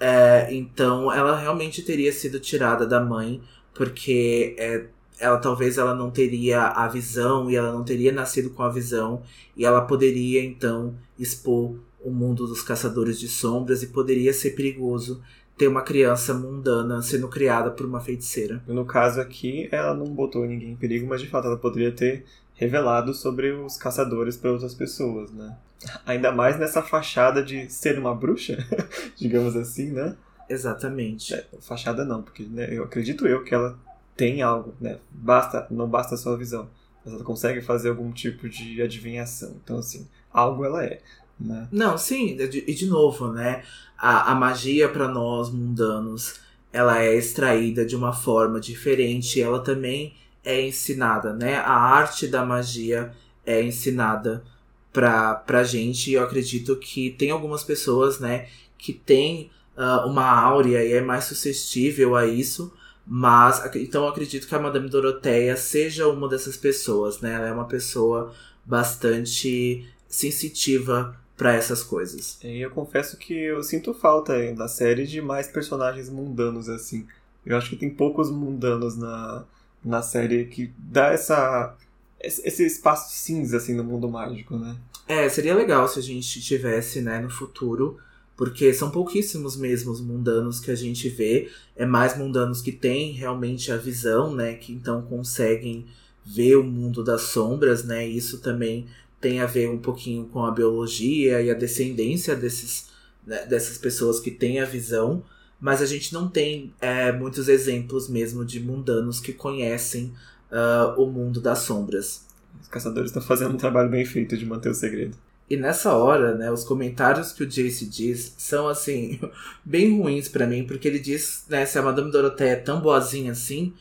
é, 0.00 0.48
então 0.54 1.12
ela 1.12 1.36
realmente 1.36 1.82
teria 1.82 2.12
sido 2.12 2.38
tirada 2.38 2.86
da 2.86 3.00
mãe, 3.00 3.40
porque 3.74 4.54
é, 4.58 4.86
ela 5.18 5.38
talvez 5.38 5.78
ela 5.78 5.94
não 5.94 6.10
teria 6.10 6.62
a 6.62 6.86
visão 6.88 7.50
e 7.50 7.56
ela 7.56 7.72
não 7.72 7.84
teria 7.84 8.12
nascido 8.12 8.50
com 8.50 8.62
a 8.62 8.70
visão 8.70 9.22
e 9.56 9.64
ela 9.64 9.80
poderia 9.80 10.42
então 10.42 10.94
expor 11.18 11.76
o 12.00 12.10
mundo 12.10 12.46
dos 12.46 12.62
caçadores 12.62 13.18
de 13.18 13.28
sombras 13.28 13.82
e 13.82 13.88
poderia 13.88 14.32
ser 14.32 14.50
perigoso 14.50 15.20
ter 15.56 15.66
uma 15.66 15.82
criança 15.82 16.32
mundana 16.32 17.02
sendo 17.02 17.26
criada 17.26 17.70
por 17.72 17.84
uma 17.84 18.00
feiticeira. 18.00 18.62
No 18.66 18.84
caso 18.84 19.20
aqui, 19.20 19.68
ela 19.72 19.92
não 19.92 20.06
botou 20.06 20.46
ninguém 20.46 20.70
em 20.70 20.76
perigo, 20.76 21.08
mas 21.08 21.20
de 21.20 21.26
fato 21.26 21.48
ela 21.48 21.56
poderia 21.56 21.90
ter 21.90 22.24
revelado 22.54 23.12
sobre 23.12 23.50
os 23.50 23.76
caçadores 23.76 24.36
para 24.36 24.52
outras 24.52 24.74
pessoas, 24.74 25.32
né? 25.32 25.56
Ainda 26.04 26.32
mais 26.32 26.58
nessa 26.58 26.82
fachada 26.82 27.42
de 27.42 27.70
ser 27.72 27.98
uma 27.98 28.14
bruxa, 28.14 28.58
digamos 29.16 29.54
assim, 29.54 29.92
né? 29.92 30.16
Exatamente. 30.48 31.34
É, 31.34 31.46
fachada 31.60 32.04
não, 32.04 32.22
porque 32.22 32.42
né, 32.44 32.68
eu 32.70 32.84
acredito 32.84 33.26
eu 33.26 33.44
que 33.44 33.54
ela 33.54 33.78
tem 34.16 34.42
algo, 34.42 34.74
né? 34.80 34.98
Basta, 35.10 35.66
não 35.70 35.88
basta 35.88 36.14
a 36.14 36.18
sua 36.18 36.36
visão, 36.36 36.68
mas 37.04 37.14
ela 37.14 37.22
consegue 37.22 37.60
fazer 37.60 37.90
algum 37.90 38.10
tipo 38.10 38.48
de 38.48 38.82
adivinhação. 38.82 39.56
Então, 39.62 39.78
assim, 39.78 40.08
algo 40.32 40.64
ela 40.64 40.84
é. 40.84 41.00
Né? 41.38 41.68
Não, 41.70 41.96
sim, 41.96 42.36
e 42.36 42.48
de, 42.48 42.60
de 42.62 42.86
novo, 42.86 43.32
né? 43.32 43.62
A, 43.96 44.32
a 44.32 44.34
magia 44.34 44.88
para 44.88 45.06
nós 45.06 45.50
mundanos, 45.50 46.40
ela 46.72 47.00
é 47.00 47.14
extraída 47.14 47.84
de 47.84 47.94
uma 47.94 48.12
forma 48.12 48.58
diferente. 48.58 49.40
Ela 49.40 49.60
também 49.60 50.14
é 50.44 50.66
ensinada, 50.66 51.32
né? 51.32 51.56
A 51.58 51.74
arte 51.74 52.26
da 52.26 52.44
magia 52.44 53.12
é 53.46 53.62
ensinada 53.62 54.42
pra, 54.92 55.34
pra 55.34 55.64
gente. 55.64 56.12
Eu 56.12 56.22
acredito 56.22 56.76
que 56.76 57.10
tem 57.10 57.30
algumas 57.30 57.62
pessoas, 57.64 58.18
né, 58.18 58.48
que 58.76 58.92
tem 58.92 59.50
uh, 59.76 60.06
uma 60.06 60.26
áurea 60.26 60.84
e 60.84 60.92
é 60.92 61.00
mais 61.00 61.24
suscetível 61.24 62.16
a 62.16 62.26
isso. 62.26 62.72
Mas, 63.10 63.64
então 63.76 64.04
eu 64.04 64.10
acredito 64.10 64.46
que 64.46 64.54
a 64.54 64.58
Madame 64.58 64.90
Doroteia 64.90 65.56
seja 65.56 66.06
uma 66.08 66.28
dessas 66.28 66.58
pessoas, 66.58 67.20
né? 67.20 67.32
Ela 67.32 67.48
é 67.48 67.52
uma 67.52 67.66
pessoa 67.66 68.34
bastante 68.66 69.88
sensitiva 70.06 71.18
para 71.34 71.54
essas 71.54 71.82
coisas. 71.82 72.38
E 72.44 72.60
eu 72.60 72.70
confesso 72.70 73.16
que 73.16 73.32
eu 73.32 73.62
sinto 73.62 73.94
falta 73.94 74.52
da 74.52 74.68
série 74.68 75.06
de 75.06 75.22
mais 75.22 75.48
personagens 75.48 76.10
mundanos, 76.10 76.68
assim. 76.68 77.06
Eu 77.46 77.56
acho 77.56 77.70
que 77.70 77.76
tem 77.76 77.88
poucos 77.88 78.30
mundanos 78.30 78.94
na, 78.98 79.44
na 79.82 80.02
série 80.02 80.44
que 80.44 80.70
dá 80.76 81.06
essa 81.06 81.74
esse 82.20 82.66
espaço 82.66 83.14
cinza 83.16 83.58
assim 83.58 83.74
no 83.74 83.84
mundo 83.84 84.08
mágico, 84.08 84.56
né? 84.56 84.76
É, 85.06 85.28
seria 85.28 85.54
legal 85.54 85.88
se 85.88 85.98
a 85.98 86.02
gente 86.02 86.40
tivesse, 86.40 87.00
né, 87.00 87.18
no 87.18 87.30
futuro, 87.30 87.96
porque 88.36 88.72
são 88.74 88.90
pouquíssimos 88.90 89.56
mesmo 89.56 89.90
os 89.90 90.00
mundanos 90.00 90.60
que 90.60 90.70
a 90.70 90.74
gente 90.74 91.08
vê, 91.08 91.50
é 91.74 91.86
mais 91.86 92.16
mundanos 92.16 92.60
que 92.60 92.72
têm 92.72 93.12
realmente 93.12 93.72
a 93.72 93.76
visão, 93.76 94.34
né, 94.34 94.54
que 94.54 94.72
então 94.72 95.02
conseguem 95.02 95.86
ver 96.24 96.56
o 96.56 96.62
mundo 96.62 97.02
das 97.02 97.22
sombras, 97.22 97.84
né? 97.84 98.06
Isso 98.06 98.38
também 98.40 98.86
tem 99.20 99.40
a 99.40 99.46
ver 99.46 99.70
um 99.70 99.78
pouquinho 99.78 100.26
com 100.26 100.44
a 100.44 100.50
biologia 100.50 101.40
e 101.40 101.50
a 101.50 101.54
descendência 101.54 102.36
desses, 102.36 102.88
né, 103.26 103.46
dessas 103.46 103.78
pessoas 103.78 104.20
que 104.20 104.30
têm 104.30 104.60
a 104.60 104.64
visão, 104.64 105.24
mas 105.60 105.80
a 105.80 105.86
gente 105.86 106.12
não 106.12 106.28
tem 106.28 106.72
é, 106.80 107.10
muitos 107.10 107.48
exemplos 107.48 108.08
mesmo 108.08 108.44
de 108.44 108.60
mundanos 108.60 109.18
que 109.18 109.32
conhecem 109.32 110.12
uh, 110.50 111.00
o 111.00 111.06
mundo 111.06 111.40
das 111.40 111.60
sombras. 111.60 112.26
Os 112.60 112.68
caçadores 112.68 113.10
estão 113.10 113.22
fazendo 113.22 113.54
um 113.54 113.58
trabalho 113.58 113.88
bem 113.88 114.04
feito 114.04 114.36
de 114.36 114.44
manter 114.44 114.70
o 114.70 114.74
segredo. 114.74 115.16
E 115.48 115.56
nessa 115.56 115.94
hora, 115.94 116.34
né, 116.34 116.50
os 116.50 116.62
comentários 116.62 117.32
que 117.32 117.42
o 117.42 117.46
Jace 117.46 117.86
diz 117.86 118.34
são, 118.36 118.68
assim, 118.68 119.18
bem 119.64 119.98
ruins 119.98 120.28
para 120.28 120.46
mim, 120.46 120.64
porque 120.64 120.86
ele 120.86 120.98
diz, 120.98 121.44
né, 121.48 121.64
se 121.64 121.78
a 121.78 121.82
Madame 121.82 122.10
Dorothea 122.10 122.50
é 122.50 122.56
tão 122.56 122.80
boazinha 122.80 123.32
assim, 123.32 123.72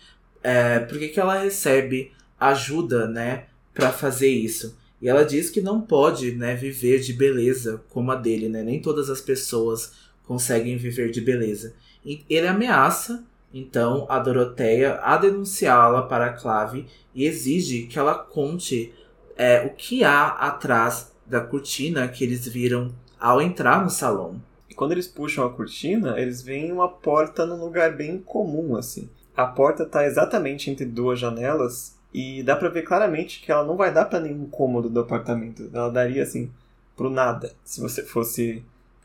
é, 0.42 0.80
por 0.80 0.98
que, 0.98 1.10
que 1.10 1.20
ela 1.20 1.42
recebe 1.42 2.12
ajuda, 2.40 3.08
né, 3.08 3.46
para 3.74 3.92
fazer 3.92 4.30
isso? 4.30 4.78
E 5.02 5.10
ela 5.10 5.24
diz 5.24 5.50
que 5.50 5.62
não 5.62 5.82
pode, 5.82 6.32
né, 6.32 6.56
viver 6.56 7.00
de 7.00 7.14
beleza 7.14 7.82
como 7.90 8.12
a 8.12 8.16
dele, 8.16 8.50
né? 8.50 8.64
Nem 8.64 8.82
todas 8.82 9.10
as 9.10 9.22
pessoas 9.22 9.94
conseguem 10.24 10.76
viver 10.78 11.12
de 11.12 11.22
beleza. 11.22 11.76
E 12.04 12.24
ele 12.30 12.48
ameaça, 12.48 13.24
então, 13.54 14.06
a 14.10 14.20
Doroteia 14.20 15.00
a 15.02 15.18
denunciá-la 15.18 16.04
para 16.04 16.28
a 16.28 16.34
Clave 16.34 16.86
e 17.14 17.26
exige 17.26 17.88
que 17.88 17.98
ela 17.98 18.16
conte 18.16 18.94
é, 19.38 19.66
o 19.66 19.70
que 19.70 20.04
há 20.04 20.28
atrás 20.28 21.14
da 21.26 21.42
cortina 21.42 22.08
que 22.08 22.24
eles 22.24 22.48
viram 22.48 22.94
ao 23.20 23.42
entrar 23.42 23.84
no 23.84 23.90
salão. 23.90 24.42
E 24.70 24.74
quando 24.74 24.92
eles 24.92 25.08
puxam 25.08 25.46
a 25.46 25.50
cortina, 25.50 26.20
eles 26.20 26.42
veem 26.42 26.72
uma 26.72 26.90
porta 26.90 27.46
num 27.46 27.60
lugar 27.60 27.96
bem 27.96 28.20
comum, 28.20 28.76
assim. 28.76 29.10
A 29.36 29.46
porta 29.46 29.84
está 29.84 30.06
exatamente 30.06 30.70
entre 30.70 30.86
duas 30.86 31.20
janelas 31.20 31.98
e 32.14 32.42
dá 32.44 32.56
para 32.56 32.70
ver 32.70 32.84
claramente 32.84 33.42
que 33.42 33.52
ela 33.52 33.66
não 33.66 33.78
vai 33.78 33.94
dar 33.94 34.06
para 34.06 34.20
nenhum 34.20 34.48
cômodo 34.48 34.90
do 34.90 35.00
apartamento. 35.00 35.70
Ela 35.74 35.90
daria 35.90 36.24
assim 36.24 36.52
pro 36.96 37.10
nada 37.10 37.54
se 37.64 37.80
você 37.80 38.04
fosse 38.04 38.64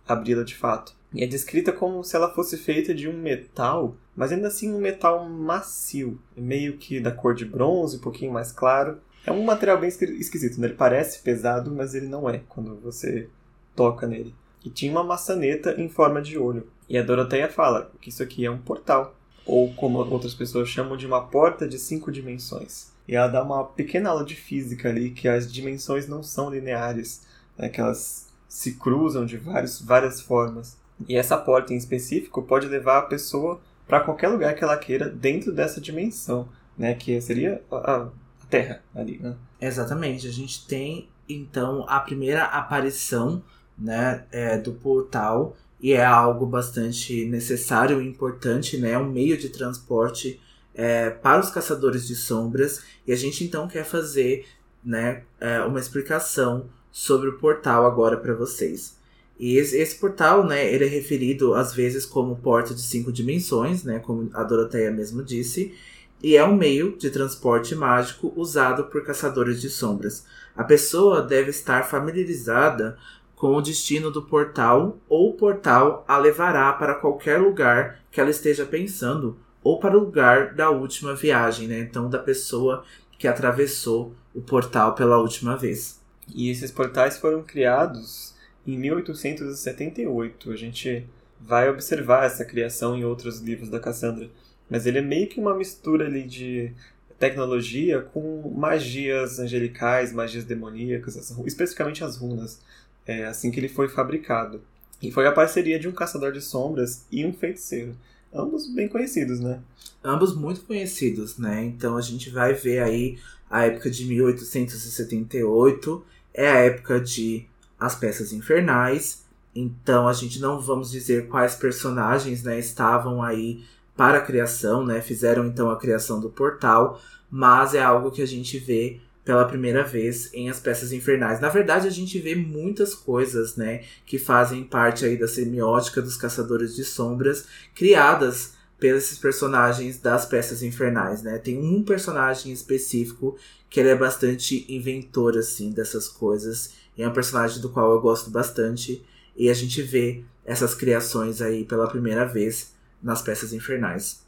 abri-la 0.08 0.42
de 0.42 0.54
fato. 0.54 0.94
E 1.12 1.22
é 1.22 1.26
descrita 1.26 1.72
como 1.72 2.02
se 2.02 2.16
ela 2.16 2.32
fosse 2.32 2.56
feita 2.56 2.94
de 2.94 3.08
um 3.08 3.12
metal, 3.12 3.94
mas 4.14 4.32
ainda 4.32 4.48
assim 4.48 4.72
um 4.72 4.78
metal 4.78 5.28
macio, 5.28 6.20
meio 6.36 6.76
que 6.76 7.00
da 7.00 7.10
cor 7.10 7.34
de 7.34 7.44
bronze, 7.44 7.96
um 7.96 8.00
pouquinho 8.00 8.32
mais 8.32 8.52
claro. 8.52 8.98
É 9.26 9.32
um 9.32 9.44
material 9.44 9.78
bem 9.78 9.88
esquisito, 9.88 10.60
né? 10.60 10.66
Ele 10.66 10.74
parece 10.74 11.20
pesado, 11.20 11.70
mas 11.70 11.94
ele 11.94 12.06
não 12.06 12.28
é 12.28 12.40
quando 12.48 12.76
você 12.80 13.28
toca 13.74 14.06
nele. 14.06 14.34
E 14.64 14.70
tinha 14.70 14.92
uma 14.92 15.04
maçaneta 15.04 15.80
em 15.80 15.88
forma 15.88 16.20
de 16.20 16.38
olho. 16.38 16.68
E 16.88 16.98
a 16.98 17.02
Doroteia 17.02 17.48
fala 17.48 17.90
que 18.00 18.10
isso 18.10 18.22
aqui 18.22 18.44
é 18.44 18.50
um 18.50 18.58
portal, 18.58 19.14
ou 19.46 19.72
como 19.74 19.98
outras 19.98 20.34
pessoas 20.34 20.68
chamam 20.68 20.96
de 20.96 21.06
uma 21.06 21.22
porta 21.22 21.66
de 21.66 21.78
cinco 21.78 22.12
dimensões. 22.12 22.92
E 23.08 23.16
ela 23.16 23.28
dá 23.28 23.42
uma 23.42 23.64
pequena 23.64 24.10
aula 24.10 24.24
de 24.24 24.34
física 24.34 24.88
ali, 24.88 25.10
que 25.10 25.26
as 25.26 25.50
dimensões 25.50 26.06
não 26.06 26.22
são 26.22 26.50
lineares, 26.50 27.22
né? 27.56 27.68
que 27.68 27.80
elas 27.80 28.28
se 28.48 28.74
cruzam 28.74 29.24
de 29.24 29.36
vários, 29.36 29.80
várias 29.80 30.20
formas. 30.20 30.76
E 31.08 31.16
essa 31.16 31.36
porta 31.36 31.72
em 31.72 31.76
específico 31.76 32.42
pode 32.42 32.68
levar 32.68 32.98
a 32.98 33.02
pessoa 33.02 33.60
para 33.92 34.00
qualquer 34.00 34.28
lugar 34.28 34.54
que 34.54 34.64
ela 34.64 34.78
queira 34.78 35.06
dentro 35.06 35.52
dessa 35.52 35.78
dimensão, 35.78 36.48
né? 36.78 36.94
Que 36.94 37.20
seria 37.20 37.62
a, 37.70 37.96
a 37.96 38.08
Terra 38.48 38.82
ali, 38.94 39.18
né? 39.18 39.36
Exatamente. 39.60 40.26
A 40.26 40.32
gente 40.32 40.66
tem 40.66 41.10
então 41.28 41.84
a 41.86 42.00
primeira 42.00 42.44
aparição, 42.44 43.42
né, 43.76 44.24
é, 44.32 44.56
do 44.56 44.72
portal 44.72 45.54
e 45.78 45.92
é 45.92 46.02
algo 46.02 46.46
bastante 46.46 47.26
necessário 47.26 48.00
e 48.00 48.08
importante, 48.08 48.78
né? 48.78 48.96
Um 48.96 49.10
meio 49.10 49.36
de 49.36 49.50
transporte 49.50 50.40
é, 50.74 51.10
para 51.10 51.40
os 51.40 51.50
caçadores 51.50 52.06
de 52.06 52.16
sombras 52.16 52.82
e 53.06 53.12
a 53.12 53.16
gente 53.16 53.44
então 53.44 53.68
quer 53.68 53.84
fazer, 53.84 54.46
né, 54.82 55.24
é, 55.38 55.60
uma 55.64 55.78
explicação 55.78 56.64
sobre 56.90 57.28
o 57.28 57.36
portal 57.36 57.84
agora 57.84 58.16
para 58.16 58.32
vocês. 58.32 58.96
E 59.42 59.56
esse, 59.56 59.76
esse, 59.76 59.96
portal, 59.96 60.46
né, 60.46 60.72
ele 60.72 60.84
é 60.84 60.88
referido 60.88 61.52
às 61.52 61.74
vezes 61.74 62.06
como 62.06 62.36
porta 62.36 62.72
de 62.72 62.80
cinco 62.80 63.10
dimensões, 63.10 63.82
né, 63.82 63.98
como 63.98 64.30
a 64.32 64.44
Doroteia 64.44 64.88
mesmo 64.92 65.20
disse, 65.20 65.74
e 66.22 66.36
é 66.36 66.44
um 66.44 66.54
meio 66.54 66.96
de 66.96 67.10
transporte 67.10 67.74
mágico 67.74 68.32
usado 68.36 68.84
por 68.84 69.04
caçadores 69.04 69.60
de 69.60 69.68
sombras. 69.68 70.24
A 70.54 70.62
pessoa 70.62 71.20
deve 71.20 71.50
estar 71.50 71.82
familiarizada 71.82 72.96
com 73.34 73.56
o 73.56 73.60
destino 73.60 74.12
do 74.12 74.22
portal 74.22 75.00
ou 75.08 75.30
o 75.30 75.34
portal 75.34 76.04
a 76.06 76.16
levará 76.18 76.72
para 76.74 76.94
qualquer 76.94 77.40
lugar 77.40 77.98
que 78.12 78.20
ela 78.20 78.30
esteja 78.30 78.64
pensando 78.64 79.36
ou 79.60 79.80
para 79.80 79.98
o 79.98 80.04
lugar 80.04 80.54
da 80.54 80.70
última 80.70 81.16
viagem, 81.16 81.66
né? 81.66 81.80
Então 81.80 82.08
da 82.08 82.20
pessoa 82.20 82.84
que 83.18 83.26
atravessou 83.26 84.14
o 84.32 84.40
portal 84.40 84.94
pela 84.94 85.18
última 85.18 85.56
vez. 85.56 86.00
E 86.32 86.48
esses 86.48 86.70
portais 86.70 87.18
foram 87.18 87.42
criados 87.42 88.31
em 88.66 88.76
1878. 88.76 90.50
A 90.50 90.56
gente 90.56 91.06
vai 91.40 91.68
observar 91.68 92.24
essa 92.24 92.44
criação 92.44 92.96
em 92.96 93.04
outros 93.04 93.40
livros 93.40 93.68
da 93.68 93.80
Cassandra. 93.80 94.30
Mas 94.70 94.86
ele 94.86 94.98
é 94.98 95.02
meio 95.02 95.28
que 95.28 95.40
uma 95.40 95.54
mistura 95.54 96.06
ali 96.06 96.22
de 96.22 96.72
tecnologia 97.18 98.00
com 98.00 98.50
magias 98.56 99.38
angelicais, 99.38 100.12
magias 100.12 100.44
demoníacas, 100.44 101.16
especificamente 101.44 102.02
as 102.02 102.16
runas. 102.16 102.60
É 103.06 103.26
assim 103.26 103.50
que 103.50 103.60
ele 103.60 103.68
foi 103.68 103.88
fabricado. 103.88 104.62
E 105.00 105.10
foi 105.10 105.26
a 105.26 105.32
parceria 105.32 105.78
de 105.78 105.88
um 105.88 105.92
caçador 105.92 106.32
de 106.32 106.40
sombras 106.40 107.04
e 107.10 107.26
um 107.26 107.32
feiticeiro. 107.32 107.96
Ambos 108.32 108.72
bem 108.72 108.88
conhecidos, 108.88 109.40
né? 109.40 109.60
Ambos 110.02 110.34
muito 110.34 110.62
conhecidos, 110.62 111.36
né? 111.36 111.64
Então 111.64 111.96
a 111.96 112.00
gente 112.00 112.30
vai 112.30 112.54
ver 112.54 112.80
aí 112.80 113.18
a 113.50 113.66
época 113.66 113.90
de 113.90 114.06
1878 114.06 116.06
é 116.32 116.48
a 116.48 116.56
época 116.56 116.98
de 116.98 117.46
As 117.84 117.94
Peças 117.94 118.32
Infernais. 118.32 119.24
Então 119.54 120.08
a 120.08 120.12
gente 120.12 120.40
não 120.40 120.60
vamos 120.60 120.90
dizer 120.90 121.28
quais 121.28 121.54
personagens 121.54 122.42
né, 122.42 122.58
estavam 122.58 123.22
aí 123.22 123.64
para 123.96 124.18
a 124.18 124.22
criação, 124.22 124.84
né? 124.84 125.00
Fizeram 125.00 125.46
então 125.46 125.70
a 125.70 125.78
criação 125.78 126.20
do 126.20 126.30
portal, 126.30 127.00
mas 127.30 127.74
é 127.74 127.82
algo 127.82 128.10
que 128.10 128.22
a 128.22 128.26
gente 128.26 128.58
vê 128.58 129.00
pela 129.24 129.44
primeira 129.44 129.84
vez 129.84 130.32
em 130.34 130.50
As 130.50 130.58
Peças 130.58 130.92
Infernais. 130.92 131.40
Na 131.40 131.48
verdade, 131.48 131.86
a 131.86 131.90
gente 131.90 132.18
vê 132.18 132.34
muitas 132.34 132.94
coisas, 132.94 133.54
né, 133.56 133.84
que 134.04 134.18
fazem 134.18 134.64
parte 134.64 135.04
aí 135.04 135.16
da 135.16 135.28
semiótica 135.28 136.02
dos 136.02 136.16
Caçadores 136.16 136.74
de 136.74 136.84
Sombras, 136.84 137.46
criadas 137.74 138.54
pelos 138.82 139.16
personagens 139.18 139.98
das 139.98 140.26
peças 140.26 140.60
infernais, 140.60 141.22
né? 141.22 141.38
Tem 141.38 141.56
um 141.56 141.84
personagem 141.84 142.52
específico 142.52 143.36
que 143.70 143.78
ele 143.78 143.90
é 143.90 143.94
bastante 143.94 144.66
inventor, 144.68 145.38
assim, 145.38 145.70
dessas 145.70 146.08
coisas. 146.08 146.72
É 146.96 147.08
um 147.08 147.12
personagem 147.12 147.60
do 147.60 147.70
qual 147.70 147.92
eu 147.92 148.00
gosto 148.00 148.30
bastante. 148.30 149.04
E 149.36 149.48
a 149.48 149.54
gente 149.54 149.80
vê 149.82 150.24
essas 150.44 150.74
criações 150.74 151.40
aí 151.40 151.64
pela 151.64 151.88
primeira 151.88 152.24
vez 152.24 152.72
nas 153.02 153.22
peças 153.22 153.52
infernais. 153.52 154.22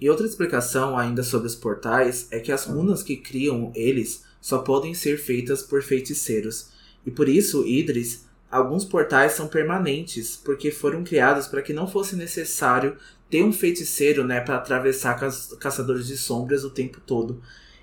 E 0.00 0.10
outra 0.10 0.26
explicação 0.26 0.98
ainda 0.98 1.22
sobre 1.22 1.46
os 1.46 1.54
portais 1.54 2.28
é 2.30 2.40
que 2.40 2.52
as 2.52 2.64
runas 2.64 3.02
que 3.02 3.16
criam 3.16 3.72
eles 3.74 4.24
só 4.40 4.58
podem 4.58 4.92
ser 4.94 5.18
feitas 5.18 5.62
por 5.62 5.82
feiticeiros. 5.82 6.68
E 7.06 7.10
por 7.10 7.28
isso, 7.28 7.66
Idris, 7.66 8.26
alguns 8.50 8.84
portais 8.84 9.32
são 9.32 9.48
permanentes, 9.48 10.36
porque 10.36 10.70
foram 10.70 11.02
criados 11.04 11.46
para 11.46 11.62
que 11.62 11.72
não 11.72 11.86
fosse 11.86 12.16
necessário 12.16 12.96
ter 13.30 13.42
um 13.42 13.52
feiticeiro, 13.52 14.24
né, 14.24 14.40
para 14.40 14.56
atravessar 14.56 15.18
ca 15.18 15.28
caçadores 15.58 16.06
de 16.06 16.16
sombras 16.16 16.64
o 16.64 16.70
tempo 16.70 17.00
todo. 17.00 17.42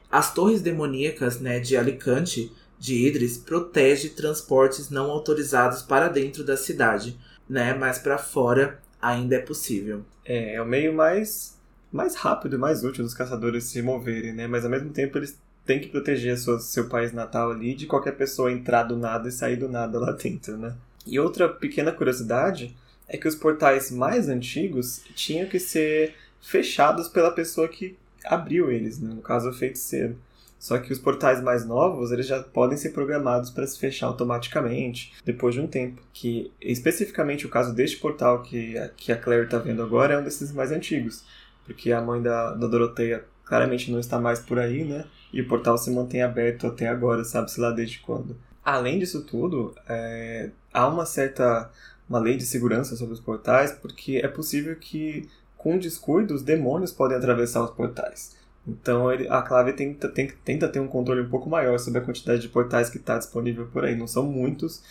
As 0.09 0.33
torres 0.33 0.61
demoníacas, 0.61 1.39
né, 1.39 1.59
de 1.59 1.75
Alicante, 1.75 2.51
de 2.81 3.07
Idris, 3.07 3.37
protege 3.37 4.09
transportes 4.09 4.89
não 4.89 5.11
autorizados 5.11 5.83
para 5.83 6.07
dentro 6.07 6.43
da 6.43 6.57
cidade, 6.57 7.15
né, 7.47 7.75
mas 7.75 7.99
para 7.99 8.17
fora 8.17 8.79
ainda 8.99 9.35
é 9.35 9.39
possível. 9.39 10.03
É, 10.25 10.55
é 10.55 10.61
o 10.61 10.65
meio 10.65 10.91
mais 10.91 11.55
mais 11.91 12.15
rápido 12.15 12.55
e 12.55 12.59
mais 12.59 12.83
útil 12.83 13.03
dos 13.03 13.13
caçadores 13.13 13.65
se 13.65 13.81
moverem, 13.81 14.33
né? 14.33 14.47
Mas 14.47 14.63
ao 14.63 14.71
mesmo 14.71 14.89
tempo 14.89 15.17
eles 15.17 15.37
têm 15.63 15.79
que 15.79 15.89
proteger 15.89 16.37
sua, 16.39 16.57
seu 16.57 16.87
país 16.87 17.11
natal 17.13 17.51
ali 17.51 17.75
de 17.75 17.85
qualquer 17.85 18.13
pessoa 18.13 18.51
entrar 18.51 18.83
do 18.83 18.97
nada 18.97 19.27
e 19.27 19.31
sair 19.31 19.57
do 19.57 19.69
nada 19.69 19.99
lá 19.99 20.13
dentro, 20.13 20.57
né? 20.57 20.73
E 21.05 21.19
outra 21.19 21.49
pequena 21.49 21.91
curiosidade 21.91 22.75
é 23.07 23.15
que 23.15 23.27
os 23.27 23.35
portais 23.35 23.91
mais 23.91 24.27
antigos 24.27 25.03
tinham 25.13 25.47
que 25.47 25.59
ser 25.59 26.15
fechados 26.41 27.09
pela 27.09 27.29
pessoa 27.29 27.67
que 27.67 27.95
abriu 28.25 28.71
eles, 28.71 28.99
né? 28.99 29.13
no 29.13 29.21
caso 29.21 29.49
o 29.49 29.53
feiticeiro. 29.53 30.17
Só 30.61 30.77
que 30.77 30.93
os 30.93 30.99
portais 30.99 31.41
mais 31.41 31.65
novos, 31.65 32.11
eles 32.11 32.27
já 32.27 32.39
podem 32.43 32.77
ser 32.77 32.91
programados 32.91 33.49
para 33.49 33.65
se 33.65 33.79
fechar 33.79 34.05
automaticamente 34.05 35.11
depois 35.25 35.55
de 35.55 35.59
um 35.59 35.65
tempo. 35.65 36.03
Que 36.13 36.51
especificamente 36.61 37.47
o 37.47 37.49
caso 37.49 37.73
deste 37.73 37.97
portal 37.97 38.43
que, 38.43 38.75
que 38.95 39.11
a 39.11 39.17
Claire 39.17 39.45
está 39.45 39.57
vendo 39.57 39.81
agora 39.81 40.13
é 40.13 40.19
um 40.19 40.23
desses 40.23 40.51
mais 40.51 40.71
antigos. 40.71 41.23
Porque 41.65 41.91
a 41.91 41.99
mãe 41.99 42.21
da, 42.21 42.53
da 42.53 42.67
Doroteia 42.67 43.25
claramente 43.43 43.91
não 43.91 43.99
está 43.99 44.19
mais 44.19 44.39
por 44.39 44.59
aí, 44.59 44.83
né? 44.83 45.05
E 45.33 45.41
o 45.41 45.47
portal 45.47 45.79
se 45.79 45.89
mantém 45.89 46.21
aberto 46.21 46.67
até 46.67 46.87
agora, 46.87 47.23
sabe-se 47.23 47.59
lá 47.59 47.71
desde 47.71 47.97
quando. 47.97 48.37
Além 48.63 48.99
disso 48.99 49.23
tudo, 49.23 49.73
é, 49.89 50.51
há 50.71 50.87
uma 50.87 51.07
certa 51.07 51.71
uma 52.07 52.19
lei 52.19 52.37
de 52.37 52.45
segurança 52.45 52.95
sobre 52.95 53.15
os 53.15 53.19
portais, 53.19 53.71
porque 53.71 54.17
é 54.23 54.27
possível 54.27 54.75
que, 54.75 55.27
com 55.57 55.79
descuido, 55.79 56.35
os 56.35 56.43
demônios 56.43 56.91
podem 56.91 57.17
atravessar 57.17 57.63
os 57.63 57.71
portais. 57.71 58.39
Então 58.67 59.11
ele, 59.11 59.27
a 59.27 59.41
Clave 59.41 59.73
tenta, 59.73 60.07
tem, 60.07 60.31
tenta 60.45 60.67
ter 60.67 60.79
um 60.79 60.87
controle 60.87 61.21
um 61.21 61.29
pouco 61.29 61.49
maior 61.49 61.79
sobre 61.79 61.99
a 61.99 62.03
quantidade 62.03 62.41
de 62.41 62.49
portais 62.49 62.89
que 62.89 62.97
está 62.97 63.17
disponível 63.17 63.67
por 63.67 63.83
aí. 63.83 63.95
Não 63.95 64.07
são 64.07 64.23
muitos 64.23 64.83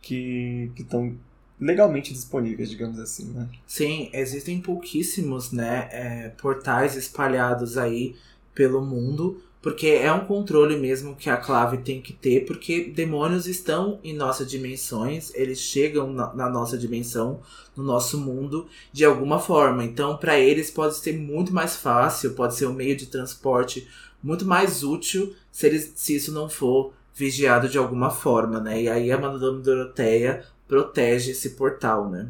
que 0.00 0.70
estão 0.76 1.14
legalmente 1.60 2.12
disponíveis, 2.12 2.70
digamos 2.70 2.98
assim, 2.98 3.32
né? 3.32 3.48
Sim, 3.66 4.10
existem 4.12 4.60
pouquíssimos 4.60 5.52
né, 5.52 5.88
é, 5.90 6.28
portais 6.40 6.96
espalhados 6.96 7.76
aí 7.76 8.14
pelo 8.54 8.80
mundo 8.80 9.42
porque 9.60 9.88
é 9.88 10.12
um 10.12 10.24
controle 10.24 10.76
mesmo 10.76 11.16
que 11.16 11.28
a 11.28 11.36
clave 11.36 11.78
tem 11.78 12.00
que 12.00 12.12
ter, 12.12 12.46
porque 12.46 12.92
demônios 12.94 13.46
estão 13.46 13.98
em 14.04 14.14
nossas 14.14 14.48
dimensões, 14.48 15.34
eles 15.34 15.58
chegam 15.58 16.12
na, 16.12 16.32
na 16.32 16.48
nossa 16.48 16.78
dimensão, 16.78 17.40
no 17.76 17.82
nosso 17.82 18.18
mundo, 18.18 18.66
de 18.92 19.04
alguma 19.04 19.38
forma. 19.38 19.84
Então, 19.84 20.16
para 20.16 20.38
eles 20.38 20.70
pode 20.70 20.96
ser 20.96 21.18
muito 21.18 21.52
mais 21.52 21.76
fácil, 21.76 22.34
pode 22.34 22.54
ser 22.54 22.66
um 22.66 22.72
meio 22.72 22.96
de 22.96 23.06
transporte 23.06 23.88
muito 24.22 24.44
mais 24.44 24.82
útil 24.82 25.34
se, 25.50 25.66
eles, 25.66 25.92
se 25.96 26.14
isso 26.14 26.32
não 26.32 26.48
for 26.48 26.92
vigiado 27.14 27.68
de 27.68 27.78
alguma 27.78 28.10
forma, 28.10 28.60
né? 28.60 28.82
E 28.82 28.88
aí 28.88 29.10
a 29.10 29.18
Madame 29.18 29.60
Doroteia 29.60 30.44
protege 30.68 31.32
esse 31.32 31.50
portal, 31.50 32.08
né? 32.08 32.28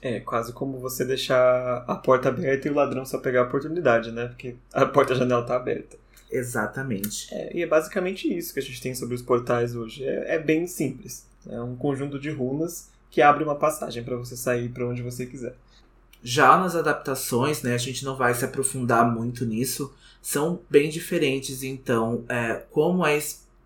É, 0.00 0.18
quase 0.20 0.52
como 0.52 0.78
você 0.78 1.04
deixar 1.04 1.84
a 1.86 1.94
porta 1.94 2.28
aberta 2.28 2.66
e 2.66 2.70
o 2.70 2.74
ladrão 2.74 3.04
só 3.04 3.18
pegar 3.18 3.42
a 3.42 3.44
oportunidade, 3.44 4.10
né? 4.10 4.28
Porque 4.28 4.56
a 4.72 4.86
porta-janela 4.86 5.44
tá 5.44 5.54
aberta. 5.54 5.96
Exatamente. 6.32 7.32
É, 7.32 7.56
e 7.56 7.62
é 7.62 7.66
basicamente 7.66 8.26
isso 8.26 8.54
que 8.54 8.58
a 8.58 8.62
gente 8.62 8.80
tem 8.80 8.94
sobre 8.94 9.14
os 9.14 9.22
portais 9.22 9.76
hoje. 9.76 10.02
É, 10.02 10.36
é 10.36 10.38
bem 10.38 10.66
simples. 10.66 11.26
É 11.46 11.60
um 11.60 11.76
conjunto 11.76 12.18
de 12.18 12.30
runas 12.30 12.90
que 13.10 13.20
abre 13.20 13.44
uma 13.44 13.54
passagem 13.54 14.02
para 14.02 14.16
você 14.16 14.36
sair 14.36 14.70
para 14.70 14.88
onde 14.88 15.02
você 15.02 15.26
quiser. 15.26 15.54
Já 16.22 16.56
nas 16.56 16.74
adaptações, 16.74 17.62
né, 17.62 17.74
a 17.74 17.78
gente 17.78 18.04
não 18.04 18.16
vai 18.16 18.32
se 18.32 18.44
aprofundar 18.44 19.12
muito 19.12 19.44
nisso, 19.44 19.92
são 20.22 20.60
bem 20.70 20.88
diferentes, 20.88 21.62
então, 21.64 22.24
é, 22.28 22.62
como 22.70 23.04
é 23.04 23.18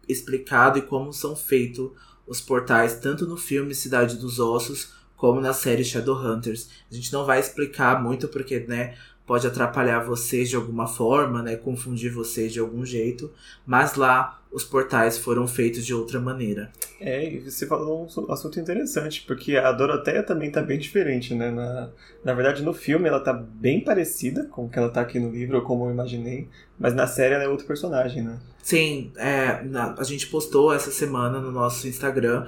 explicado 0.09 0.79
e 0.79 0.83
como 0.83 1.13
são 1.13 1.37
feitos 1.37 1.91
os 2.27 2.41
portais, 2.41 2.99
tanto 2.99 3.27
no 3.27 3.37
filme 3.37 3.75
Cidade 3.75 4.17
dos 4.17 4.41
Ossos, 4.41 4.95
como 5.17 5.41
na 5.41 5.53
série 5.53 5.85
Shadowhunters. 5.85 6.69
A 6.91 6.95
gente 6.95 7.13
não 7.13 7.25
vai 7.25 7.39
explicar 7.39 8.03
muito 8.03 8.27
porque, 8.29 8.61
né, 8.61 8.97
pode 9.27 9.47
atrapalhar 9.47 10.01
vocês 10.01 10.49
de 10.49 10.57
alguma 10.57 10.87
forma, 10.87 11.43
né, 11.43 11.57
confundir 11.57 12.13
vocês 12.13 12.53
de 12.53 12.61
algum 12.61 12.85
jeito, 12.87 13.31
mas 13.67 13.95
lá 13.95 14.41
os 14.53 14.65
portais 14.65 15.19
foram 15.19 15.47
feitos 15.47 15.85
de 15.85 15.93
outra 15.93 16.21
maneira. 16.21 16.71
É, 16.99 17.29
e 17.29 17.41
você 17.41 17.67
falou 17.67 18.09
um 18.17 18.33
assunto 18.33 18.59
interessante, 18.59 19.23
porque 19.27 19.57
a 19.57 19.71
Doroteia 19.73 20.23
também 20.23 20.51
tá 20.51 20.63
bem 20.63 20.79
diferente, 20.79 21.35
né? 21.35 21.51
Na, 21.51 21.91
na 22.25 22.33
verdade, 22.33 22.63
no 22.63 22.73
filme 22.73 23.07
ela 23.07 23.21
tá 23.21 23.35
bem 23.35 23.85
parecida 23.85 24.45
com 24.45 24.65
o 24.65 24.69
que 24.71 24.79
ela 24.79 24.89
tá 24.89 25.03
aqui 25.03 25.19
no 25.19 25.31
livro, 25.31 25.59
ou 25.59 25.63
como 25.63 25.87
eu 25.87 25.91
imaginei, 25.91 26.49
mas 26.79 26.95
na 26.95 27.07
série 27.07 27.35
ela 27.35 27.45
é 27.45 27.49
outro 27.49 27.67
personagem, 27.67 28.23
né? 28.23 28.39
Sim, 28.63 29.13
é, 29.17 29.63
na, 29.65 29.95
a 29.99 30.05
gente 30.05 30.27
postou 30.29 30.73
essa 30.73 30.91
semana 30.91 31.39
no 31.39 31.53
nosso 31.53 31.87
Instagram 31.87 32.47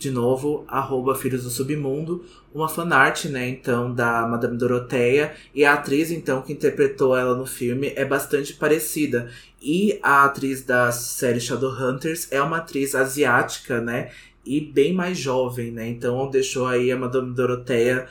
de 0.00 0.10
novo, 0.10 0.64
arroba 0.66 1.14
Filhos 1.14 1.44
do 1.44 1.50
Submundo, 1.50 2.24
uma 2.54 2.68
fanart, 2.68 3.26
né, 3.26 3.48
então, 3.48 3.94
da 3.94 4.26
Madame 4.26 4.56
Doroteia, 4.56 5.34
e 5.54 5.64
a 5.64 5.74
atriz, 5.74 6.10
então, 6.10 6.40
que 6.40 6.54
interpretou 6.54 7.14
ela 7.14 7.36
no 7.36 7.46
filme 7.46 7.92
é 7.94 8.04
bastante 8.04 8.54
parecida. 8.54 9.28
E 9.62 10.00
a 10.02 10.24
atriz 10.24 10.64
da 10.64 10.90
série 10.90 11.38
Shadowhunters 11.38 12.32
é 12.32 12.40
uma 12.40 12.56
atriz 12.56 12.94
asiática, 12.94 13.80
né, 13.80 14.10
e 14.44 14.60
bem 14.60 14.94
mais 14.94 15.18
jovem, 15.18 15.70
né, 15.70 15.86
então 15.86 16.30
deixou 16.30 16.66
aí 16.66 16.90
a 16.90 16.96
Madame 16.96 17.34
Doroteia 17.34 18.06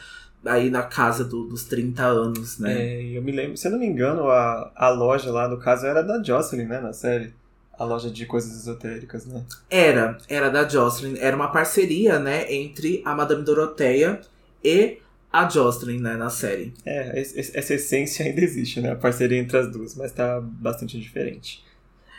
aí 0.45 0.69
na 0.69 0.83
casa 0.83 1.25
do, 1.25 1.45
dos 1.45 1.63
30 1.63 2.05
anos, 2.05 2.59
né. 2.59 2.81
É, 2.81 3.17
eu 3.17 3.21
me 3.23 3.31
lembro, 3.31 3.57
se 3.57 3.67
eu 3.67 3.71
não 3.71 3.79
me 3.79 3.87
engano, 3.87 4.29
a, 4.29 4.71
a 4.75 4.89
loja 4.89 5.31
lá, 5.31 5.47
no 5.47 5.57
caso, 5.57 5.87
era 5.87 6.03
da 6.03 6.21
Jocelyn, 6.21 6.65
né, 6.65 6.79
na 6.79 6.93
série 6.93 7.33
a 7.79 7.85
loja 7.85 8.11
de 8.11 8.25
coisas 8.25 8.53
esotéricas, 8.59 9.25
né? 9.25 9.41
Era, 9.69 10.17
era 10.27 10.49
da 10.49 10.67
Jocelyn. 10.67 11.17
Era 11.17 11.33
uma 11.33 11.47
parceria, 11.47 12.19
né, 12.19 12.53
entre 12.53 13.01
a 13.05 13.15
Madame 13.15 13.45
Doroteia 13.45 14.19
e 14.61 14.97
a 15.31 15.47
Jocelyn, 15.47 15.99
né, 15.99 16.17
na 16.17 16.29
série. 16.29 16.73
É, 16.85 17.17
essa 17.17 17.73
essência 17.73 18.25
ainda 18.25 18.41
existe, 18.41 18.81
né? 18.81 18.91
A 18.91 18.95
parceria 18.97 19.39
entre 19.39 19.57
as 19.57 19.71
duas, 19.71 19.95
mas 19.95 20.11
tá 20.11 20.41
bastante 20.41 20.99
diferente. 20.99 21.63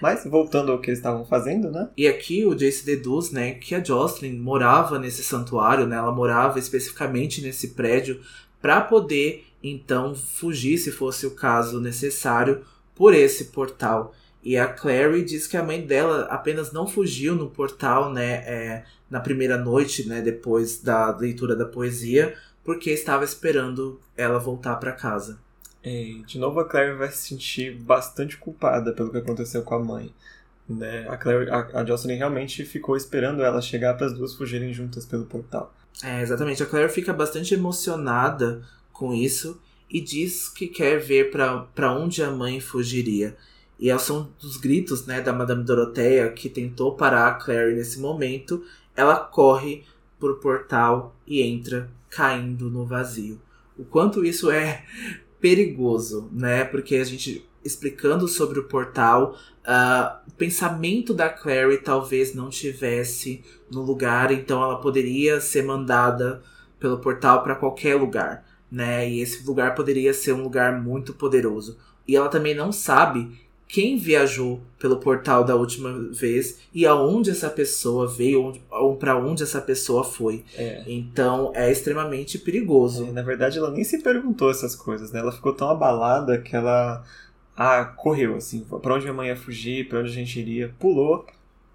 Mas, 0.00 0.24
voltando 0.24 0.72
ao 0.72 0.80
que 0.80 0.88
eles 0.88 0.98
estavam 0.98 1.26
fazendo, 1.26 1.70
né? 1.70 1.90
E 1.94 2.08
aqui 2.08 2.46
o 2.46 2.54
Jace 2.54 2.86
deduz, 2.86 3.30
né, 3.30 3.52
que 3.52 3.74
a 3.74 3.84
Jocelyn 3.84 4.38
morava 4.38 4.98
nesse 4.98 5.22
santuário, 5.22 5.86
né? 5.86 5.96
Ela 5.96 6.10
morava 6.10 6.58
especificamente 6.58 7.42
nesse 7.42 7.68
prédio 7.74 8.18
para 8.62 8.80
poder, 8.80 9.44
então, 9.62 10.14
fugir, 10.14 10.78
se 10.78 10.90
fosse 10.90 11.26
o 11.26 11.32
caso 11.32 11.78
necessário, 11.82 12.64
por 12.94 13.12
esse 13.12 13.46
portal. 13.46 14.14
E 14.42 14.56
a 14.56 14.66
Clary 14.66 15.24
diz 15.24 15.46
que 15.46 15.56
a 15.56 15.62
mãe 15.62 15.86
dela 15.86 16.26
apenas 16.30 16.72
não 16.72 16.86
fugiu 16.86 17.34
no 17.34 17.50
portal, 17.50 18.12
né, 18.12 18.42
é, 18.46 18.84
na 19.10 19.20
primeira 19.20 19.58
noite, 19.58 20.08
né, 20.08 20.22
depois 20.22 20.80
da 20.80 21.14
leitura 21.16 21.54
da 21.54 21.66
poesia, 21.66 22.34
porque 22.64 22.90
estava 22.90 23.24
esperando 23.24 24.00
ela 24.16 24.38
voltar 24.38 24.76
para 24.76 24.92
casa. 24.92 25.38
E, 25.84 26.22
de 26.26 26.38
novo, 26.38 26.60
a 26.60 26.64
Clary 26.68 26.96
vai 26.96 27.10
se 27.10 27.28
sentir 27.28 27.74
bastante 27.74 28.36
culpada 28.36 28.92
pelo 28.92 29.10
que 29.10 29.18
aconteceu 29.18 29.62
com 29.62 29.74
a 29.74 29.78
mãe. 29.78 30.14
Né? 30.68 31.06
A, 31.08 31.16
Clary, 31.16 31.50
a, 31.50 31.80
a 31.80 31.84
Jocelyn 31.84 32.16
realmente 32.16 32.64
ficou 32.64 32.96
esperando 32.96 33.42
ela 33.42 33.60
chegar 33.60 33.94
para 33.94 34.06
as 34.06 34.12
duas 34.12 34.34
fugirem 34.34 34.72
juntas 34.72 35.04
pelo 35.04 35.24
portal. 35.24 35.74
É, 36.02 36.22
exatamente. 36.22 36.62
A 36.62 36.66
Clary 36.66 36.88
fica 36.90 37.12
bastante 37.12 37.54
emocionada 37.54 38.62
com 38.92 39.12
isso 39.12 39.60
e 39.90 40.00
diz 40.00 40.48
que 40.48 40.68
quer 40.68 41.00
ver 41.00 41.30
para 41.30 41.92
onde 41.92 42.22
a 42.22 42.30
mãe 42.30 42.60
fugiria. 42.60 43.36
E 43.80 43.90
ao 43.90 43.98
som 43.98 44.28
dos 44.38 44.58
gritos 44.58 45.06
né, 45.06 45.22
da 45.22 45.32
Madame 45.32 45.64
Doroteia, 45.64 46.30
que 46.30 46.50
tentou 46.50 46.94
parar 46.96 47.28
a 47.28 47.34
Clary 47.34 47.74
nesse 47.74 47.98
momento, 47.98 48.62
ela 48.94 49.16
corre 49.16 49.84
pro 50.18 50.36
portal 50.36 51.16
e 51.26 51.40
entra 51.40 51.90
caindo 52.10 52.70
no 52.70 52.84
vazio. 52.84 53.40
O 53.78 53.84
quanto 53.84 54.22
isso 54.22 54.50
é 54.50 54.84
perigoso, 55.40 56.28
né? 56.30 56.62
Porque 56.64 56.96
a 56.96 57.04
gente 57.04 57.48
explicando 57.64 58.28
sobre 58.28 58.58
o 58.58 58.64
portal, 58.64 59.34
uh, 59.66 60.28
o 60.28 60.32
pensamento 60.32 61.14
da 61.14 61.30
Clary 61.30 61.78
talvez 61.78 62.34
não 62.34 62.50
tivesse 62.50 63.42
no 63.70 63.80
lugar, 63.82 64.30
então 64.30 64.62
ela 64.62 64.80
poderia 64.80 65.40
ser 65.40 65.62
mandada 65.62 66.42
pelo 66.78 66.98
portal 66.98 67.42
para 67.42 67.54
qualquer 67.54 67.94
lugar, 67.96 68.44
né? 68.70 69.08
E 69.08 69.20
esse 69.20 69.42
lugar 69.46 69.74
poderia 69.74 70.12
ser 70.12 70.34
um 70.34 70.42
lugar 70.42 70.78
muito 70.82 71.14
poderoso. 71.14 71.78
E 72.06 72.14
ela 72.14 72.28
também 72.28 72.54
não 72.54 72.72
sabe 72.72 73.38
quem 73.72 73.96
viajou 73.96 74.60
pelo 74.80 74.96
portal 74.96 75.44
da 75.44 75.54
última 75.54 75.92
vez 76.10 76.58
e 76.74 76.84
aonde 76.84 77.30
essa 77.30 77.48
pessoa 77.48 78.08
veio, 78.08 78.54
ou 78.68 78.96
para 78.96 79.16
onde 79.16 79.44
essa 79.44 79.60
pessoa 79.60 80.02
foi. 80.02 80.44
É. 80.56 80.82
Então 80.86 81.52
é 81.54 81.70
extremamente 81.70 82.36
perigoso. 82.36 83.06
É, 83.06 83.12
na 83.12 83.22
verdade, 83.22 83.58
ela 83.58 83.70
nem 83.70 83.84
se 83.84 84.02
perguntou 84.02 84.50
essas 84.50 84.74
coisas, 84.74 85.12
né? 85.12 85.20
Ela 85.20 85.30
ficou 85.30 85.52
tão 85.52 85.70
abalada 85.70 86.38
que 86.38 86.56
ela 86.56 87.04
ah, 87.56 87.84
correu 87.84 88.34
assim, 88.34 88.60
para 88.82 88.94
onde 88.94 89.04
minha 89.04 89.14
mãe 89.14 89.28
ia 89.28 89.36
fugir, 89.36 89.88
para 89.88 90.00
onde 90.00 90.10
a 90.10 90.14
gente 90.14 90.40
iria, 90.40 90.74
pulou 90.78 91.24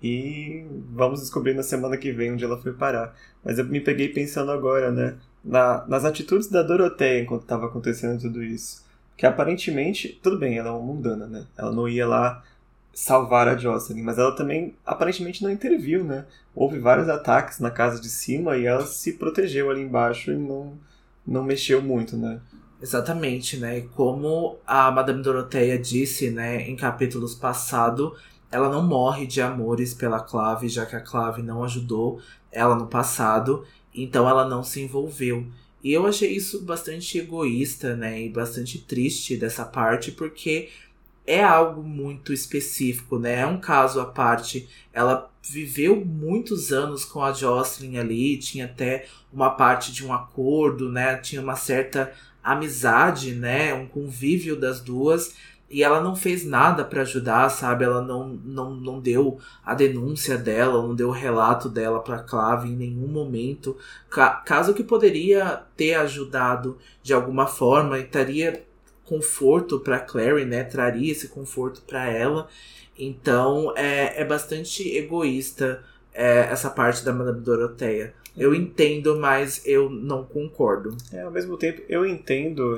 e 0.03 0.65
vamos 0.93 1.21
descobrir 1.21 1.53
na 1.53 1.63
semana 1.63 1.95
que 1.95 2.11
vem 2.11 2.33
onde 2.33 2.43
ela 2.43 2.61
foi 2.61 2.73
parar. 2.73 3.15
Mas 3.43 3.57
eu 3.57 3.63
me 3.63 3.79
peguei 3.79 4.09
pensando 4.09 4.51
agora, 4.51 4.91
né? 4.91 5.15
Na, 5.43 5.85
nas 5.87 6.03
atitudes 6.03 6.49
da 6.49 6.61
Doroteia 6.61 7.21
enquanto 7.21 7.43
estava 7.43 7.67
acontecendo 7.67 8.19
tudo 8.19 8.43
isso 8.43 8.84
que 9.17 9.25
aparentemente, 9.25 10.19
tudo 10.21 10.37
bem, 10.37 10.57
ela 10.57 10.69
é 10.69 10.71
uma 10.71 10.81
mundana, 10.81 11.25
né? 11.25 11.45
Ela 11.57 11.71
não 11.71 11.87
ia 11.87 12.07
lá 12.07 12.43
salvar 12.93 13.47
a 13.47 13.57
Jocelyn, 13.57 14.01
mas 14.01 14.17
ela 14.17 14.35
também 14.35 14.73
aparentemente 14.85 15.43
não 15.43 15.51
interviu, 15.51 16.03
né? 16.03 16.25
Houve 16.53 16.79
vários 16.79 17.09
ataques 17.09 17.59
na 17.59 17.69
casa 17.69 18.01
de 18.01 18.09
cima 18.09 18.57
e 18.57 18.65
ela 18.65 18.85
se 18.85 19.13
protegeu 19.13 19.69
ali 19.69 19.81
embaixo 19.81 20.31
e 20.31 20.37
não, 20.37 20.73
não 21.27 21.43
mexeu 21.43 21.81
muito, 21.81 22.15
né? 22.15 22.39
Exatamente, 22.81 23.57
né? 23.57 23.79
E 23.79 23.81
como 23.83 24.57
a 24.65 24.91
Madame 24.91 25.21
Doroteia 25.21 25.77
disse, 25.77 26.29
né, 26.29 26.61
em 26.61 26.75
capítulos 26.75 27.35
passados, 27.35 28.13
ela 28.51 28.69
não 28.69 28.83
morre 28.83 29.25
de 29.25 29.41
amores 29.41 29.93
pela 29.93 30.19
Clave, 30.19 30.69
já 30.69 30.85
que 30.85 30.95
a 30.95 31.01
Clave 31.01 31.41
não 31.41 31.63
ajudou 31.63 32.21
ela 32.51 32.75
no 32.75 32.87
passado, 32.87 33.65
então 33.93 34.29
ela 34.29 34.47
não 34.47 34.63
se 34.63 34.81
envolveu. 34.81 35.45
E 35.85 35.93
eu 35.93 36.07
achei 36.07 36.35
isso 36.35 36.63
bastante 36.63 37.19
egoísta, 37.19 37.95
né? 37.95 38.19
E 38.19 38.27
bastante 38.27 38.79
triste 38.79 39.37
dessa 39.37 39.63
parte, 39.63 40.11
porque 40.11 40.69
é 41.27 41.43
algo 41.43 41.83
muito 41.83 42.33
específico, 42.33 43.19
né? 43.19 43.41
É 43.41 43.45
um 43.45 43.59
caso 43.59 43.99
à 43.99 44.05
parte. 44.07 44.67
Ela 44.91 45.31
viveu 45.47 46.03
muitos 46.03 46.73
anos 46.73 47.05
com 47.05 47.21
a 47.21 47.31
Jocelyn 47.31 47.99
ali, 47.99 48.35
tinha 48.35 48.65
até 48.65 49.05
uma 49.31 49.51
parte 49.51 49.91
de 49.91 50.03
um 50.03 50.11
acordo, 50.11 50.91
né? 50.91 51.17
Tinha 51.17 51.39
uma 51.39 51.55
certa 51.55 52.11
amizade, 52.43 53.35
né? 53.35 53.71
Um 53.75 53.85
convívio 53.85 54.59
das 54.59 54.81
duas. 54.81 55.35
E 55.69 55.83
ela 55.83 55.99
não 55.99 56.15
fez 56.15 56.45
nada 56.45 56.85
para 56.85 57.01
ajudar, 57.01 57.49
sabe? 57.49 57.83
Ela 57.83 58.01
não, 58.01 58.27
não, 58.27 58.75
não 58.75 58.99
deu 58.99 59.39
a 59.65 59.73
denúncia 59.73 60.37
dela, 60.37 60.81
não 60.81 60.93
deu 60.93 61.09
o 61.09 61.11
relato 61.11 61.67
dela 61.67 61.99
para 61.99 62.19
Clave 62.19 62.69
em 62.69 62.75
nenhum 62.75 63.07
momento. 63.07 63.75
Caso 64.45 64.73
que 64.73 64.83
poderia 64.83 65.63
ter 65.75 65.95
ajudado 65.95 66.77
de 67.01 67.13
alguma 67.13 67.47
forma 67.47 67.97
e 67.97 68.03
teria 68.03 68.63
conforto 69.05 69.79
para 69.79 69.99
Clary, 69.99 70.45
né? 70.45 70.63
Traria 70.63 71.11
esse 71.11 71.29
conforto 71.29 71.81
para 71.81 72.05
ela. 72.09 72.47
Então 72.97 73.73
é, 73.75 74.21
é 74.21 74.25
bastante 74.25 74.87
egoísta 74.95 75.83
é, 76.13 76.47
essa 76.51 76.69
parte 76.69 77.03
da 77.03 77.11
Madame 77.11 77.41
Doroteia. 77.41 78.13
Eu 78.37 78.53
entendo, 78.53 79.17
mas 79.17 79.61
eu 79.65 79.89
não 79.89 80.23
concordo. 80.25 80.95
É, 81.11 81.21
ao 81.21 81.31
mesmo 81.31 81.57
tempo, 81.57 81.81
eu 81.87 82.05
entendo 82.05 82.77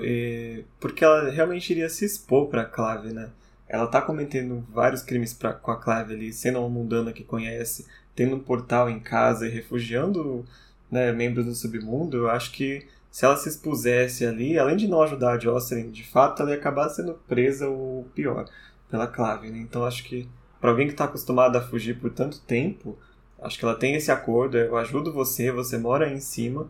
porque 0.79 1.03
ela 1.03 1.29
realmente 1.29 1.71
iria 1.71 1.89
se 1.89 2.05
expor 2.05 2.47
pra 2.47 2.63
Clave, 2.65 3.11
né? 3.11 3.31
Ela 3.67 3.87
tá 3.87 4.01
cometendo 4.01 4.63
vários 4.71 5.01
crimes 5.01 5.33
pra, 5.33 5.53
com 5.53 5.71
a 5.71 5.77
Clave 5.77 6.13
ali, 6.13 6.31
sendo 6.31 6.59
uma 6.59 6.69
mundana 6.69 7.11
que 7.11 7.23
conhece, 7.23 7.85
tendo 8.15 8.35
um 8.35 8.39
portal 8.39 8.89
em 8.89 8.99
casa 8.99 9.47
e 9.47 9.49
refugiando 9.49 10.45
né, 10.91 11.11
membros 11.11 11.45
do 11.45 11.55
submundo. 11.55 12.17
Eu 12.17 12.29
acho 12.29 12.51
que 12.51 12.87
se 13.11 13.25
ela 13.25 13.35
se 13.35 13.49
expusesse 13.49 14.25
ali, 14.25 14.57
além 14.57 14.77
de 14.77 14.87
não 14.87 15.01
ajudar 15.01 15.33
a 15.33 15.39
Jocelyn, 15.39 15.89
de 15.91 16.03
fato 16.03 16.41
ela 16.41 16.51
ia 16.51 16.57
acabar 16.57 16.87
sendo 16.89 17.15
presa 17.27 17.67
ou 17.67 18.05
pior 18.15 18.45
pela 18.89 19.07
Clave, 19.07 19.49
né? 19.49 19.57
Então 19.57 19.83
acho 19.83 20.03
que 20.03 20.29
Para 20.61 20.69
alguém 20.69 20.87
que 20.87 20.93
está 20.93 21.05
acostumado 21.05 21.55
a 21.57 21.61
fugir 21.61 21.99
por 21.99 22.11
tanto 22.11 22.39
tempo, 22.41 22.97
acho 23.41 23.57
que 23.57 23.65
ela 23.65 23.75
tem 23.75 23.95
esse 23.95 24.11
acordo, 24.11 24.57
eu 24.57 24.77
ajudo 24.77 25.13
você, 25.13 25.51
você 25.51 25.77
mora 25.77 26.05
aí 26.05 26.13
em 26.13 26.19
cima, 26.19 26.69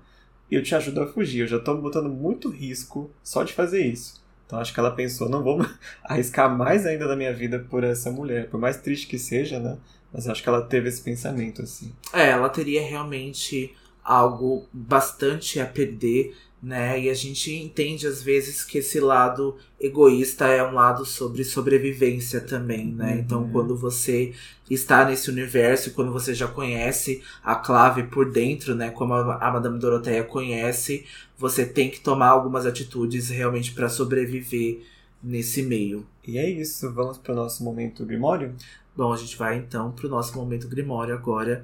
e 0.50 0.56
eu 0.56 0.64
te 0.64 0.76
ajudo 0.76 1.02
a 1.02 1.08
fugir. 1.08 1.42
Eu 1.42 1.48
já 1.48 1.58
estou 1.58 1.80
botando 1.82 2.10
muito 2.10 2.50
risco 2.50 3.12
só 3.24 3.44
de 3.44 3.54
fazer 3.54 3.86
isso. 3.86 4.24
Então 4.46 4.60
acho 4.60 4.74
que 4.74 4.80
ela 4.80 4.92
pensou, 4.92 5.30
não 5.30 5.44
vou 5.44 5.66
arriscar 6.04 6.56
mais 6.56 6.86
ainda 6.86 7.08
da 7.08 7.16
minha 7.16 7.34
vida 7.34 7.60
por 7.70 7.84
essa 7.84 8.10
mulher, 8.10 8.50
por 8.50 8.60
mais 8.60 8.78
triste 8.78 9.08
que 9.08 9.20
seja, 9.20 9.60
né? 9.60 9.78
Mas 10.12 10.28
acho 10.28 10.42
que 10.42 10.48
ela 10.48 10.62
teve 10.62 10.88
esse 10.88 11.02
pensamento 11.02 11.62
assim. 11.62 11.94
É, 12.14 12.30
ela 12.30 12.48
teria 12.48 12.82
realmente 12.82 13.76
algo 14.04 14.66
bastante 14.72 15.60
a 15.60 15.66
perder 15.66 16.34
né? 16.62 17.00
E 17.00 17.10
a 17.10 17.14
gente 17.14 17.54
entende 17.54 18.08
às 18.08 18.22
vezes 18.22 18.64
que 18.64 18.80
esse 18.80 19.00
lado 19.00 19.56
egoísta 19.80 20.48
é 20.48 20.64
um 20.64 20.74
lado 20.74 21.06
sobre 21.06 21.44
sobrevivência 21.44 22.42
também, 22.42 22.88
né? 22.88 23.14
Uhum. 23.14 23.20
Então, 23.20 23.50
quando 23.52 23.76
você 23.76 24.34
está 24.70 25.06
nesse 25.06 25.30
universo, 25.30 25.92
quando 25.92 26.12
você 26.12 26.34
já 26.34 26.48
conhece 26.48 27.22
a 27.44 27.56
clave 27.56 28.04
por 28.04 28.32
dentro, 28.32 28.74
né? 28.74 28.90
Como 28.90 29.14
a 29.14 29.52
Madame 29.52 29.80
Doroteia 29.80 30.24
conhece, 30.24 31.06
você 31.38 31.66
tem 31.66 31.90
que 31.92 32.00
tomar 32.00 32.30
algumas 32.30 32.66
atitudes 32.66 33.30
realmente 33.30 33.74
para 33.74 33.90
sobreviver 33.90 34.82
nesse 35.22 35.62
meio. 35.62 36.06
E 36.28 36.38
é 36.38 36.50
isso, 36.50 36.92
vamos 36.94 37.18
para 37.18 37.34
o 37.34 37.36
nosso 37.36 37.64
momento 37.64 38.06
Grimório? 38.06 38.56
Bom, 38.96 39.14
a 39.14 39.18
gente 39.18 39.38
vai 39.38 39.58
então 39.58 39.92
para 39.92 40.08
o 40.08 40.10
nosso 40.10 40.36
momento 40.36 40.68
Grimório 40.68 41.14
agora 41.14 41.64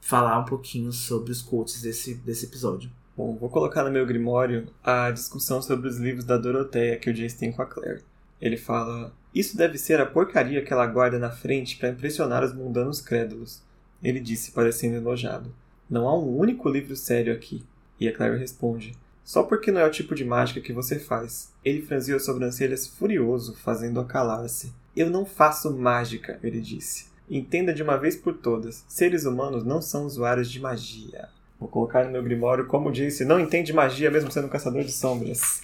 falar 0.00 0.38
um 0.40 0.44
pouquinho 0.44 0.92
sobre 0.92 1.30
os 1.30 1.40
quotes 1.40 1.80
desse, 1.80 2.14
desse 2.14 2.46
episódio. 2.46 2.90
Bom, 3.16 3.36
vou 3.36 3.48
colocar 3.48 3.84
no 3.84 3.92
meu 3.92 4.04
grimório 4.04 4.66
a 4.82 5.08
discussão 5.08 5.62
sobre 5.62 5.86
os 5.88 5.98
livros 5.98 6.24
da 6.24 6.36
Doroteia 6.36 6.96
que 6.96 7.08
o 7.08 7.14
Jace 7.14 7.38
tem 7.38 7.52
com 7.52 7.62
a 7.62 7.66
Claire. 7.66 8.02
Ele 8.40 8.56
fala: 8.56 9.12
Isso 9.32 9.56
deve 9.56 9.78
ser 9.78 10.00
a 10.00 10.06
porcaria 10.06 10.64
que 10.64 10.72
ela 10.72 10.84
guarda 10.86 11.16
na 11.16 11.30
frente 11.30 11.76
para 11.76 11.90
impressionar 11.90 12.42
os 12.42 12.52
mundanos 12.52 13.00
crédulos. 13.00 13.62
Ele 14.02 14.18
disse, 14.18 14.50
parecendo 14.50 14.96
enojado: 14.96 15.54
Não 15.88 16.08
há 16.08 16.18
um 16.18 16.36
único 16.36 16.68
livro 16.68 16.96
sério 16.96 17.32
aqui. 17.32 17.64
E 18.00 18.08
a 18.08 18.12
Claire 18.12 18.36
responde: 18.36 18.98
Só 19.22 19.44
porque 19.44 19.70
não 19.70 19.80
é 19.80 19.86
o 19.86 19.92
tipo 19.92 20.12
de 20.12 20.24
mágica 20.24 20.60
que 20.60 20.72
você 20.72 20.98
faz. 20.98 21.52
Ele 21.64 21.82
franziu 21.82 22.16
as 22.16 22.24
sobrancelhas 22.24 22.88
furioso, 22.88 23.54
fazendo-a 23.54 24.04
calar-se. 24.04 24.72
Eu 24.96 25.08
não 25.08 25.24
faço 25.24 25.72
mágica, 25.72 26.40
ele 26.42 26.60
disse. 26.60 27.06
Entenda 27.30 27.72
de 27.72 27.80
uma 27.80 27.96
vez 27.96 28.16
por 28.16 28.34
todas: 28.34 28.84
seres 28.88 29.24
humanos 29.24 29.62
não 29.62 29.80
são 29.80 30.04
usuários 30.04 30.50
de 30.50 30.58
magia. 30.58 31.28
Vou 31.64 31.70
colocar 31.70 32.04
no 32.04 32.10
meu 32.10 32.22
grimório, 32.22 32.66
como 32.66 32.92
disse, 32.92 33.24
não 33.24 33.40
entende 33.40 33.72
magia 33.72 34.10
mesmo 34.10 34.30
sendo 34.30 34.50
caçador 34.50 34.84
de 34.84 34.92
sombras. 34.92 35.62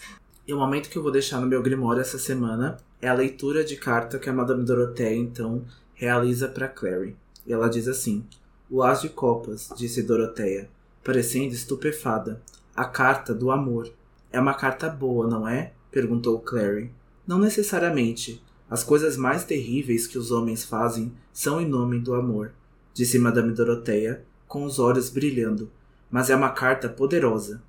E 0.49 0.55
o 0.55 0.59
momento 0.59 0.89
que 0.89 0.97
eu 0.97 1.03
vou 1.03 1.13
deixar 1.13 1.39
no 1.43 1.47
meu 1.47 1.63
grimório 1.63 2.01
essa 2.01 2.19
semana 2.19 2.79
é 3.03 3.07
a 3.07 3.13
leitura 3.13 3.63
de 3.63 3.77
carta 3.77 4.19
que 4.19 4.31
a 4.31 4.33
Madame 4.33 4.65
Dorothea, 4.65 5.15
então, 5.15 5.63
realiza 5.93 6.49
para 6.49 6.69
Clary. 6.69 7.15
E 7.47 7.53
ela 7.53 7.69
diz 7.69 7.87
assim: 7.87 8.25
O 8.71 8.83
As 8.83 9.03
de 9.03 9.11
Copas, 9.11 9.69
disse 9.77 10.03
Doroteia, 10.03 10.71
parecendo 11.05 11.53
estupefada. 11.53 12.41
A 12.75 12.87
carta 12.87 13.35
do 13.35 13.51
amor. 13.51 13.93
É 14.33 14.41
uma 14.41 14.55
carta 14.55 14.89
boa, 14.89 15.29
não 15.29 15.47
é? 15.47 15.75
perguntou 15.91 16.41
Clary. 16.41 16.91
Não 17.27 17.39
necessariamente. 17.39 18.43
As 18.71 18.83
coisas 18.83 19.19
mais 19.19 19.45
terríveis 19.45 20.07
que 20.07 20.17
os 20.17 20.31
homens 20.31 20.65
fazem 20.65 21.13
são 21.31 21.61
em 21.61 21.69
nome 21.69 21.99
do 21.99 22.15
amor, 22.15 22.53
disse 22.95 23.19
Madame 23.19 23.53
Doroteia, 23.53 24.25
com 24.49 24.65
os 24.65 24.79
olhos 24.79 25.11
brilhando 25.11 25.71
mas 26.11 26.31
é 26.31 26.37
uma 26.37 26.51
carta 26.51 26.89
poderosa. 26.89 27.63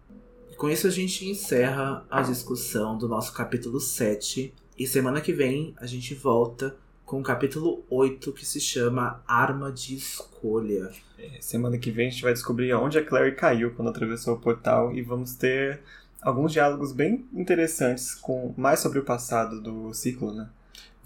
E 0.51 0.55
com 0.55 0.69
isso 0.69 0.87
a 0.87 0.89
gente 0.89 1.29
encerra 1.29 2.05
a 2.09 2.21
discussão 2.21 2.97
do 2.97 3.07
nosso 3.07 3.33
capítulo 3.33 3.79
7. 3.79 4.53
E 4.77 4.87
semana 4.87 5.21
que 5.21 5.31
vem 5.31 5.75
a 5.77 5.85
gente 5.85 6.15
volta 6.15 6.75
com 7.05 7.19
o 7.19 7.23
capítulo 7.23 7.83
8 7.89 8.31
que 8.31 8.45
se 8.45 8.59
chama 8.59 9.21
Arma 9.27 9.71
de 9.71 9.95
Escolha. 9.95 10.89
É, 11.19 11.41
semana 11.41 11.77
que 11.77 11.91
vem 11.91 12.07
a 12.07 12.09
gente 12.09 12.23
vai 12.23 12.33
descobrir 12.33 12.73
onde 12.73 12.97
a 12.97 13.05
Clary 13.05 13.35
caiu 13.35 13.71
quando 13.71 13.89
atravessou 13.89 14.35
o 14.35 14.39
portal 14.39 14.93
e 14.93 15.01
vamos 15.01 15.35
ter 15.35 15.81
alguns 16.21 16.53
diálogos 16.53 16.93
bem 16.93 17.27
interessantes 17.33 18.15
com 18.15 18.53
mais 18.57 18.79
sobre 18.79 18.99
o 18.99 19.03
passado 19.03 19.61
do 19.61 19.93
ciclo, 19.93 20.33
né? 20.33 20.49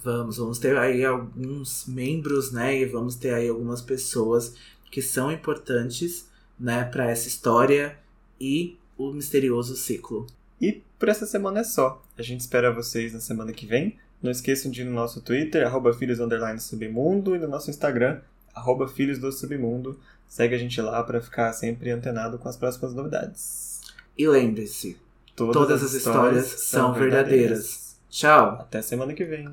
Vamos, 0.03 0.37
vamos 0.37 0.59
ter 0.59 0.77
aí 0.77 1.03
alguns 1.03 1.87
membros, 1.87 2.51
né? 2.51 2.79
E 2.79 2.85
vamos 2.85 3.15
ter 3.15 3.33
aí 3.33 3.49
algumas 3.49 3.81
pessoas 3.81 4.53
que 4.91 5.01
são 5.01 5.31
importantes 5.31 6.29
né, 6.59 6.83
para 6.85 7.09
essa 7.09 7.27
história 7.27 7.97
e 8.39 8.77
o 8.97 9.11
misterioso 9.11 9.75
ciclo. 9.75 10.25
E 10.59 10.81
por 10.97 11.09
essa 11.09 11.25
semana 11.25 11.59
é 11.59 11.63
só. 11.63 12.01
A 12.17 12.21
gente 12.21 12.41
espera 12.41 12.73
vocês 12.73 13.13
na 13.13 13.19
semana 13.19 13.51
que 13.51 13.65
vem. 13.65 13.97
Não 14.21 14.31
esqueçam 14.31 14.71
de 14.71 14.81
ir 14.81 14.85
no 14.85 14.91
nosso 14.91 15.21
Twitter, 15.21 15.65
arroba 15.65 15.93
filhos 15.93 16.17
submundo, 16.61 17.35
e 17.35 17.39
no 17.39 17.47
nosso 17.47 17.69
Instagram, 17.69 18.21
arroba 18.53 18.87
filhos 18.87 19.19
do 19.19 19.31
submundo. 19.31 19.99
Segue 20.27 20.55
a 20.55 20.57
gente 20.57 20.81
lá 20.81 21.03
para 21.03 21.21
ficar 21.21 21.53
sempre 21.53 21.91
antenado 21.91 22.39
com 22.39 22.49
as 22.49 22.57
próximas 22.57 22.93
novidades. 22.93 23.81
E 24.17 24.27
lembre-se, 24.27 24.97
todas, 25.35 25.53
todas, 25.53 25.83
as 25.83 25.93
histórias, 25.93 26.45
histórias 26.45 26.61
são 26.61 26.93
verdadeiras. 26.93 27.29
verdadeiras. 27.29 27.95
Tchau! 28.09 28.49
Até 28.61 28.81
semana 28.81 29.13
que 29.13 29.25
vem. 29.25 29.47